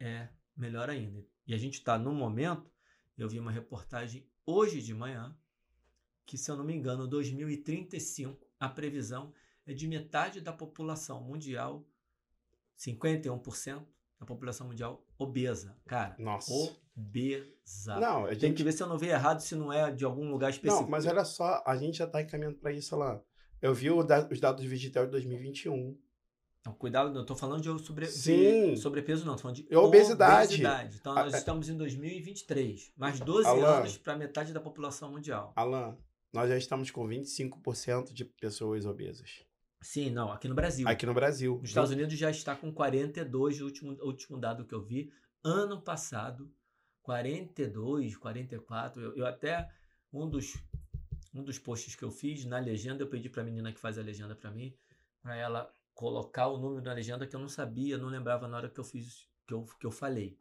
é 0.00 0.28
melhor 0.56 0.88
ainda. 0.88 1.24
E 1.46 1.54
a 1.54 1.58
gente 1.58 1.74
está 1.74 1.98
num 1.98 2.14
momento, 2.14 2.72
eu 3.16 3.28
vi 3.28 3.38
uma 3.38 3.52
reportagem 3.52 4.26
hoje 4.46 4.80
de 4.82 4.94
manhã, 4.94 5.36
que 6.26 6.38
se 6.38 6.50
eu 6.50 6.56
não 6.56 6.64
me 6.64 6.74
engano, 6.74 7.06
2035, 7.06 8.48
a 8.58 8.68
previsão 8.68 9.32
é 9.66 9.74
de 9.74 9.86
metade 9.86 10.40
da 10.40 10.52
população 10.52 11.22
mundial, 11.22 11.86
51% 12.78 13.84
da 14.20 14.26
população 14.26 14.66
mundial 14.68 15.04
obesa. 15.18 15.76
Cara, 15.86 16.14
Nossa. 16.18 16.52
obesa. 16.96 17.98
Não, 18.00 18.24
a 18.24 18.28
Tem 18.30 18.40
gente 18.40 18.56
que 18.56 18.62
ver 18.64 18.72
se 18.72 18.82
eu 18.82 18.86
não 18.86 18.98
vi 18.98 19.08
errado, 19.08 19.40
se 19.40 19.54
não 19.54 19.72
é 19.72 19.90
de 19.90 20.04
algum 20.04 20.30
lugar 20.30 20.50
específico. 20.50 20.82
Não, 20.84 20.90
mas 20.90 21.06
olha 21.06 21.24
só, 21.24 21.62
a 21.66 21.76
gente 21.76 21.98
já 21.98 22.04
está 22.04 22.22
encaminhando 22.22 22.58
para 22.58 22.72
isso 22.72 22.96
lá. 22.96 23.20
Eu 23.60 23.74
vi 23.74 23.88
da- 24.04 24.28
os 24.30 24.40
dados 24.40 24.62
do 24.62 24.68
Vigitel 24.68 25.06
de 25.06 25.12
2021. 25.12 25.98
Então, 26.60 26.72
cuidado, 26.74 27.12
não 27.12 27.22
estou 27.22 27.36
falando 27.36 27.60
de, 27.60 27.84
sobre, 27.84 28.06
Sim. 28.06 28.72
de 28.72 28.76
sobrepeso, 28.78 29.26
não. 29.26 29.34
Estou 29.34 29.52
falando 29.52 29.68
de 29.68 29.76
obesidade. 29.76 30.46
obesidade. 30.46 30.96
Então, 30.98 31.14
nós 31.14 31.32
Ah, 31.32 31.36
é. 31.36 31.38
estamos 31.38 31.68
em 31.68 31.76
2023. 31.76 32.90
Mais 32.96 33.20
12 33.20 33.46
Alan. 33.48 33.66
anos 33.80 33.98
para 33.98 34.16
metade 34.16 34.52
da 34.52 34.60
população 34.60 35.10
mundial. 35.12 35.52
Alan, 35.56 35.98
nós 36.32 36.48
já 36.48 36.56
estamos 36.56 36.90
com 36.90 37.06
25% 37.06 38.14
de 38.14 38.24
pessoas 38.24 38.86
obesas. 38.86 39.44
Sim, 39.84 40.08
não. 40.08 40.32
Aqui 40.32 40.48
no 40.48 40.54
Brasil. 40.54 40.88
Aqui 40.88 41.04
no 41.04 41.12
Brasil. 41.12 41.58
Nos 41.60 41.68
Estados 41.68 41.90
Unidos 41.90 42.14
já 42.14 42.30
está 42.30 42.56
com 42.56 42.72
42, 42.72 43.60
o 43.60 43.66
último, 43.66 43.92
o 44.00 44.06
último 44.06 44.40
dado 44.40 44.64
que 44.64 44.74
eu 44.74 44.82
vi. 44.82 45.12
Ano 45.44 45.82
passado, 45.82 46.50
42, 47.02 48.16
44. 48.16 49.02
Eu, 49.02 49.14
eu 49.14 49.26
até, 49.26 49.70
um 50.10 50.26
dos, 50.26 50.54
um 51.34 51.44
dos 51.44 51.58
posts 51.58 51.94
que 51.94 52.02
eu 52.02 52.10
fiz, 52.10 52.46
na 52.46 52.58
legenda, 52.58 53.02
eu 53.02 53.10
pedi 53.10 53.28
para 53.28 53.42
a 53.42 53.44
menina 53.44 53.74
que 53.74 53.78
faz 53.78 53.98
a 53.98 54.02
legenda 54.02 54.34
para 54.34 54.50
mim, 54.50 54.74
para 55.22 55.36
ela 55.36 55.70
colocar 55.92 56.48
o 56.48 56.56
número 56.56 56.82
na 56.82 56.94
legenda 56.94 57.26
que 57.26 57.36
eu 57.36 57.40
não 57.40 57.48
sabia, 57.48 57.98
não 57.98 58.08
lembrava 58.08 58.48
na 58.48 58.56
hora 58.56 58.70
que 58.70 58.80
eu 58.80 58.84
fiz, 58.84 59.28
que 59.46 59.52
eu, 59.52 59.66
que 59.78 59.86
eu 59.86 59.90
falei. 59.90 60.40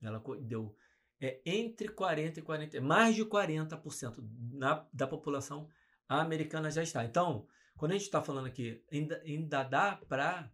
Ela 0.00 0.22
deu 0.40 0.72
é, 1.20 1.42
entre 1.44 1.88
40 1.88 2.38
e 2.38 2.42
40, 2.44 2.80
mais 2.80 3.16
de 3.16 3.24
40% 3.24 4.24
na, 4.52 4.86
da 4.92 5.08
população 5.08 5.68
americana 6.08 6.70
já 6.70 6.82
está. 6.82 7.04
Então, 7.04 7.48
quando 7.76 7.92
a 7.92 7.94
gente 7.94 8.06
está 8.06 8.22
falando 8.22 8.46
aqui, 8.46 8.82
ainda, 8.90 9.20
ainda 9.24 9.62
dá 9.62 9.96
para, 10.08 10.50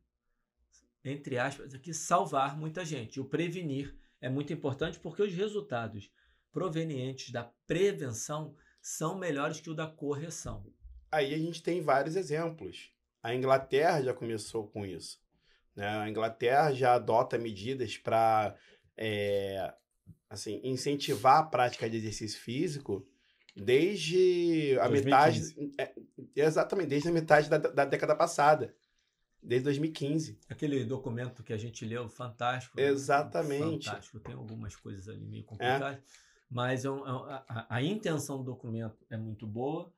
entre 1.05 1.39
aspas, 1.39 1.75
aqui, 1.75 1.93
salvar 1.93 2.57
muita 2.57 2.85
gente. 2.85 3.21
O 3.21 3.25
prevenir 3.25 3.97
é 4.21 4.29
muito 4.29 4.53
importante 4.53 4.99
porque 4.99 5.23
os 5.23 5.33
resultados 5.33 6.11
provenientes 6.53 7.31
da 7.31 7.45
prevenção 7.67 8.55
são 8.81 9.19
melhores 9.19 9.61
que 9.61 9.71
o 9.71 9.75
da 9.75 9.87
correção. 9.87 10.67
Aí 11.13 11.35
a 11.35 11.39
gente 11.39 11.63
tem 11.63 11.83
vários 11.83 12.17
exemplos. 12.17 12.93
A 13.23 13.35
Inglaterra 13.35 14.03
já 14.03 14.15
começou 14.15 14.67
com 14.69 14.87
isso. 14.87 15.21
Né? 15.75 15.87
A 15.87 16.09
Inglaterra 16.09 16.73
já 16.73 16.95
adota 16.95 17.39
medidas 17.39 17.97
para 17.97 18.57
assim, 20.29 20.61
incentivar 20.63 21.39
a 21.39 21.47
prática 21.47 21.89
de 21.89 21.97
exercício 21.97 22.41
físico 22.41 23.07
desde 23.57 24.79
a 24.81 24.89
2015. 24.89 25.61
metade. 25.61 25.75
é, 25.79 26.43
exatamente, 26.47 26.89
desde 26.89 27.09
a 27.09 27.13
metade 27.13 27.49
da, 27.49 27.59
da 27.59 27.85
década 27.85 28.15
passada. 28.15 28.75
Desde 29.43 29.65
2015. 29.65 30.39
Aquele 30.51 30.85
documento 30.85 31.43
que 31.43 31.53
a 31.53 31.57
gente 31.57 31.85
leu, 31.87 32.07
fantástico. 32.09 32.77
né? 32.77 32.87
Exatamente. 32.89 33.87
Fantástico. 33.87 34.21
Tem 34.21 34.35
algumas 34.35 34.77
coisas 34.77 35.09
ali 35.09 35.25
meio 35.27 35.45
complicadas. 35.45 35.99
Mas 36.51 36.85
é 36.85 36.91
um- 36.91 37.07
é 37.07 37.13
um- 37.13 37.25
a, 37.25 37.45
a- 37.49 37.67
a 37.77 37.83
intenção 37.83 38.37
do 38.39 38.45
documento 38.45 38.99
é 39.09 39.17
muito 39.17 39.47
boa 39.47 39.91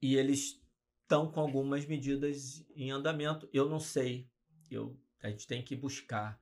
e 0.00 0.16
eles 0.16 0.58
estão 1.02 1.30
com 1.30 1.40
algumas 1.40 1.84
medidas 1.84 2.64
em 2.74 2.90
andamento. 2.90 3.48
Eu 3.52 3.68
não 3.68 3.78
sei. 3.78 4.26
Eu, 4.70 4.98
a 5.22 5.28
gente 5.28 5.46
tem 5.46 5.62
que 5.62 5.76
buscar 5.76 6.40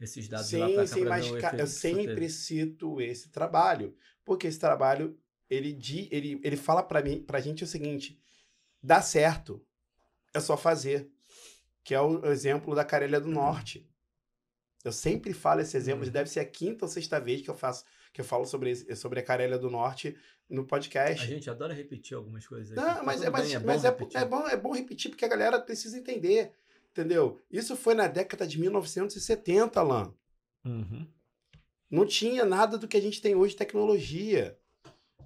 esses 0.00 0.28
dados 0.28 0.52
lá 0.52 0.66
Sim, 0.68 0.74
pra 0.74 0.82
cá 0.82 0.86
sim, 0.86 1.04
mas 1.04 1.58
eu 1.60 1.66
sempre 1.66 2.28
cito 2.28 3.00
esse 3.00 3.30
trabalho, 3.30 3.96
porque 4.24 4.46
esse 4.48 4.58
trabalho 4.58 5.18
ele 5.50 5.72
di- 5.72 6.08
ele, 6.10 6.40
ele 6.42 6.56
fala 6.56 6.82
para 6.82 7.02
mim, 7.02 7.22
pra 7.22 7.40
gente 7.40 7.64
o 7.64 7.66
seguinte: 7.66 8.18
dá 8.82 9.00
certo, 9.02 9.64
é 10.32 10.40
só 10.40 10.56
fazer. 10.56 11.10
Que 11.82 11.94
é 11.94 12.00
o 12.00 12.24
exemplo 12.26 12.74
da 12.74 12.82
Carélia 12.84 13.20
do 13.20 13.28
Norte. 13.28 13.86
Eu 14.82 14.92
sempre 14.92 15.34
falo 15.34 15.60
esse 15.60 15.76
exemplo, 15.76 16.06
Hum. 16.06 16.10
deve 16.10 16.30
ser 16.30 16.40
a 16.40 16.44
quinta 16.46 16.84
ou 16.86 16.88
sexta 16.90 17.20
vez 17.20 17.42
que 17.42 17.50
eu 17.50 17.54
faço 17.54 17.84
que 18.12 18.20
eu 18.20 18.24
falo 18.24 18.44
sobre 18.46 18.74
sobre 18.96 19.20
a 19.20 19.22
Carélia 19.22 19.58
do 19.58 19.68
Norte 19.70 20.16
no 20.48 20.62
A 20.62 20.66
podcast. 20.66 21.26
gente 21.26 21.50
adora 21.50 21.74
repetir 21.74 22.16
algumas 22.16 22.46
coisas 22.46 22.70
aqui. 22.76 22.80
Não, 22.80 23.04
mas, 23.04 23.22
é, 23.22 23.28
mas, 23.30 23.48
bem, 23.48 23.58
mas 23.64 23.84
é, 23.84 23.88
repetir. 23.88 24.18
é 24.20 24.24
bom, 24.24 24.48
é 24.48 24.56
bom 24.56 24.72
repetir 24.72 25.10
porque 25.10 25.24
a 25.24 25.28
galera 25.28 25.60
precisa 25.60 25.98
entender. 25.98 26.52
Entendeu? 26.92 27.40
Isso 27.50 27.74
foi 27.76 27.92
na 27.94 28.06
década 28.06 28.46
de 28.46 28.58
1970, 28.60 29.80
Alan. 29.80 30.14
Uhum. 30.64 31.06
Não 31.90 32.06
tinha 32.06 32.44
nada 32.44 32.78
do 32.78 32.86
que 32.86 32.96
a 32.96 33.00
gente 33.02 33.20
tem 33.20 33.34
hoje 33.34 33.52
de 33.52 33.58
tecnologia. 33.58 34.56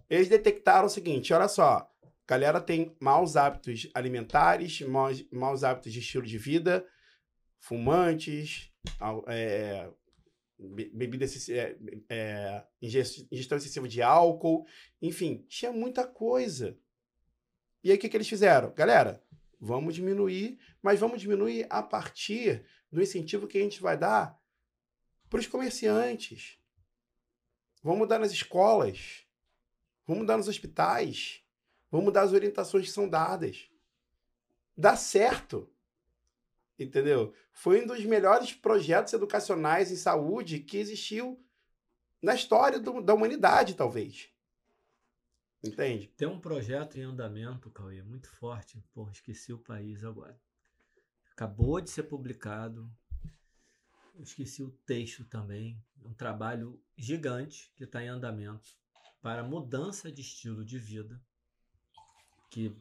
Eles 0.08 0.28
detectaram 0.28 0.86
o 0.86 0.90
seguinte: 0.90 1.32
olha 1.32 1.48
só, 1.48 1.90
galera 2.26 2.60
tem 2.60 2.96
maus 3.00 3.36
hábitos 3.36 3.88
alimentares, 3.94 4.80
maus, 4.82 5.24
maus 5.30 5.64
hábitos 5.64 5.92
de 5.92 5.98
estilo 6.00 6.24
de 6.26 6.38
vida, 6.38 6.86
fumantes, 7.58 8.72
é, 9.26 9.90
be- 10.58 10.90
bebida 10.94 11.24
é, 11.50 11.76
é, 12.08 12.64
ingest- 12.80 13.26
ingestão 13.30 13.58
excessiva 13.58 13.88
de 13.88 14.02
álcool, 14.02 14.66
enfim, 15.00 15.44
tinha 15.48 15.72
muita 15.72 16.06
coisa. 16.06 16.78
E 17.82 17.90
aí 17.90 17.96
o 17.96 18.00
que, 18.00 18.08
que 18.08 18.16
eles 18.16 18.28
fizeram? 18.28 18.72
Galera, 18.74 19.22
vamos 19.60 19.94
diminuir, 19.94 20.58
mas 20.82 20.98
vamos 20.98 21.20
diminuir 21.20 21.66
a 21.70 21.82
partir 21.82 22.64
do 22.90 23.02
incentivo 23.02 23.46
que 23.46 23.58
a 23.58 23.62
gente 23.62 23.80
vai 23.80 23.96
dar 23.96 24.38
para 25.28 25.40
os 25.40 25.46
comerciantes. 25.46 26.58
Vamos 27.82 28.08
dar 28.08 28.18
nas 28.18 28.32
escolas. 28.32 29.24
Vamos 30.08 30.26
dar 30.26 30.38
nos 30.38 30.48
hospitais. 30.48 31.44
Vamos 31.90 32.14
dar 32.14 32.22
as 32.22 32.32
orientações 32.32 32.86
que 32.86 32.92
são 32.92 33.06
dadas. 33.06 33.70
Dá 34.74 34.96
certo. 34.96 35.70
Entendeu? 36.78 37.34
Foi 37.52 37.84
um 37.84 37.86
dos 37.86 38.02
melhores 38.06 38.54
projetos 38.54 39.12
educacionais 39.12 39.92
em 39.92 39.96
saúde 39.96 40.60
que 40.60 40.78
existiu 40.78 41.44
na 42.22 42.34
história 42.34 42.80
do- 42.80 43.02
da 43.02 43.12
humanidade, 43.12 43.74
talvez. 43.74 44.30
Entende? 45.62 46.06
Tem 46.16 46.26
um 46.26 46.40
projeto 46.40 46.96
em 46.98 47.02
andamento, 47.02 47.70
Cauê, 47.70 48.02
muito 48.02 48.30
forte. 48.30 48.82
Esqueci 49.12 49.52
o 49.52 49.58
país 49.58 50.04
agora. 50.04 50.40
Acabou 51.32 51.80
de 51.82 51.90
ser 51.90 52.04
publicado. 52.04 52.90
Eu 54.14 54.22
esqueci 54.22 54.62
o 54.62 54.70
texto 54.86 55.24
também. 55.24 55.78
Um 56.02 56.14
trabalho 56.14 56.80
gigante 56.96 57.70
que 57.76 57.84
está 57.84 58.02
em 58.02 58.08
andamento 58.08 58.78
para 59.20 59.42
mudança 59.42 60.10
de 60.10 60.20
estilo 60.20 60.64
de 60.64 60.78
vida, 60.78 61.20
que 62.50 62.74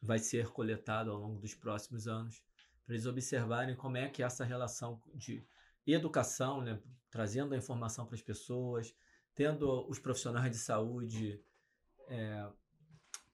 vai 0.00 0.18
ser 0.18 0.48
coletado 0.48 1.10
ao 1.10 1.18
longo 1.18 1.40
dos 1.40 1.54
próximos 1.54 2.08
anos, 2.08 2.42
para 2.84 2.94
eles 2.94 3.06
observarem 3.06 3.76
como 3.76 3.96
é 3.96 4.08
que 4.08 4.22
essa 4.22 4.44
relação 4.44 5.00
de 5.14 5.46
educação, 5.86 6.60
né, 6.60 6.80
trazendo 7.10 7.54
a 7.54 7.56
informação 7.56 8.06
para 8.06 8.16
as 8.16 8.22
pessoas, 8.22 8.94
tendo 9.34 9.88
os 9.88 9.98
profissionais 9.98 10.50
de 10.50 10.58
saúde 10.58 11.42
é, 12.08 12.48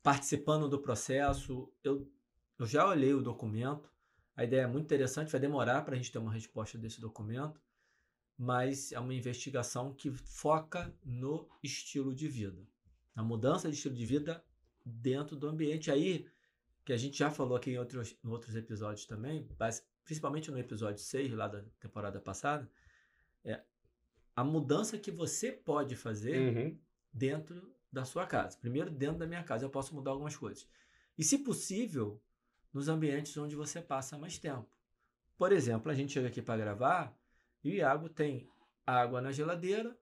participando 0.02 0.68
do 0.68 0.80
processo. 0.80 1.72
Eu, 1.82 2.10
eu 2.58 2.66
já 2.66 2.86
olhei 2.86 3.12
o 3.14 3.22
documento, 3.22 3.90
a 4.36 4.44
ideia 4.44 4.62
é 4.62 4.66
muito 4.66 4.84
interessante, 4.84 5.32
vai 5.32 5.40
demorar 5.40 5.82
para 5.82 5.94
a 5.94 5.96
gente 5.96 6.12
ter 6.12 6.18
uma 6.18 6.32
resposta 6.32 6.78
desse 6.78 7.00
documento, 7.00 7.60
mas 8.38 8.92
é 8.92 9.00
uma 9.00 9.12
investigação 9.12 9.92
que 9.92 10.12
foca 10.12 10.94
no 11.04 11.48
estilo 11.62 12.14
de 12.14 12.28
vida, 12.28 12.64
na 13.14 13.22
mudança 13.24 13.68
de 13.68 13.74
estilo 13.74 13.96
de 13.96 14.06
vida 14.06 14.44
dentro 14.84 15.34
do 15.34 15.48
ambiente. 15.48 15.90
Aí, 15.90 16.26
que 16.84 16.92
a 16.92 16.96
gente 16.96 17.18
já 17.18 17.30
falou 17.30 17.56
aqui 17.56 17.72
em 17.72 17.78
outros, 17.78 18.16
em 18.24 18.28
outros 18.28 18.54
episódios 18.54 19.04
também, 19.06 19.48
mas 19.58 19.84
principalmente 20.04 20.50
no 20.50 20.58
episódio 20.58 21.02
6 21.02 21.32
lá 21.32 21.48
da 21.48 21.62
temporada 21.80 22.20
passada, 22.20 22.70
é 23.44 23.60
a 24.36 24.44
mudança 24.44 24.96
que 24.96 25.10
você 25.10 25.50
pode 25.50 25.96
fazer 25.96 26.56
Uhum. 26.56 26.78
dentro 27.12 27.74
da 27.92 28.04
sua 28.04 28.24
casa. 28.24 28.56
Primeiro, 28.58 28.88
dentro 28.90 29.18
da 29.18 29.26
minha 29.26 29.42
casa, 29.42 29.64
eu 29.64 29.70
posso 29.70 29.94
mudar 29.94 30.12
algumas 30.12 30.36
coisas. 30.36 30.68
E, 31.16 31.24
se 31.24 31.38
possível, 31.38 32.22
nos 32.72 32.86
ambientes 32.88 33.36
onde 33.36 33.56
você 33.56 33.82
passa 33.82 34.16
mais 34.16 34.38
tempo. 34.38 34.68
Por 35.36 35.50
exemplo, 35.50 35.90
a 35.90 35.94
gente 35.94 36.12
chega 36.12 36.28
aqui 36.28 36.40
para 36.40 36.56
gravar 36.62 37.17
e 37.68 37.72
o 37.72 37.74
Iago 37.74 38.08
tem 38.08 38.48
água 38.86 39.20
na 39.20 39.30
geladeira, 39.30 39.96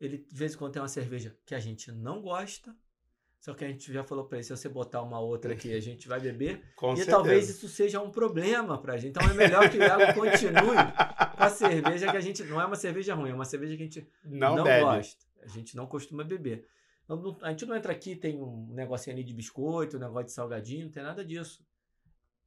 ele 0.00 0.18
de 0.18 0.34
vez 0.34 0.54
em 0.54 0.58
quando 0.58 0.72
tem 0.72 0.82
uma 0.82 0.88
cerveja 0.88 1.36
que 1.46 1.54
a 1.54 1.60
gente 1.60 1.92
não 1.92 2.20
gosta, 2.20 2.74
só 3.38 3.54
que 3.54 3.64
a 3.64 3.68
gente 3.68 3.92
já 3.92 4.04
falou 4.04 4.24
para 4.24 4.38
ele, 4.38 4.44
se 4.44 4.56
você 4.56 4.68
botar 4.68 5.02
uma 5.02 5.18
outra 5.18 5.52
aqui, 5.52 5.74
a 5.74 5.80
gente 5.80 6.06
vai 6.06 6.20
beber. 6.20 6.62
Com 6.76 6.92
e 6.92 6.96
certeza. 6.98 7.16
talvez 7.16 7.48
isso 7.48 7.68
seja 7.68 8.00
um 8.00 8.10
problema 8.10 8.80
pra 8.80 8.96
gente. 8.96 9.10
Então 9.10 9.28
é 9.28 9.34
melhor 9.34 9.68
que 9.68 9.78
o 9.78 9.82
Iago 9.82 10.14
continue 10.14 10.76
com 11.36 11.42
a 11.42 11.50
cerveja 11.50 12.10
que 12.10 12.16
a 12.16 12.20
gente. 12.20 12.44
Não 12.44 12.60
é 12.60 12.66
uma 12.66 12.76
cerveja 12.76 13.14
ruim, 13.14 13.30
é 13.30 13.34
uma 13.34 13.44
cerveja 13.44 13.76
que 13.76 13.82
a 13.82 13.86
gente 13.86 14.08
não, 14.24 14.56
não, 14.56 14.64
gosta. 14.64 15.24
A 15.42 15.48
gente 15.48 15.76
não 15.76 15.88
costuma 15.88 16.22
beber. 16.22 16.68
Então, 17.04 17.36
a 17.42 17.50
gente 17.50 17.66
não 17.66 17.74
entra 17.74 17.92
aqui, 17.92 18.14
tem 18.14 18.40
um 18.40 18.72
negocinho 18.72 19.16
ali 19.16 19.24
de 19.24 19.34
biscoito, 19.34 19.96
um 19.96 20.00
negócio 20.00 20.26
de 20.26 20.32
salgadinho, 20.32 20.84
não 20.84 20.92
tem 20.92 21.02
nada 21.02 21.24
disso. 21.24 21.66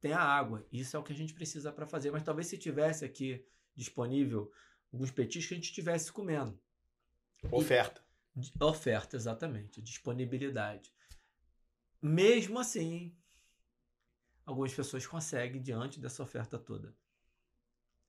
Tem 0.00 0.14
a 0.14 0.20
água. 0.20 0.64
Isso 0.72 0.96
é 0.96 0.98
o 0.98 1.02
que 1.02 1.12
a 1.12 1.16
gente 1.16 1.34
precisa 1.34 1.70
para 1.70 1.86
fazer. 1.86 2.10
Mas 2.10 2.22
talvez 2.22 2.46
se 2.46 2.56
tivesse 2.56 3.04
aqui 3.04 3.44
disponível 3.76 4.50
alguns 4.92 5.10
petiscos 5.10 5.48
que 5.48 5.54
a 5.54 5.56
gente 5.56 5.68
estivesse 5.68 6.10
comendo. 6.10 6.58
Oferta. 7.50 8.02
De- 8.34 8.52
Oferta, 8.60 9.16
exatamente. 9.16 9.80
Disponibilidade. 9.82 10.92
Mesmo 12.00 12.58
assim, 12.58 13.14
algumas 14.44 14.72
pessoas 14.74 15.06
conseguem, 15.06 15.60
diante 15.62 16.00
dessa 16.00 16.22
oferta 16.22 16.58
toda, 16.58 16.94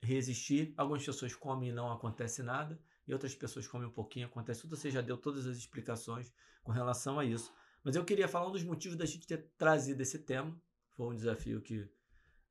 resistir. 0.01 0.73
Algumas 0.77 1.05
pessoas 1.05 1.35
comem 1.35 1.69
e 1.69 1.73
não 1.73 1.91
acontece 1.91 2.41
nada. 2.43 2.79
E 3.07 3.13
outras 3.13 3.33
pessoas 3.33 3.67
comem 3.67 3.87
um 3.87 3.91
pouquinho, 3.91 4.27
acontece 4.27 4.61
tudo. 4.61 4.75
Você 4.75 4.91
já 4.91 5.01
deu 5.01 5.17
todas 5.17 5.47
as 5.47 5.57
explicações 5.57 6.31
com 6.63 6.71
relação 6.71 7.19
a 7.19 7.25
isso. 7.25 7.53
Mas 7.83 7.95
eu 7.95 8.03
queria 8.03 8.27
falar 8.27 8.47
um 8.49 8.51
dos 8.51 8.63
motivos 8.63 8.97
da 8.97 9.05
gente 9.05 9.25
ter 9.25 9.49
trazido 9.57 10.01
esse 10.01 10.19
tema. 10.19 10.59
Foi 10.91 11.07
um 11.07 11.15
desafio 11.15 11.61
que 11.61 11.87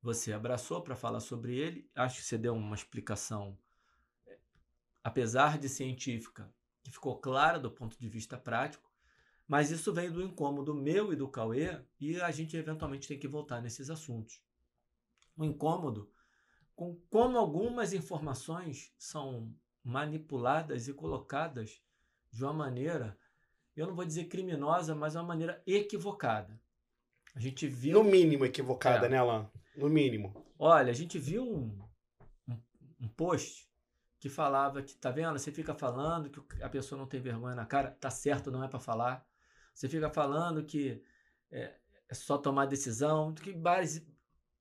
você 0.02 0.32
abraçou 0.32 0.82
para 0.82 0.96
falar 0.96 1.20
sobre 1.20 1.56
ele. 1.56 1.90
Acho 1.94 2.18
que 2.18 2.24
você 2.24 2.38
deu 2.38 2.54
uma 2.54 2.74
explicação, 2.74 3.58
eh, 4.26 4.38
apesar 5.02 5.58
de 5.58 5.68
científica, 5.68 6.52
que 6.82 6.90
ficou 6.90 7.18
clara 7.18 7.58
do 7.58 7.70
ponto 7.70 7.98
de 7.98 8.08
vista 8.08 8.38
prático, 8.38 8.90
mas 9.46 9.70
isso 9.70 9.92
vem 9.92 10.10
do 10.10 10.22
incômodo 10.22 10.74
meu 10.74 11.12
e 11.12 11.16
do 11.16 11.28
Cauê, 11.28 11.80
e 12.00 12.20
a 12.20 12.30
gente 12.30 12.56
eventualmente 12.56 13.08
tem 13.08 13.18
que 13.18 13.28
voltar 13.28 13.60
nesses 13.60 13.90
assuntos. 13.90 14.42
O 15.36 15.44
incômodo 15.44 16.10
com 16.74 17.00
como 17.08 17.38
algumas 17.38 17.92
informações 17.92 18.92
são 18.98 19.54
manipuladas 19.82 20.88
e 20.88 20.92
colocadas 20.92 21.80
de 22.30 22.44
uma 22.44 22.52
maneira, 22.52 23.18
eu 23.74 23.86
não 23.86 23.94
vou 23.94 24.04
dizer 24.04 24.24
criminosa, 24.24 24.94
mas 24.94 25.14
uma 25.14 25.22
maneira 25.22 25.62
equivocada. 25.66 26.60
A 27.36 27.40
gente 27.40 27.68
viu. 27.68 28.02
No 28.02 28.10
mínimo 28.10 28.44
equivocada, 28.46 29.06
É. 29.06 29.08
né, 29.10 29.18
Alan? 29.18 29.48
No 29.76 29.88
mínimo. 29.90 30.34
Olha, 30.58 30.90
a 30.90 30.94
gente 30.94 31.18
viu 31.18 31.44
um, 31.44 31.78
um, 32.48 32.58
um 33.02 33.08
post 33.08 33.68
que 34.18 34.30
falava 34.30 34.82
que, 34.82 34.96
tá 34.96 35.10
vendo? 35.10 35.38
Você 35.38 35.52
fica 35.52 35.74
falando 35.74 36.30
que 36.30 36.62
a 36.62 36.68
pessoa 36.68 36.98
não 36.98 37.06
tem 37.06 37.20
vergonha 37.20 37.54
na 37.54 37.66
cara, 37.66 37.90
tá 37.90 38.08
certo, 38.10 38.50
não 38.50 38.64
é 38.64 38.68
para 38.68 38.80
falar. 38.80 39.24
Você 39.74 39.86
fica 39.86 40.08
falando 40.08 40.64
que 40.64 41.02
é, 41.52 41.74
é 42.08 42.14
só 42.14 42.38
tomar 42.38 42.64
decisão, 42.64 43.34
que 43.34 43.52
base 43.52 44.08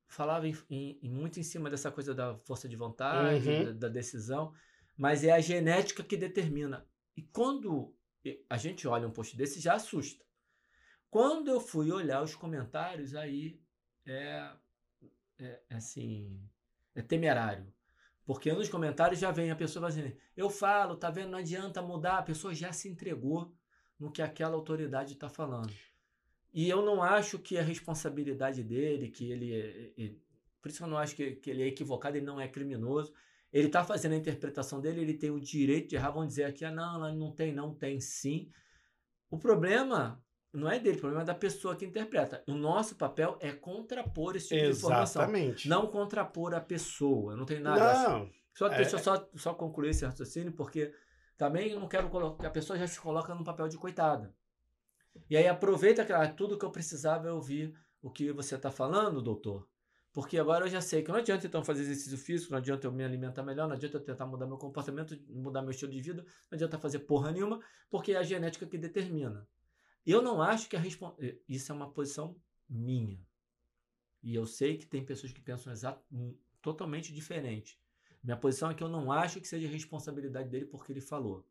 falava 0.07 0.45
em- 0.47 0.55
em- 0.69 1.09
muito 1.09 1.39
em 1.39 1.43
cima 1.43 1.69
dessa 1.69 1.89
coisa 1.89 2.13
da 2.13 2.37
força 2.39 2.67
de 2.67 2.75
vontade, 2.75 3.47
Uhum. 3.49 3.63
da, 3.65 3.71
da 3.71 3.89
decisão, 3.89 4.53
mas 4.97 5.23
é 5.23 5.31
a 5.31 5.39
genética 5.39 6.03
que 6.03 6.17
determina. 6.17 6.85
E 7.15 7.21
quando 7.23 7.95
a 8.49 8.57
gente 8.57 8.85
olha 8.87 9.07
um 9.07 9.11
post 9.11 9.37
desse, 9.37 9.61
já 9.61 9.75
assusta. 9.75 10.25
Quando 11.15 11.47
eu 11.49 11.61
fui 11.61 11.93
olhar 11.93 12.21
os 12.21 12.35
comentários, 12.35 13.15
aí 13.15 13.57
é, 14.05 14.51
é 15.39 15.61
é 15.69 15.75
assim, 15.77 16.41
é 16.93 17.01
temerário. 17.01 17.73
Porque 18.25 18.51
nos 18.51 18.67
comentários 18.67 19.17
já 19.17 19.31
vem 19.31 19.49
a 19.49 19.55
pessoa 19.55 19.85
fazendo, 19.85 20.13
eu 20.35 20.49
falo, 20.49 20.97
tá 20.97 21.09
vendo, 21.09 21.29
não 21.29 21.39
adianta 21.39 21.81
mudar, 21.81 22.17
a 22.17 22.21
pessoa 22.23 22.53
já 22.53 22.73
se 22.73 22.89
entregou 22.89 23.55
no 23.97 24.11
que 24.11 24.21
aquela 24.21 24.55
autoridade 24.55 25.13
está 25.13 25.29
falando. 25.29 25.71
E 26.53 26.67
eu 26.67 26.81
não 26.85 27.01
acho 27.01 27.39
que 27.39 27.55
é 27.55 27.61
responsabilidade 27.61 28.61
dele, 28.61 29.09
que 29.09 29.31
ele, 29.31 29.53
é- 29.53 29.93
é- 29.97 30.15
por 30.61 30.69
isso 30.69 30.83
eu 30.83 30.87
não 30.89 30.97
acho 30.97 31.15
que, 31.15 31.37
que 31.37 31.49
ele 31.49 31.63
é 31.63 31.67
equivocado, 31.67 32.17
ele 32.17 32.25
não 32.25 32.41
é 32.41 32.49
criminoso. 32.49 33.13
Ele 33.53 33.67
está 33.67 33.85
fazendo 33.85 34.15
a 34.15 34.17
interpretação 34.17 34.81
dele, 34.81 34.99
ele 34.99 35.13
tem 35.13 35.31
o 35.31 35.39
direito 35.39 35.87
de 35.91 35.95
errar. 35.95 36.11
Vão 36.11 36.27
dizer 36.27 36.43
aqui, 36.43 36.65
ah, 36.65 36.71
não, 36.71 37.15
não 37.15 37.31
tem, 37.31 37.53
não 37.53 37.73
tem 37.73 38.01
sim. 38.01 38.51
O 39.29 39.37
problema 39.39 40.21
não 40.55 40.69
é 40.69 40.79
dele, 40.79 40.97
o 40.97 41.01
problema 41.01 41.23
é 41.23 41.25
da 41.25 41.35
pessoa 41.35 41.75
que 41.75 41.85
interpreta. 41.85 42.43
O 42.47 42.53
nosso 42.53 42.95
papel 42.95 43.37
é 43.39 43.51
contrapor 43.51 44.35
esse 44.35 44.49
tipo 44.49 44.61
de 44.61 44.69
informação. 44.69 45.21
Exatamente. 45.23 45.67
Não 45.67 45.87
contrapor 45.87 46.53
a 46.53 46.61
pessoa. 46.61 47.35
Não 47.35 47.45
tem 47.45 47.59
nada 47.59 47.91
assim. 47.91 48.11
Não. 48.11 48.29
Só, 48.53 48.67
É. 48.67 48.77
Deixa 48.77 48.95
eu 48.95 48.99
só, 48.99 49.29
só 49.35 49.53
concluir 49.53 49.89
esse 49.89 50.05
raciocínio, 50.05 50.53
porque 50.53 50.93
também 51.37 51.71
eu 51.71 51.79
não 51.79 51.87
quero 51.87 52.09
colocar. 52.09 52.47
A 52.47 52.51
pessoa 52.51 52.79
já 52.79 52.87
se 52.87 52.99
coloca 52.99 53.35
num 53.35 53.43
papel 53.43 53.67
de 53.67 53.77
coitada. 53.77 54.33
E 55.29 55.35
aí 55.35 55.47
aproveita 55.47 56.05
que 56.05 56.13
ah, 56.13 56.27
tudo 56.27 56.57
que 56.57 56.65
eu 56.65 56.71
precisava 56.71 57.27
é 57.27 57.31
ouvir 57.31 57.73
o 58.01 58.09
que 58.09 58.31
você 58.31 58.55
está 58.55 58.71
falando, 58.71 59.21
doutor. 59.21 59.67
Porque 60.13 60.37
agora 60.37 60.65
eu 60.65 60.69
já 60.69 60.79
sei 60.79 61.01
que 61.01 61.11
não 61.11 61.17
adianta 61.17 61.45
então 61.45 61.61
fazer 61.61 61.81
exercício 61.81 62.17
físico, 62.17 62.51
não 62.51 62.59
adianta 62.59 62.87
eu 62.87 62.91
me 62.91 63.03
alimentar 63.03 63.43
melhor, 63.43 63.67
não 63.67 63.75
adianta 63.75 63.97
eu 63.97 64.01
tentar 64.01 64.25
mudar 64.25 64.47
meu 64.47 64.57
comportamento, 64.57 65.19
mudar 65.27 65.61
meu 65.61 65.71
estilo 65.71 65.91
de 65.91 65.99
vida, 65.99 66.23
não 66.49 66.55
adianta 66.55 66.77
fazer 66.77 66.99
porra 66.99 67.33
nenhuma, 67.33 67.59
porque 67.89 68.13
é 68.13 68.17
a 68.17 68.23
genética 68.23 68.65
que 68.65 68.77
determina. 68.77 69.45
Eu 70.05 70.21
não 70.21 70.41
acho 70.41 70.69
que 70.69 70.75
a 70.75 70.79
respon... 70.79 71.15
isso 71.47 71.71
é 71.71 71.75
uma 71.75 71.89
posição 71.89 72.35
minha. 72.69 73.19
E 74.21 74.33
eu 74.35 74.45
sei 74.45 74.77
que 74.77 74.85
tem 74.85 75.05
pessoas 75.05 75.31
que 75.31 75.41
pensam 75.41 75.71
exato, 75.71 76.03
totalmente 76.61 77.13
diferente. 77.13 77.79
Minha 78.23 78.37
posição 78.37 78.71
é 78.71 78.73
que 78.73 78.83
eu 78.83 78.89
não 78.89 79.11
acho 79.11 79.39
que 79.39 79.47
seja 79.47 79.67
responsabilidade 79.67 80.49
dele 80.49 80.65
porque 80.65 80.91
ele 80.91 81.01
falou. 81.01 81.47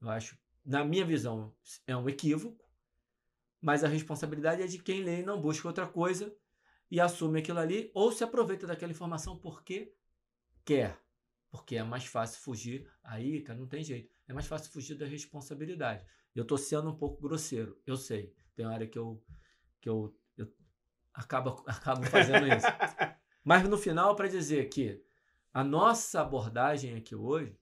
Eu 0.00 0.08
acho, 0.10 0.38
na 0.64 0.84
minha 0.84 1.04
visão, 1.04 1.52
é 1.86 1.96
um 1.96 2.08
equívoco, 2.08 2.68
mas 3.60 3.82
a 3.82 3.88
responsabilidade 3.88 4.62
é 4.62 4.66
de 4.66 4.78
quem 4.78 5.02
lê 5.02 5.20
e 5.20 5.24
não 5.24 5.40
busca 5.40 5.66
outra 5.66 5.88
coisa 5.88 6.32
e 6.90 7.00
assume 7.00 7.40
aquilo 7.40 7.58
ali 7.58 7.90
ou 7.92 8.12
se 8.12 8.22
aproveita 8.22 8.66
daquela 8.66 8.92
informação 8.92 9.36
porque 9.36 9.92
quer. 10.64 11.00
Porque 11.50 11.76
é 11.76 11.82
mais 11.82 12.04
fácil 12.04 12.40
fugir. 12.40 12.88
Aí, 13.02 13.42
cara, 13.42 13.58
não 13.58 13.66
tem 13.66 13.82
jeito. 13.82 14.08
É 14.28 14.32
mais 14.32 14.46
fácil 14.46 14.70
fugir 14.70 14.94
da 14.96 15.06
responsabilidade. 15.06 16.04
Eu 16.34 16.44
tô 16.44 16.56
sendo 16.56 16.90
um 16.90 16.96
pouco 16.96 17.20
grosseiro, 17.20 17.80
eu 17.86 17.96
sei. 17.96 18.34
Tem 18.54 18.66
hora 18.66 18.86
que 18.86 18.98
eu, 18.98 19.22
que 19.80 19.88
eu, 19.88 20.14
eu 20.36 20.52
acabo, 21.12 21.62
acabo 21.66 22.04
fazendo 22.06 22.46
isso. 22.46 22.66
Mas 23.44 23.68
no 23.68 23.78
final, 23.78 24.14
para 24.14 24.28
dizer 24.28 24.68
que 24.68 25.02
a 25.52 25.64
nossa 25.64 26.20
abordagem 26.20 26.96
aqui 26.96 27.14
hoje 27.14 27.58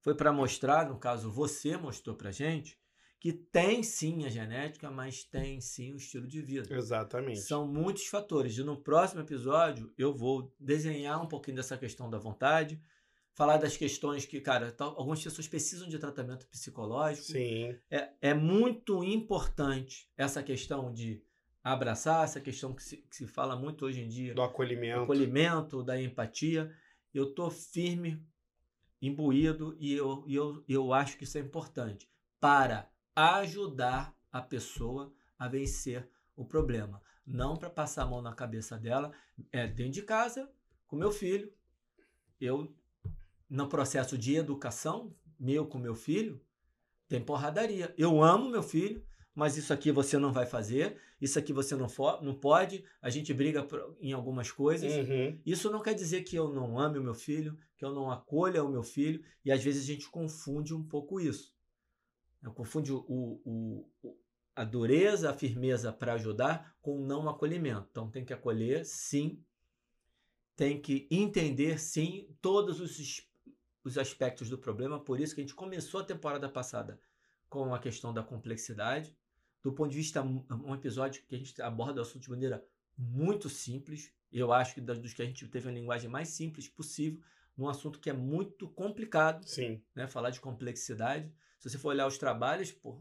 foi 0.00 0.14
para 0.14 0.32
mostrar, 0.32 0.88
no 0.88 0.98
caso 0.98 1.30
você 1.30 1.76
mostrou 1.76 2.14
para 2.14 2.30
gente, 2.30 2.78
que 3.18 3.32
tem 3.32 3.82
sim 3.82 4.24
a 4.24 4.28
genética, 4.28 4.90
mas 4.90 5.24
tem 5.24 5.60
sim 5.60 5.92
o 5.92 5.96
estilo 5.96 6.28
de 6.28 6.40
vida. 6.40 6.72
Exatamente. 6.72 7.40
São 7.40 7.66
muitos 7.66 8.06
fatores. 8.06 8.56
E 8.56 8.62
no 8.62 8.76
próximo 8.76 9.22
episódio 9.22 9.92
eu 9.98 10.14
vou 10.14 10.54
desenhar 10.60 11.20
um 11.20 11.26
pouquinho 11.26 11.56
dessa 11.56 11.76
questão 11.76 12.08
da 12.08 12.18
vontade, 12.18 12.80
falar 13.36 13.58
das 13.58 13.76
questões 13.76 14.24
que, 14.26 14.40
cara, 14.40 14.72
tal- 14.72 14.98
algumas 14.98 15.22
pessoas 15.22 15.46
precisam 15.46 15.86
de 15.88 15.98
tratamento 15.98 16.46
psicológico. 16.48 17.26
Sim. 17.26 17.78
É, 17.90 18.10
é 18.20 18.34
muito 18.34 19.04
importante 19.04 20.10
essa 20.16 20.42
questão 20.42 20.92
de 20.92 21.22
abraçar, 21.62 22.24
essa 22.24 22.40
questão 22.40 22.74
que 22.74 22.82
se, 22.82 22.96
que 22.96 23.14
se 23.14 23.26
fala 23.26 23.54
muito 23.54 23.84
hoje 23.84 24.00
em 24.00 24.08
dia 24.08 24.34
Do 24.34 24.42
acolhimento. 24.42 24.96
do 24.98 25.02
acolhimento, 25.04 25.82
da 25.84 26.00
empatia. 26.00 26.74
Eu 27.12 27.34
tô 27.34 27.50
firme, 27.50 28.24
imbuído 29.02 29.76
e 29.78 29.92
eu, 29.92 30.24
e 30.26 30.34
eu, 30.34 30.64
eu 30.68 30.92
acho 30.92 31.16
que 31.18 31.24
isso 31.24 31.36
é 31.38 31.40
importante 31.40 32.10
para 32.40 32.90
ajudar 33.14 34.16
a 34.32 34.40
pessoa 34.40 35.12
a 35.38 35.46
vencer 35.48 36.08
o 36.34 36.44
problema. 36.44 37.02
Não 37.26 37.56
para 37.56 37.68
passar 37.68 38.04
a 38.04 38.06
mão 38.06 38.22
na 38.22 38.32
cabeça 38.34 38.78
dela. 38.78 39.12
É 39.52 39.66
dentro 39.66 39.92
de 39.92 40.02
casa, 40.02 40.50
com 40.86 40.96
meu 40.96 41.10
filho. 41.10 41.52
Eu, 42.40 42.74
no 43.48 43.68
processo 43.68 44.16
de 44.18 44.34
educação, 44.36 45.14
meu 45.38 45.66
com 45.66 45.78
meu 45.78 45.94
filho, 45.94 46.40
tem 47.08 47.20
porradaria. 47.22 47.94
Eu 47.96 48.22
amo 48.22 48.50
meu 48.50 48.62
filho, 48.62 49.04
mas 49.34 49.56
isso 49.56 49.72
aqui 49.72 49.92
você 49.92 50.18
não 50.18 50.32
vai 50.32 50.46
fazer, 50.46 50.98
isso 51.20 51.38
aqui 51.38 51.52
você 51.52 51.76
não, 51.76 51.88
fo- 51.88 52.20
não 52.22 52.34
pode. 52.34 52.84
A 53.00 53.10
gente 53.10 53.32
briga 53.32 53.62
por- 53.62 53.96
em 54.00 54.12
algumas 54.12 54.50
coisas. 54.50 54.92
Uhum. 54.92 55.40
Isso 55.46 55.70
não 55.70 55.80
quer 55.82 55.94
dizer 55.94 56.22
que 56.22 56.34
eu 56.36 56.52
não 56.52 56.78
ame 56.78 56.98
o 56.98 57.02
meu 57.02 57.14
filho, 57.14 57.56
que 57.76 57.84
eu 57.84 57.92
não 57.94 58.10
acolha 58.10 58.64
o 58.64 58.68
meu 58.70 58.82
filho, 58.82 59.22
e 59.44 59.52
às 59.52 59.62
vezes 59.62 59.84
a 59.84 59.86
gente 59.86 60.08
confunde 60.10 60.74
um 60.74 60.82
pouco 60.82 61.20
isso. 61.20 61.54
Eu 62.42 62.52
confunde 62.52 62.92
o, 62.92 62.98
o- 63.08 63.86
o- 64.02 64.16
a 64.54 64.64
dureza, 64.64 65.30
a 65.30 65.34
firmeza 65.34 65.92
para 65.92 66.14
ajudar 66.14 66.74
com 66.80 66.96
o 66.96 67.06
não 67.06 67.28
acolhimento. 67.28 67.86
Então 67.90 68.10
tem 68.10 68.24
que 68.24 68.32
acolher, 68.32 68.84
sim, 68.86 69.38
tem 70.56 70.80
que 70.80 71.06
entender, 71.10 71.78
sim, 71.78 72.26
todos 72.40 72.80
os, 72.80 73.28
os 73.86 73.96
aspectos 73.96 74.50
do 74.50 74.58
problema. 74.58 74.98
Por 74.98 75.20
isso 75.20 75.32
que 75.32 75.40
a 75.40 75.44
gente 75.44 75.54
começou 75.54 76.00
a 76.00 76.04
temporada 76.04 76.48
passada 76.48 76.98
com 77.48 77.72
a 77.72 77.78
questão 77.78 78.12
da 78.12 78.22
complexidade. 78.22 79.16
Do 79.62 79.72
ponto 79.72 79.90
de 79.90 79.96
vista, 79.96 80.22
um 80.22 80.74
episódio 80.74 81.22
que 81.26 81.36
a 81.36 81.38
gente 81.38 81.62
aborda 81.62 82.00
o 82.00 82.02
assunto 82.02 82.22
de 82.22 82.30
maneira 82.30 82.64
muito 82.98 83.48
simples. 83.48 84.12
Eu 84.32 84.52
acho 84.52 84.74
que 84.74 84.80
dos 84.80 85.14
que 85.14 85.22
a 85.22 85.24
gente 85.24 85.46
teve 85.46 85.68
a 85.68 85.72
linguagem 85.72 86.10
mais 86.10 86.28
simples 86.28 86.68
possível, 86.68 87.20
num 87.56 87.68
assunto 87.68 88.00
que 88.00 88.10
é 88.10 88.12
muito 88.12 88.68
complicado. 88.68 89.46
Sim. 89.46 89.80
Né? 89.94 90.08
Falar 90.08 90.30
de 90.30 90.40
complexidade. 90.40 91.32
Se 91.60 91.70
você 91.70 91.78
for 91.78 91.90
olhar 91.90 92.08
os 92.08 92.18
trabalhos, 92.18 92.72
pô, 92.72 93.00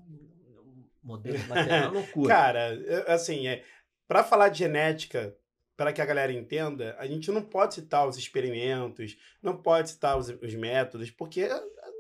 modelo 1.02 1.40
material 1.48 1.78
é 1.78 1.82
uma 1.88 2.00
loucura. 2.00 2.28
Cara, 2.30 3.04
assim, 3.08 3.48
é, 3.48 3.64
para 4.08 4.24
falar 4.24 4.50
de 4.50 4.60
genética, 4.60 5.36
para 5.78 5.92
que 5.92 6.02
a 6.02 6.06
galera 6.06 6.32
entenda, 6.32 6.96
a 6.98 7.06
gente 7.06 7.32
não 7.32 7.42
pode 7.42 7.76
citar 7.76 8.08
os 8.08 8.18
experimentos, 8.18 9.18
não 9.42 9.58
pode 9.58 9.90
citar 9.90 10.18
os, 10.18 10.30
os 10.30 10.54
métodos, 10.56 11.12
porque, 11.12 11.50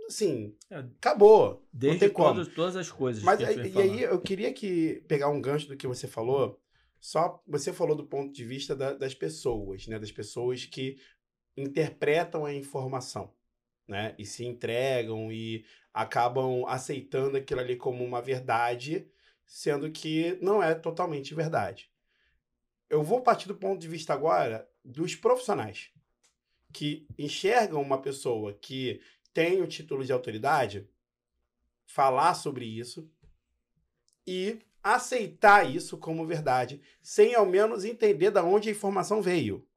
assim, 0.07 0.55
é, 0.69 0.77
acabou. 0.77 1.67
Desde 1.73 1.95
não 1.95 1.99
tem 1.99 2.09
como. 2.09 2.45
todas 2.45 2.75
as 2.75 2.89
coisas. 2.89 3.21
Mas 3.23 3.41
aí, 3.41 3.71
e 3.71 3.81
aí 3.81 4.01
eu 4.03 4.19
queria 4.21 4.53
que 4.53 5.03
pegar 5.07 5.29
um 5.29 5.41
gancho 5.41 5.67
do 5.67 5.77
que 5.77 5.87
você 5.87 6.07
falou. 6.07 6.59
Só 6.99 7.41
você 7.45 7.73
falou 7.73 7.95
do 7.95 8.05
ponto 8.05 8.33
de 8.33 8.45
vista 8.45 8.75
da, 8.75 8.93
das 8.93 9.13
pessoas, 9.13 9.87
né? 9.87 9.99
Das 9.99 10.11
pessoas 10.11 10.65
que 10.65 10.97
interpretam 11.55 12.45
a 12.45 12.53
informação, 12.53 13.33
né? 13.87 14.15
E 14.17 14.25
se 14.25 14.45
entregam 14.45 15.31
e 15.31 15.65
acabam 15.93 16.65
aceitando 16.65 17.37
aquilo 17.37 17.59
ali 17.59 17.75
como 17.75 18.03
uma 18.03 18.21
verdade, 18.21 19.07
sendo 19.45 19.91
que 19.91 20.37
não 20.41 20.63
é 20.63 20.73
totalmente 20.73 21.35
verdade. 21.35 21.89
Eu 22.89 23.03
vou 23.03 23.21
partir 23.21 23.47
do 23.47 23.55
ponto 23.55 23.79
de 23.79 23.87
vista 23.87 24.13
agora 24.13 24.69
dos 24.83 25.15
profissionais 25.15 25.91
que 26.71 27.07
enxergam 27.17 27.81
uma 27.81 28.01
pessoa 28.01 28.53
que 28.53 29.01
tem 29.33 29.61
o 29.61 29.67
título 29.67 30.03
de 30.03 30.11
autoridade 30.11 30.87
falar 31.85 32.33
sobre 32.33 32.65
isso 32.65 33.09
e 34.27 34.59
aceitar 34.83 35.69
isso 35.69 35.97
como 35.97 36.27
verdade, 36.27 36.81
sem 37.01 37.33
ao 37.33 37.45
menos 37.45 37.85
entender 37.85 38.29
da 38.29 38.43
onde 38.43 38.69
a 38.69 38.71
informação 38.71 39.21
veio. 39.21 39.67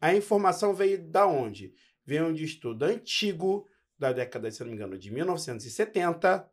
A 0.00 0.14
informação 0.14 0.72
veio 0.74 1.02
da 1.02 1.26
onde? 1.26 1.74
Veio 2.04 2.32
de 2.32 2.44
estudo 2.44 2.84
antigo, 2.84 3.66
da 3.98 4.12
década, 4.12 4.50
se 4.50 4.60
não 4.60 4.68
me 4.68 4.76
engano, 4.76 4.96
de 4.96 5.10
1970, 5.10 6.48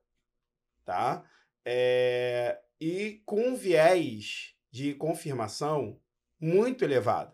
tá? 0.83 1.23
É, 1.63 2.59
e 2.79 3.21
com 3.25 3.49
um 3.49 3.55
viés 3.55 4.54
de 4.75 4.93
confirmação 4.93 5.97
muito 6.37 6.83
elevado. 6.83 7.33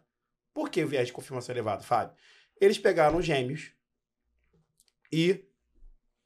Por 0.53 0.69
que 0.69 0.83
o 0.83 0.87
viés 0.87 1.07
de 1.07 1.13
confirmação 1.13 1.51
elevado, 1.55 1.83
Fábio? 1.83 2.15
Eles 2.59 2.77
pegaram 2.77 3.19
gêmeos 3.19 3.71
e 5.11 5.43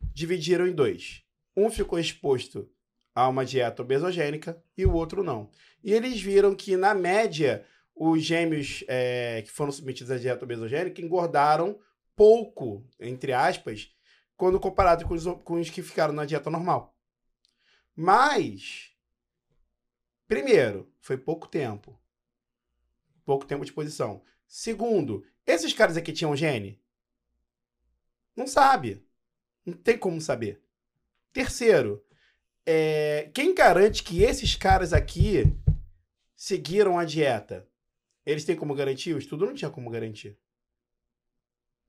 dividiram 0.01 0.67
em 0.67 0.73
dois. 0.73 1.23
Um 1.55 1.71
ficou 1.71 1.97
exposto 1.97 2.69
a 3.15 3.29
uma 3.29 3.45
dieta 3.45 3.81
obesogênica 3.81 4.61
e 4.77 4.85
o 4.85 4.91
outro 4.91 5.23
não. 5.23 5.49
E 5.81 5.93
eles 5.93 6.21
viram 6.21 6.53
que, 6.53 6.75
na 6.75 6.93
média, 6.93 7.65
os 7.95 8.21
gêmeos 8.21 8.83
é, 8.89 9.41
que 9.41 9.51
foram 9.51 9.71
submetidos 9.71 10.11
à 10.11 10.17
dieta 10.17 10.43
obesogênica 10.43 11.01
engordaram 11.01 11.79
pouco, 12.13 12.85
entre 12.99 13.31
aspas, 13.31 13.89
quando 14.35 14.59
comparado 14.59 15.05
com 15.05 15.13
os, 15.13 15.23
com 15.45 15.61
os 15.61 15.69
que 15.69 15.81
ficaram 15.81 16.13
na 16.13 16.25
dieta 16.25 16.49
normal. 16.49 16.93
Mas, 17.95 18.94
primeiro, 20.27 20.91
foi 20.99 21.17
pouco 21.17 21.47
tempo. 21.47 21.99
Pouco 23.23 23.45
tempo 23.45 23.63
de 23.63 23.71
exposição. 23.71 24.21
Segundo, 24.47 25.25
esses 25.45 25.73
caras 25.73 25.97
aqui 25.97 26.13
tinham 26.13 26.35
gene? 26.35 26.81
Não 28.35 28.47
sabe. 28.47 29.05
Não 29.65 29.73
tem 29.73 29.97
como 29.97 30.21
saber. 30.21 30.61
Terceiro, 31.33 32.05
é, 32.65 33.29
quem 33.33 33.53
garante 33.53 34.03
que 34.03 34.23
esses 34.23 34.55
caras 34.55 34.93
aqui 34.93 35.43
seguiram 36.35 36.97
a 36.97 37.05
dieta? 37.05 37.67
Eles 38.25 38.45
têm 38.45 38.55
como 38.55 38.75
garantir? 38.75 39.13
O 39.13 39.19
estudo 39.19 39.45
não 39.45 39.53
tinha 39.53 39.69
como 39.69 39.89
garantir. 39.89 40.37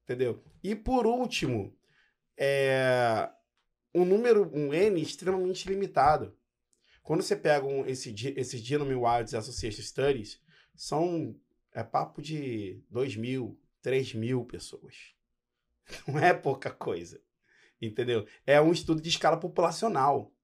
Entendeu? 0.05 0.43
E 0.63 0.75
por 0.75 1.07
último, 1.07 1.77
é 2.37 3.31
um 3.95 4.05
número, 4.05 4.51
um 4.55 4.73
N 4.75 5.01
extremamente 5.01 5.67
limitado. 5.69 6.37
Quando 7.07 7.23
você 7.23 7.37
pega 7.37 7.65
um, 7.65 7.87
esse, 7.87 8.13
esses 8.37 8.61
Genome 8.61 8.97
Wilds 8.97 9.33
Association 9.33 9.81
Studies, 9.81 10.43
são 10.75 11.39
é 11.73 11.85
papo 11.85 12.21
de 12.21 12.83
2 12.91 13.15
mil, 13.15 13.57
3 13.81 14.13
mil 14.15 14.45
pessoas. 14.45 15.15
Não 16.09 16.19
é 16.19 16.35
pouca 16.35 16.69
coisa. 16.69 17.23
Entendeu? 17.81 18.27
É 18.45 18.61
um 18.61 18.73
estudo 18.73 19.01
de 19.01 19.09
escala 19.09 19.39
populacional. 19.39 20.35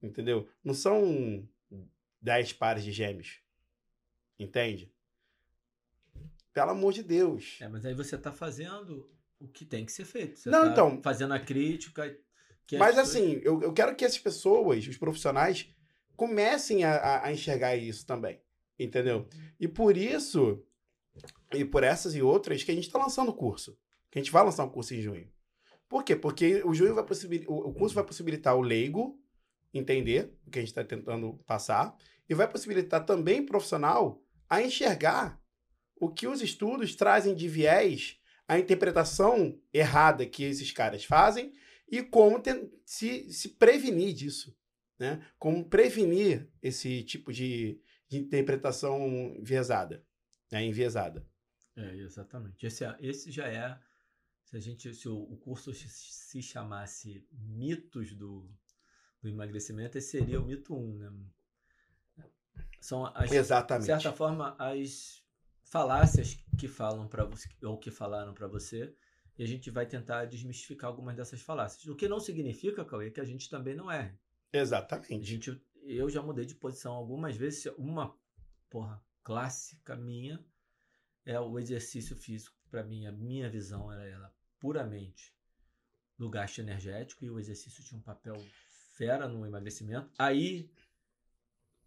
Entendeu? 0.00 0.48
Não 0.62 0.72
são 0.72 1.48
10 2.22 2.52
pares 2.52 2.84
de 2.84 2.92
gêmeos. 2.92 3.40
Entende? 4.38 4.94
Pelo 6.52 6.70
amor 6.70 6.92
de 6.92 7.02
Deus. 7.02 7.58
É, 7.60 7.66
mas 7.66 7.84
aí 7.84 7.94
você 7.94 8.14
está 8.14 8.30
fazendo 8.30 9.10
o 9.40 9.48
que 9.48 9.64
tem 9.64 9.84
que 9.84 9.90
ser 9.90 10.04
feito. 10.04 10.38
Você 10.38 10.48
não, 10.48 10.66
tá 10.66 10.70
então. 10.70 11.02
Fazendo 11.02 11.34
a 11.34 11.40
crítica. 11.40 12.16
Mas 12.72 12.96
pessoas... 12.96 13.10
assim, 13.10 13.40
eu, 13.42 13.62
eu 13.62 13.72
quero 13.72 13.94
que 13.94 14.04
essas 14.04 14.18
pessoas, 14.18 14.86
os 14.86 14.96
profissionais, 14.96 15.68
comecem 16.16 16.84
a, 16.84 17.24
a 17.24 17.32
enxergar 17.32 17.76
isso 17.76 18.06
também. 18.06 18.40
Entendeu? 18.78 19.28
E 19.60 19.68
por 19.68 19.96
isso, 19.96 20.62
e 21.52 21.64
por 21.64 21.84
essas 21.84 22.14
e 22.14 22.22
outras, 22.22 22.62
que 22.62 22.70
a 22.70 22.74
gente 22.74 22.86
está 22.86 22.98
lançando 22.98 23.30
o 23.30 23.34
curso. 23.34 23.78
Que 24.10 24.18
a 24.18 24.22
gente 24.22 24.32
vai 24.32 24.44
lançar 24.44 24.64
um 24.64 24.70
curso 24.70 24.94
em 24.94 25.00
junho. 25.00 25.30
Por 25.88 26.02
quê? 26.02 26.16
Porque 26.16 26.62
o 26.64 26.74
junho 26.74 26.94
vai 26.94 27.04
possibilitar, 27.04 27.54
o 27.54 27.72
curso 27.72 27.94
vai 27.94 28.04
possibilitar 28.04 28.56
o 28.56 28.62
leigo 28.62 29.20
entender 29.72 30.32
o 30.46 30.50
que 30.50 30.58
a 30.58 30.62
gente 30.62 30.70
está 30.70 30.84
tentando 30.84 31.34
passar 31.46 31.96
e 32.28 32.34
vai 32.34 32.48
possibilitar 32.48 33.04
também 33.04 33.40
o 33.40 33.46
profissional 33.46 34.22
a 34.48 34.62
enxergar 34.62 35.40
o 35.96 36.08
que 36.08 36.26
os 36.26 36.40
estudos 36.40 36.94
trazem 36.94 37.34
de 37.34 37.48
viés, 37.48 38.18
a 38.46 38.58
interpretação 38.58 39.58
errada 39.72 40.26
que 40.26 40.44
esses 40.44 40.70
caras 40.70 41.04
fazem 41.04 41.52
e 41.98 42.02
como 42.02 42.42
se, 42.84 43.32
se 43.32 43.50
prevenir 43.50 44.14
disso. 44.14 44.56
Né? 44.98 45.24
Como 45.38 45.68
prevenir 45.68 46.48
esse 46.62 47.02
tipo 47.02 47.32
de, 47.32 47.80
de 48.08 48.18
interpretação 48.18 49.06
enviesada. 49.36 50.04
Né? 50.50 50.64
enviesada. 50.64 51.26
É, 51.76 51.96
exatamente. 51.96 52.64
Esse, 52.64 52.84
é, 52.84 52.96
esse 53.00 53.30
já 53.30 53.46
é. 53.46 53.78
Se, 54.44 54.56
a 54.56 54.60
gente, 54.60 54.94
se 54.94 55.08
o, 55.08 55.16
o 55.16 55.36
curso 55.36 55.72
se 55.72 56.42
chamasse 56.42 57.26
Mitos 57.32 58.14
do, 58.14 58.48
do 59.20 59.28
Emagrecimento, 59.28 59.98
esse 59.98 60.10
seria 60.10 60.40
o 60.40 60.44
mito 60.44 60.76
1. 60.76 60.98
Né? 60.98 61.12
São 62.80 63.06
as, 63.06 63.32
Exatamente. 63.32 63.86
de 63.86 63.86
certa 63.86 64.12
forma, 64.12 64.54
as 64.58 65.24
falácias 65.64 66.38
que 66.58 66.68
falam 66.68 67.08
para 67.08 67.24
você 67.24 67.48
ou 67.62 67.78
que 67.78 67.90
falaram 67.90 68.34
para 68.34 68.46
você 68.46 68.94
e 69.38 69.42
a 69.42 69.46
gente 69.46 69.70
vai 69.70 69.86
tentar 69.86 70.26
desmistificar 70.26 70.88
algumas 70.88 71.16
dessas 71.16 71.40
falácias. 71.40 71.86
O 71.86 71.96
que 71.96 72.08
não 72.08 72.20
significa, 72.20 72.84
Cauê, 72.84 73.10
que 73.10 73.20
a 73.20 73.24
gente 73.24 73.48
também 73.50 73.74
não 73.74 73.90
erre. 73.90 74.16
Exatamente. 74.52 75.14
A 75.14 75.24
gente, 75.24 75.62
eu 75.82 76.08
já 76.08 76.22
mudei 76.22 76.44
de 76.44 76.54
posição 76.54 76.92
algumas 76.92 77.36
vezes. 77.36 77.66
Uma 77.76 78.16
porra 78.70 79.02
clássica 79.22 79.96
minha 79.96 80.44
é 81.24 81.38
o 81.40 81.58
exercício 81.58 82.16
físico. 82.16 82.56
Para 82.70 82.84
mim, 82.84 83.06
a 83.06 83.12
minha 83.12 83.50
visão 83.50 83.90
era 83.92 84.06
ela 84.06 84.34
puramente 84.58 85.34
do 86.16 86.30
gasto 86.30 86.58
energético 86.58 87.24
e 87.24 87.30
o 87.30 87.38
exercício 87.38 87.82
tinha 87.82 87.98
um 87.98 88.02
papel 88.02 88.36
fera 88.92 89.26
no 89.26 89.44
emagrecimento. 89.44 90.08
Aí 90.16 90.70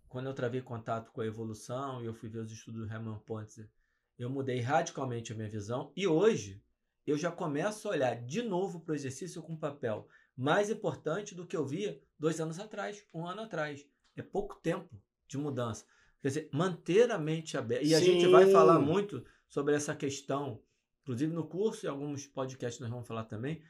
quando 0.08 0.28
eu 0.28 0.34
travei 0.34 0.62
contato 0.62 1.12
com 1.12 1.22
a 1.22 1.26
evolução 1.26 2.02
e 2.02 2.06
eu 2.06 2.14
fui 2.14 2.30
ver 2.30 2.40
os 2.40 2.52
estudos 2.52 2.88
do 2.88 2.94
Herman 2.94 3.20
Pontzer, 3.20 3.70
eu 4.18 4.30
mudei 4.30 4.60
radicalmente 4.60 5.32
a 5.32 5.36
minha 5.36 5.50
visão 5.50 5.92
e 5.96 6.08
hoje 6.08 6.62
eu 7.08 7.18
já 7.18 7.32
começo 7.32 7.88
a 7.88 7.92
olhar 7.92 8.16
de 8.26 8.42
novo 8.44 8.82
para 8.82 8.92
o 8.92 8.96
exercício 8.96 9.42
com 9.42 9.56
papel 9.56 10.08
mais 10.36 10.70
importante 10.70 11.34
do 11.34 11.48
que 11.48 11.58
eu 11.58 11.66
via 11.66 12.00
dois 12.20 12.40
anos 12.40 12.60
atrás, 12.60 13.04
um 13.12 13.26
ano 13.26 13.42
atrás. 13.42 13.88
É 14.16 14.22
pouco 14.22 14.56
tempo 14.62 15.02
de 15.28 15.38
mudança. 15.38 15.86
Quer 16.22 16.28
dizer, 16.28 16.50
manter 16.52 17.10
a 17.12 17.18
mente 17.18 17.58
aberta. 17.58 17.84
E 17.84 17.90
Sim. 17.90 17.96
a 17.96 18.00
gente 18.00 18.28
vai 18.28 18.52
falar 18.52 18.80
muito 18.80 19.26
sobre 19.48 19.74
essa 19.74 19.96
questão, 19.96 20.62
inclusive 21.02 21.34
no 21.34 21.48
curso 21.48 21.86
e 21.86 21.90
alguns 21.90 22.28
podcasts 22.28 22.80
nós 22.80 22.90
vamos 22.90 23.08
falar 23.08 23.24
também, 23.24 23.64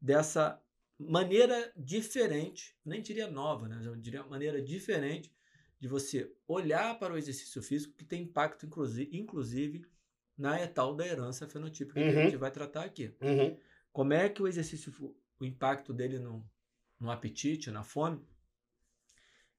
dessa 0.00 0.62
maneira 0.98 1.72
diferente, 1.76 2.76
nem 2.84 3.02
diria 3.02 3.28
nova, 3.28 3.66
né? 3.66 3.80
eu 3.84 3.96
diria 3.96 4.22
maneira 4.24 4.62
diferente 4.62 5.34
de 5.80 5.88
você 5.88 6.32
olhar 6.46 6.96
para 6.98 7.14
o 7.14 7.18
exercício 7.18 7.60
físico 7.62 7.96
que 7.96 8.04
tem 8.04 8.22
impacto, 8.22 8.66
inclusive, 8.66 9.16
inclusive 9.16 9.84
na 10.36 10.60
etal 10.60 10.94
da 10.94 11.06
herança 11.06 11.48
fenotípica 11.48 12.00
uhum. 12.00 12.06
que 12.06 12.12
a 12.12 12.18
uhum. 12.18 12.24
gente 12.24 12.36
vai 12.36 12.50
tratar 12.50 12.84
aqui. 12.84 13.14
Uhum. 13.20 13.56
Como 13.92 14.12
é 14.12 14.28
que 14.28 14.42
o 14.42 14.48
exercício, 14.48 14.92
o 15.38 15.44
impacto 15.44 15.92
dele 15.92 16.18
no, 16.18 16.44
no 16.98 17.10
apetite, 17.10 17.70
na 17.70 17.82
fome, 17.82 18.24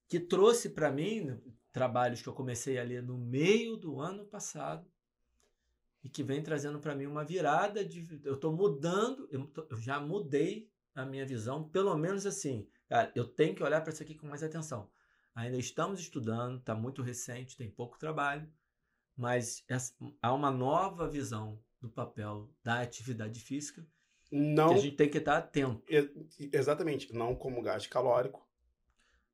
que 0.08 0.20
trouxe 0.20 0.70
para 0.70 0.92
mim 0.92 1.40
trabalhos 1.72 2.22
que 2.22 2.28
eu 2.28 2.34
comecei 2.34 2.78
a 2.78 2.84
ler 2.84 3.02
no 3.02 3.18
meio 3.18 3.78
do 3.78 4.00
ano 4.00 4.26
passado, 4.26 4.88
e 6.04 6.10
que 6.10 6.22
vem 6.22 6.44
trazendo 6.44 6.80
para 6.80 6.94
mim 6.94 7.06
uma 7.06 7.24
virada 7.24 7.84
de 7.84 8.22
eu 8.26 8.36
estou 8.36 8.52
mudando, 8.52 9.28
eu, 9.32 9.46
tô, 9.48 9.66
eu, 9.70 9.78
já 9.78 10.00
mudei 10.00 10.70
a 10.94 11.06
minha 11.06 11.26
visão, 11.26 11.68
pelo 11.70 11.98
menos 11.98 12.26
assim, 12.26 12.68
cara, 12.90 13.12
eu 13.16 13.26
tenho 13.26 13.56
que 13.56 13.64
olhar 13.64 13.82
para 13.82 13.94
isso 13.94 14.04
aqui 14.04 14.14
com 14.14 14.28
mais 14.28 14.44
atenção. 14.44 14.92
Ainda 15.34 15.58
estamos 15.58 16.00
estudando, 16.00 16.60
está 16.60 16.76
muito 16.76 17.02
recente, 17.02 17.58
tem 17.58 17.72
pouco 17.72 17.98
trabalho, 17.98 18.48
mas 19.16 19.64
essa, 19.68 19.94
há 20.22 20.34
uma 20.34 20.52
nova 20.52 21.08
visão 21.08 21.60
do 21.82 21.90
papel 21.90 22.50
da 22.64 22.82
atividade 22.82 23.40
física 23.40 23.86
não, 24.32 24.70
que 24.70 24.74
a 24.74 24.78
gente 24.78 24.96
tem 24.96 25.10
que 25.10 25.18
estar 25.20 25.38
atento. 25.38 25.84
Exatamente, 26.52 27.14
não 27.14 27.36
como 27.36 27.62
gasto 27.62 27.90
calórico, 27.90 28.48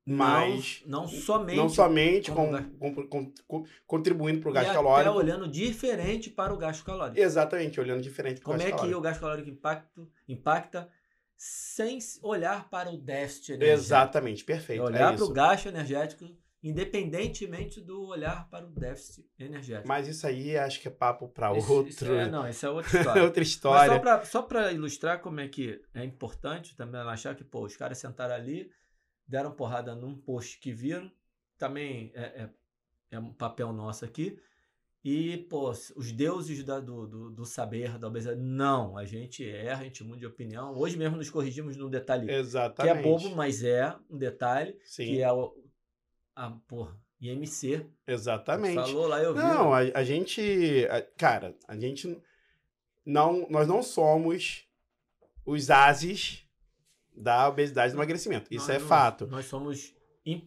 mas 0.04 0.82
não, 0.86 1.02
não 1.02 1.08
somente, 1.08 1.56
não 1.56 1.68
somente 1.68 2.30
com, 2.30 2.50
com, 2.78 3.06
com, 3.06 3.32
com, 3.46 3.66
contribuindo 3.86 4.40
para 4.40 4.50
o 4.50 4.52
gasto 4.52 4.72
calórico. 4.72 5.10
Até 5.10 5.18
olhando 5.18 5.48
diferente 5.48 6.28
para 6.28 6.52
o 6.52 6.56
gasto 6.56 6.84
calórico. 6.84 7.18
Exatamente, 7.18 7.80
olhando 7.80 8.02
diferente 8.02 8.40
para 8.40 8.50
o 8.50 8.52
gasto 8.52 8.62
calórico. 8.62 8.78
Como 8.78 8.88
é 8.88 8.92
que 8.92 8.98
o 8.98 9.00
gasto 9.00 9.20
calórico 9.20 9.48
impacta, 9.48 10.08
impacta 10.28 10.90
sem 11.36 11.98
olhar 12.22 12.68
para 12.68 12.90
o 12.90 12.98
déficit 12.98 13.52
energético? 13.52 13.84
Exatamente, 13.84 14.44
perfeito. 14.44 14.82
É 14.82 14.84
olhar 14.84 15.14
é 15.14 15.16
para 15.16 15.24
o 15.24 15.32
gasto 15.32 15.66
energético 15.66 16.28
independentemente 16.62 17.80
do 17.80 18.06
olhar 18.06 18.48
para 18.50 18.66
o 18.66 18.70
déficit 18.70 19.26
energético. 19.38 19.88
Mas 19.88 20.06
isso 20.06 20.26
aí 20.26 20.56
acho 20.56 20.80
que 20.80 20.88
é 20.88 20.90
papo 20.90 21.28
para 21.28 21.50
outro. 21.50 21.88
Isso 21.88 22.04
é, 22.04 22.28
não, 22.28 22.48
isso 22.48 22.66
é 22.66 22.70
outra 22.70 22.98
história. 23.00 23.22
outra 23.22 23.42
história. 23.42 24.02
Mas 24.02 24.28
só 24.28 24.42
para 24.42 24.72
ilustrar 24.72 25.20
como 25.20 25.40
é 25.40 25.48
que 25.48 25.80
é 25.94 26.04
importante 26.04 26.76
também 26.76 27.00
achar 27.00 27.34
que 27.34 27.44
pô, 27.44 27.64
os 27.64 27.76
caras 27.76 27.98
sentaram 27.98 28.34
ali 28.34 28.70
deram 29.30 29.52
porrada 29.52 29.94
num 29.94 30.16
post 30.16 30.58
que 30.58 30.72
viram, 30.72 31.10
também 31.56 32.10
é, 32.14 32.22
é, 32.22 32.50
é 33.12 33.18
um 33.20 33.32
papel 33.32 33.72
nosso 33.72 34.04
aqui. 34.04 34.36
E, 35.02 35.38
pô, 35.48 35.70
os 35.70 36.12
deuses 36.12 36.62
da, 36.62 36.78
do, 36.78 37.06
do, 37.06 37.30
do, 37.30 37.44
saber, 37.46 37.96
da 37.96 38.08
obesidade. 38.08 38.38
Não, 38.38 38.98
a 38.98 39.06
gente 39.06 39.48
erra, 39.48 39.80
a 39.80 39.84
gente 39.84 40.04
muda 40.04 40.18
de 40.18 40.26
opinião. 40.26 40.76
Hoje 40.76 40.98
mesmo 40.98 41.16
nos 41.16 41.30
corrigimos 41.30 41.74
num 41.76 41.88
detalhe 41.88 42.30
Exatamente. 42.30 42.92
que 42.92 42.98
é 42.98 43.02
bobo, 43.02 43.34
mas 43.34 43.62
é 43.62 43.96
um 44.10 44.18
detalhe. 44.18 44.76
Sim. 44.84 45.06
Que 45.06 45.22
é 45.22 45.32
o 45.32 45.54
a, 46.40 46.50
porra, 46.66 46.96
IMC. 47.20 47.86
Exatamente. 48.06 48.74
Falou 48.74 49.06
lá, 49.06 49.22
eu 49.22 49.34
vi. 49.34 49.40
Não, 49.40 49.74
a, 49.74 49.78
a 49.78 50.04
gente. 50.04 50.86
A, 50.90 51.02
cara, 51.02 51.54
a 51.68 51.76
gente. 51.76 52.20
Não, 53.04 53.46
nós 53.50 53.68
não 53.68 53.82
somos 53.82 54.66
os 55.44 55.70
ases 55.70 56.46
da 57.14 57.48
obesidade 57.48 57.92
e 57.92 57.94
do 57.94 57.98
emagrecimento. 57.98 58.52
Isso 58.52 58.68
nós, 58.68 58.76
é 58.76 58.80
fato. 58.80 59.26
Nós 59.26 59.46
somos 59.46 59.94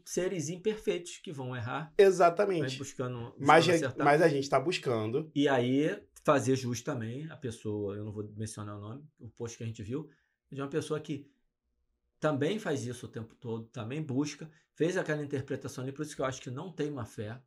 seres 0.06 0.50
imperfeitos 0.50 1.18
que 1.18 1.32
vão 1.32 1.56
errar. 1.56 1.94
Exatamente. 1.98 2.78
Buscando, 2.78 3.36
mas, 3.38 3.66
mas 3.98 4.22
a 4.22 4.28
gente 4.28 4.44
está 4.44 4.60
buscando. 4.60 5.30
E 5.36 5.48
aí, 5.48 6.02
fazer 6.24 6.56
jus 6.56 6.82
também 6.82 7.30
a 7.30 7.36
pessoa, 7.36 7.96
eu 7.96 8.06
não 8.06 8.12
vou 8.12 8.24
mencionar 8.36 8.78
o 8.78 8.82
nome, 8.82 9.04
o 9.20 9.30
post 9.30 9.58
que 9.58 9.64
a 9.64 9.68
gente 9.68 9.84
viu, 9.84 10.10
é 10.52 10.56
de 10.56 10.62
uma 10.62 10.70
pessoa 10.70 11.00
que 11.00 11.30
também 12.24 12.58
faz 12.58 12.86
isso 12.86 13.06
o 13.06 13.10
tempo 13.10 13.36
todo, 13.36 13.66
também 13.66 14.02
busca, 14.02 14.50
fez 14.72 14.96
aquela 14.96 15.22
interpretação 15.22 15.84
ali, 15.84 15.92
por 15.92 16.04
isso 16.04 16.16
que 16.16 16.22
eu 16.22 16.26
acho 16.26 16.42
que 16.42 16.50
não 16.50 16.72
tem 16.72 16.90
má 16.90 17.04
fé, 17.04 17.38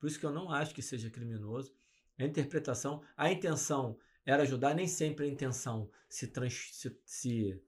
por 0.00 0.06
isso 0.06 0.18
que 0.18 0.24
eu 0.24 0.32
não 0.32 0.50
acho 0.50 0.74
que 0.74 0.80
seja 0.80 1.10
criminoso. 1.10 1.76
A 2.18 2.24
interpretação, 2.24 3.02
a 3.14 3.30
intenção 3.30 3.98
era 4.24 4.42
ajudar, 4.44 4.74
nem 4.74 4.88
sempre 4.88 5.26
a 5.26 5.28
intenção 5.28 5.90
se, 6.08 6.28
trans, 6.28 6.70
se, 6.72 6.98
se 7.04 7.62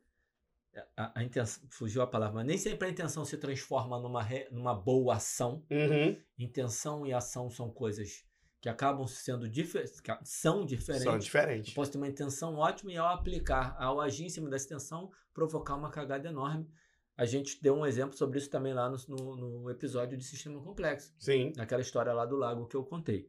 a, 0.97 1.21
a, 1.21 1.23
intenção, 1.23 1.65
fugiu 1.69 2.01
a 2.01 2.07
palavra, 2.07 2.37
mas 2.37 2.47
nem 2.47 2.57
sempre 2.57 2.89
a 2.89 2.91
intenção 2.91 3.27
se 3.27 3.37
transforma 3.37 4.01
numa, 4.01 4.23
re, 4.23 4.49
numa 4.51 4.75
boa 4.75 5.17
ação. 5.17 5.67
Uhum. 5.71 6.19
Intenção 6.39 7.07
e 7.07 7.13
ação 7.13 7.51
são 7.51 7.71
coisas 7.71 8.25
que 8.65 8.69
acabam 8.71 9.07
sendo 9.07 9.47
difer 9.47 9.87
são 10.23 10.65
diferentes. 10.65 11.05
São 11.05 11.19
diferentes. 11.19 11.69
Eu 11.69 11.75
posso 11.75 11.93
ter 11.93 11.99
uma 11.99 12.09
intenção 12.09 12.55
ótima 12.55 12.93
e 12.95 12.97
ao 12.97 13.09
aplicar, 13.09 13.77
ao 13.79 14.01
agir 14.01 14.25
em 14.25 14.31
cima 14.31 14.49
dessa 14.49 14.65
intenção, 14.65 15.13
provocar 15.35 15.75
uma 15.75 15.91
cagada 15.91 16.27
enorme. 16.27 16.67
A 17.15 17.27
gente 17.27 17.63
deu 17.63 17.75
um 17.75 17.85
exemplo 17.85 18.17
sobre 18.17 18.39
isso 18.39 18.49
também 18.49 18.73
lá 18.73 18.89
no, 18.89 18.97
no, 19.07 19.37
no 19.37 19.71
episódio 19.71 20.17
de 20.17 20.25
Sistema 20.25 20.63
Complexo. 20.63 21.13
Sim. 21.19 21.53
Naquela 21.55 21.83
história 21.83 22.11
lá 22.15 22.25
do 22.25 22.37
lago 22.37 22.67
que 22.67 22.75
eu 22.75 22.83
contei. 22.83 23.29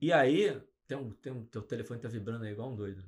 E 0.00 0.10
aí, 0.10 0.58
tem 0.88 0.96
um, 0.96 1.10
tem 1.10 1.34
um, 1.34 1.44
teu 1.44 1.60
telefone 1.60 2.00
tá 2.00 2.08
vibrando 2.08 2.46
aí 2.46 2.52
igual 2.52 2.72
um 2.72 2.76
doido. 2.76 3.04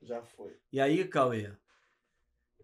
Já 0.00 0.22
foi. 0.22 0.56
E 0.72 0.80
aí, 0.80 1.04
Cauê, 1.08 1.50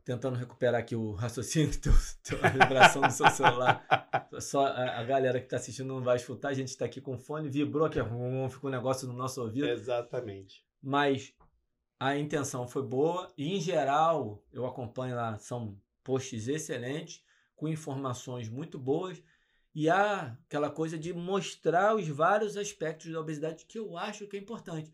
tentando 0.06 0.36
recuperar 0.36 0.80
aqui 0.80 0.94
o 0.94 1.10
raciocínio, 1.10 1.76
teu, 1.80 1.92
teu, 2.22 2.38
a 2.40 2.48
vibração 2.48 3.02
do 3.02 3.10
seu 3.10 3.28
celular. 3.28 3.84
Só 4.40 4.64
a, 4.64 5.00
a 5.00 5.02
galera 5.02 5.40
que 5.40 5.46
está 5.46 5.56
assistindo 5.56 5.88
não 5.88 6.00
vai 6.00 6.14
escutar, 6.14 6.50
a 6.50 6.54
gente 6.54 6.68
está 6.68 6.84
aqui 6.84 7.00
com 7.00 7.18
fone, 7.18 7.48
vibrou 7.48 7.84
aqui, 7.84 7.98
ficou 8.48 8.70
um 8.70 8.72
negócio 8.72 9.08
no 9.08 9.14
nosso 9.14 9.42
ouvido. 9.42 9.66
Exatamente. 9.66 10.64
Mas 10.80 11.34
a 11.98 12.16
intenção 12.16 12.68
foi 12.68 12.84
boa 12.84 13.32
e, 13.36 13.56
em 13.56 13.60
geral, 13.60 14.44
eu 14.52 14.64
acompanho 14.64 15.16
lá, 15.16 15.36
são 15.40 15.76
posts 16.04 16.46
excelentes, 16.46 17.24
com 17.56 17.66
informações 17.66 18.48
muito 18.48 18.78
boas. 18.78 19.20
E 19.74 19.90
há 19.90 20.38
aquela 20.46 20.70
coisa 20.70 20.96
de 20.96 21.12
mostrar 21.12 21.96
os 21.96 22.06
vários 22.06 22.56
aspectos 22.56 23.12
da 23.12 23.20
obesidade 23.20 23.66
que 23.66 23.80
eu 23.80 23.98
acho 23.98 24.28
que 24.28 24.36
é 24.36 24.40
importante. 24.40 24.90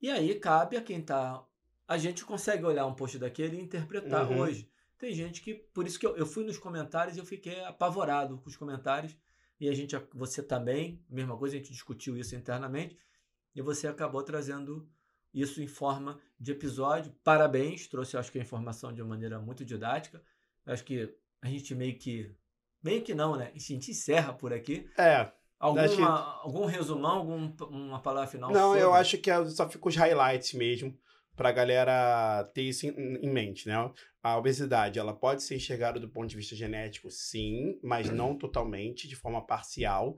E 0.00 0.10
aí 0.10 0.34
cabe 0.34 0.76
a 0.76 0.82
quem 0.82 0.98
está 0.98 1.46
a 1.86 1.98
gente 1.98 2.24
consegue 2.24 2.64
olhar 2.64 2.86
um 2.86 2.94
post 2.94 3.18
daquele 3.18 3.56
e 3.56 3.60
interpretar 3.60 4.30
uhum. 4.30 4.40
hoje. 4.40 4.70
Tem 4.98 5.12
gente 5.12 5.42
que, 5.42 5.54
por 5.54 5.86
isso 5.86 5.98
que 5.98 6.06
eu, 6.06 6.16
eu 6.16 6.26
fui 6.26 6.44
nos 6.44 6.58
comentários 6.58 7.16
e 7.16 7.18
eu 7.18 7.26
fiquei 7.26 7.60
apavorado 7.64 8.38
com 8.38 8.48
os 8.48 8.56
comentários. 8.56 9.16
E 9.58 9.68
a 9.68 9.74
gente, 9.74 9.96
você 10.14 10.42
também, 10.42 11.04
mesma 11.08 11.36
coisa, 11.36 11.56
a 11.56 11.58
gente 11.58 11.72
discutiu 11.72 12.16
isso 12.16 12.34
internamente. 12.36 12.96
E 13.54 13.60
você 13.60 13.86
acabou 13.86 14.22
trazendo 14.22 14.88
isso 15.34 15.62
em 15.62 15.66
forma 15.66 16.20
de 16.38 16.52
episódio. 16.52 17.12
Parabéns, 17.24 17.86
trouxe, 17.88 18.16
acho 18.16 18.30
que 18.30 18.38
a 18.38 18.42
informação 18.42 18.92
de 18.92 19.02
uma 19.02 19.08
maneira 19.08 19.38
muito 19.40 19.64
didática. 19.64 20.22
Acho 20.64 20.84
que 20.84 21.14
a 21.40 21.48
gente 21.48 21.74
meio 21.74 21.98
que. 21.98 22.34
Meio 22.82 23.02
que 23.02 23.14
não, 23.14 23.36
né? 23.36 23.52
A 23.54 23.58
gente 23.58 23.90
encerra 23.90 24.32
por 24.32 24.52
aqui. 24.52 24.88
É. 24.96 25.30
Alguma, 25.58 25.88
que... 25.88 26.02
Algum 26.02 26.64
resumão, 26.64 27.18
algum, 27.18 27.52
uma 27.70 28.00
palavra 28.00 28.28
final? 28.28 28.50
Não, 28.50 28.70
sobre? 28.70 28.82
eu 28.82 28.92
acho 28.92 29.18
que 29.18 29.30
é, 29.30 29.44
só 29.46 29.68
fica 29.68 29.88
os 29.88 29.94
highlights 29.94 30.54
mesmo 30.54 30.98
para 31.36 31.48
a 31.48 31.52
galera 31.52 32.44
ter 32.54 32.62
isso 32.62 32.86
em, 32.86 33.16
em, 33.16 33.30
mente, 33.30 33.66
né? 33.66 33.74
A 34.22 34.36
obesidade, 34.36 34.98
ela 34.98 35.14
pode 35.14 35.42
ser 35.42 35.56
enxergada 35.56 35.98
do 35.98 36.08
ponto 36.08 36.28
de 36.28 36.36
vista 36.36 36.54
genético, 36.54 37.10
sim, 37.10 37.78
mas 37.82 38.10
não 38.10 38.36
totalmente, 38.36 39.08
de 39.08 39.16
forma 39.16 39.44
parcial. 39.44 40.16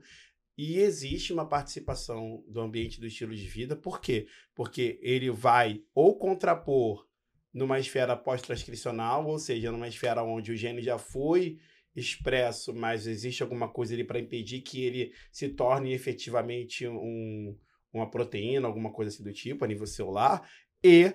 E 0.57 0.77
existe 0.77 1.33
uma 1.33 1.47
participação 1.47 2.43
do 2.47 2.61
ambiente 2.61 2.99
do 2.99 3.07
estilo 3.07 3.35
de 3.35 3.47
vida, 3.47 3.75
por 3.75 3.99
quê? 3.99 4.27
Porque 4.53 4.99
ele 5.01 5.29
vai 5.29 5.81
ou 5.93 6.17
contrapor 6.17 7.05
numa 7.53 7.79
esfera 7.79 8.15
pós-transcricional, 8.15 9.25
ou 9.25 9.39
seja, 9.39 9.71
numa 9.71 9.87
esfera 9.87 10.23
onde 10.23 10.51
o 10.51 10.57
gene 10.57 10.81
já 10.81 10.97
foi 10.97 11.57
expresso, 11.95 12.73
mas 12.73 13.07
existe 13.07 13.41
alguma 13.41 13.69
coisa 13.69 13.93
ali 13.93 14.03
para 14.03 14.19
impedir 14.19 14.61
que 14.61 14.83
ele 14.83 15.13
se 15.31 15.49
torne 15.49 15.93
efetivamente 15.93 16.85
um, 16.85 17.57
uma 17.93 18.09
proteína, 18.09 18.67
alguma 18.67 18.91
coisa 18.91 19.09
assim 19.09 19.23
do 19.23 19.31
tipo, 19.31 19.63
a 19.63 19.67
nível 19.67 19.87
celular, 19.87 20.47
e 20.87 21.11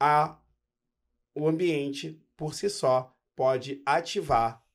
a, 0.00 0.36
o 1.32 1.46
ambiente, 1.46 2.20
por 2.36 2.54
si 2.54 2.68
só, 2.68 3.16
pode 3.36 3.80
ativar 3.86 4.66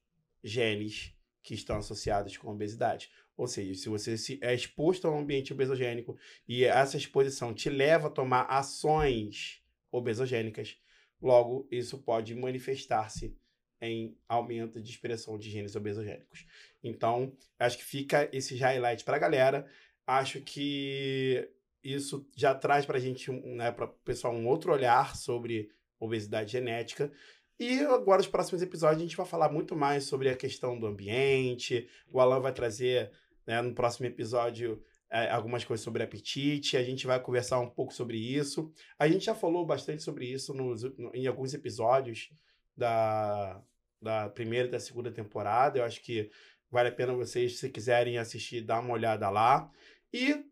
genes 0.41 1.13
que 1.43 1.53
estão 1.53 1.75
associados 1.75 2.37
com 2.37 2.49
obesidade. 2.49 3.11
Ou 3.35 3.45
seja, 3.45 3.73
se 3.75 3.89
você 3.89 4.17
se 4.17 4.39
é 4.41 4.55
exposto 4.55 5.05
a 5.05 5.11
um 5.11 5.19
ambiente 5.19 5.51
obesogênico 5.51 6.17
e 6.47 6.63
essa 6.63 6.95
exposição 6.95 7.53
te 7.53 7.69
leva 7.69 8.07
a 8.07 8.09
tomar 8.09 8.43
ações 8.43 9.61
obesogênicas, 9.91 10.77
logo 11.21 11.67
isso 11.69 11.97
pode 11.97 12.33
manifestar-se 12.35 13.37
em 13.81 14.17
aumento 14.29 14.81
de 14.81 14.89
expressão 14.89 15.37
de 15.37 15.49
genes 15.49 15.75
obesogênicos. 15.75 16.45
Então, 16.81 17.35
acho 17.59 17.77
que 17.79 17.83
fica 17.83 18.29
esse 18.31 18.55
highlight 18.55 19.03
para 19.03 19.17
a 19.17 19.19
galera. 19.19 19.69
Acho 20.07 20.39
que 20.39 21.51
isso 21.83 22.27
já 22.35 22.53
traz 22.53 22.85
para 22.85 22.97
a 22.97 23.01
gente, 23.01 23.31
né, 23.31 23.71
para 23.71 23.85
o 23.85 23.89
pessoal, 24.03 24.33
um 24.33 24.47
outro 24.47 24.71
olhar 24.71 25.15
sobre 25.15 25.69
obesidade 25.99 26.51
genética. 26.51 27.11
E 27.59 27.79
agora, 27.79 28.21
os 28.21 28.27
próximos 28.27 28.61
episódios, 28.61 28.99
a 28.99 29.03
gente 29.03 29.17
vai 29.17 29.25
falar 29.25 29.51
muito 29.51 29.75
mais 29.75 30.03
sobre 30.03 30.29
a 30.29 30.35
questão 30.35 30.79
do 30.79 30.85
ambiente. 30.85 31.87
O 32.11 32.19
Alan 32.19 32.39
vai 32.39 32.53
trazer, 32.53 33.11
né, 33.47 33.61
no 33.61 33.73
próximo 33.73 34.05
episódio, 34.05 34.81
é, 35.09 35.29
algumas 35.31 35.65
coisas 35.65 35.83
sobre 35.83 36.03
apetite. 36.03 36.77
A 36.77 36.83
gente 36.83 37.07
vai 37.07 37.19
conversar 37.19 37.59
um 37.59 37.69
pouco 37.69 37.93
sobre 37.93 38.17
isso. 38.17 38.71
A 38.99 39.07
gente 39.07 39.25
já 39.25 39.33
falou 39.33 39.65
bastante 39.65 40.03
sobre 40.03 40.25
isso 40.25 40.53
nos, 40.53 40.83
no, 40.83 41.11
em 41.15 41.25
alguns 41.25 41.53
episódios 41.53 42.29
da, 42.75 43.59
da 43.99 44.29
primeira 44.29 44.67
e 44.67 44.71
da 44.71 44.79
segunda 44.79 45.11
temporada. 45.11 45.79
Eu 45.79 45.83
acho 45.83 46.01
que 46.03 46.29
vale 46.69 46.89
a 46.89 46.91
pena 46.91 47.13
vocês, 47.13 47.57
se 47.57 47.69
quiserem 47.69 48.17
assistir, 48.17 48.61
dar 48.61 48.81
uma 48.81 48.93
olhada 48.93 49.29
lá. 49.29 49.71
E 50.13 50.45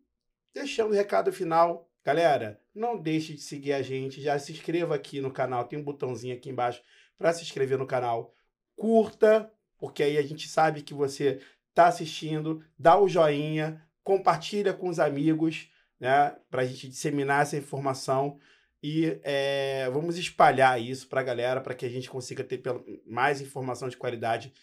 deixando 0.56 0.92
o 0.92 0.94
um 0.94 0.96
recado 0.96 1.34
final. 1.34 1.92
Galera, 2.04 2.62
não 2.74 2.98
deixe 2.98 3.34
de 3.34 3.42
seguir 3.42 3.74
a 3.74 3.82
gente, 3.82 4.22
já 4.22 4.40
se 4.40 4.54
inscreva 4.54 4.96
aqui 4.96 5.20
no 5.20 5.30
canal, 5.30 5.66
tem 5.66 5.78
um 5.78 5.84
botãozinho 5.84 6.34
aqui 6.34 6.50
embaixo 6.50 6.82
para 7.18 7.34
se 7.34 7.44
inscrever 7.44 7.78
no 7.78 7.86
canal. 7.86 8.34
Curta, 8.76 9.52
porque 9.78 10.02
aí 10.02 10.18
a 10.18 10.22
gente 10.22 10.48
sabe 10.48 10.82
que 10.82 10.94
você 10.94 11.42
está 11.70 11.88
assistindo, 11.88 12.64
dá 12.80 12.98
o 12.98 13.08
joinha, 13.08 13.86
compartilha 14.02 14.74
com 14.74 14.88
os 14.88 15.00
amigos, 15.00 15.70
né, 16.00 16.36
para 16.50 16.62
a 16.62 16.66
gente 16.66 16.88
disseminar 16.88 17.42
essa 17.42 17.58
informação 17.58 18.40
e 18.82 19.20
é, 19.24 19.90
vamos 19.90 20.18
espalhar 20.18 20.80
isso 20.82 21.08
para 21.08 21.22
a 21.22 21.24
galera, 21.24 21.60
para 21.60 21.74
que 21.74 21.86
a 21.86 21.90
gente 21.90 22.10
consiga 22.10 22.44
ter 22.44 22.62
mais 23.06 23.42
informação 23.42 23.90
de 23.90 23.98
qualidade 23.98 24.54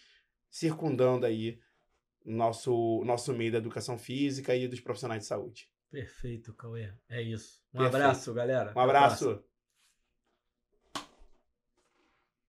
circundando 0.49 1.25
aí 1.25 1.59
nosso 2.25 3.03
nosso 3.03 3.33
meio 3.33 3.51
da 3.51 3.57
educação 3.57 3.97
física 3.97 4.55
e 4.55 4.67
dos 4.67 4.79
profissionais 4.79 5.23
de 5.23 5.27
saúde. 5.27 5.72
Perfeito, 5.93 6.55
Cauê. 6.55 6.91
É 7.07 7.21
isso. 7.21 7.61
Um 7.71 7.77
Perfeito. 7.77 7.95
abraço, 7.97 8.33
galera. 8.33 8.73
Um 8.75 8.79
abraço. 8.79 9.43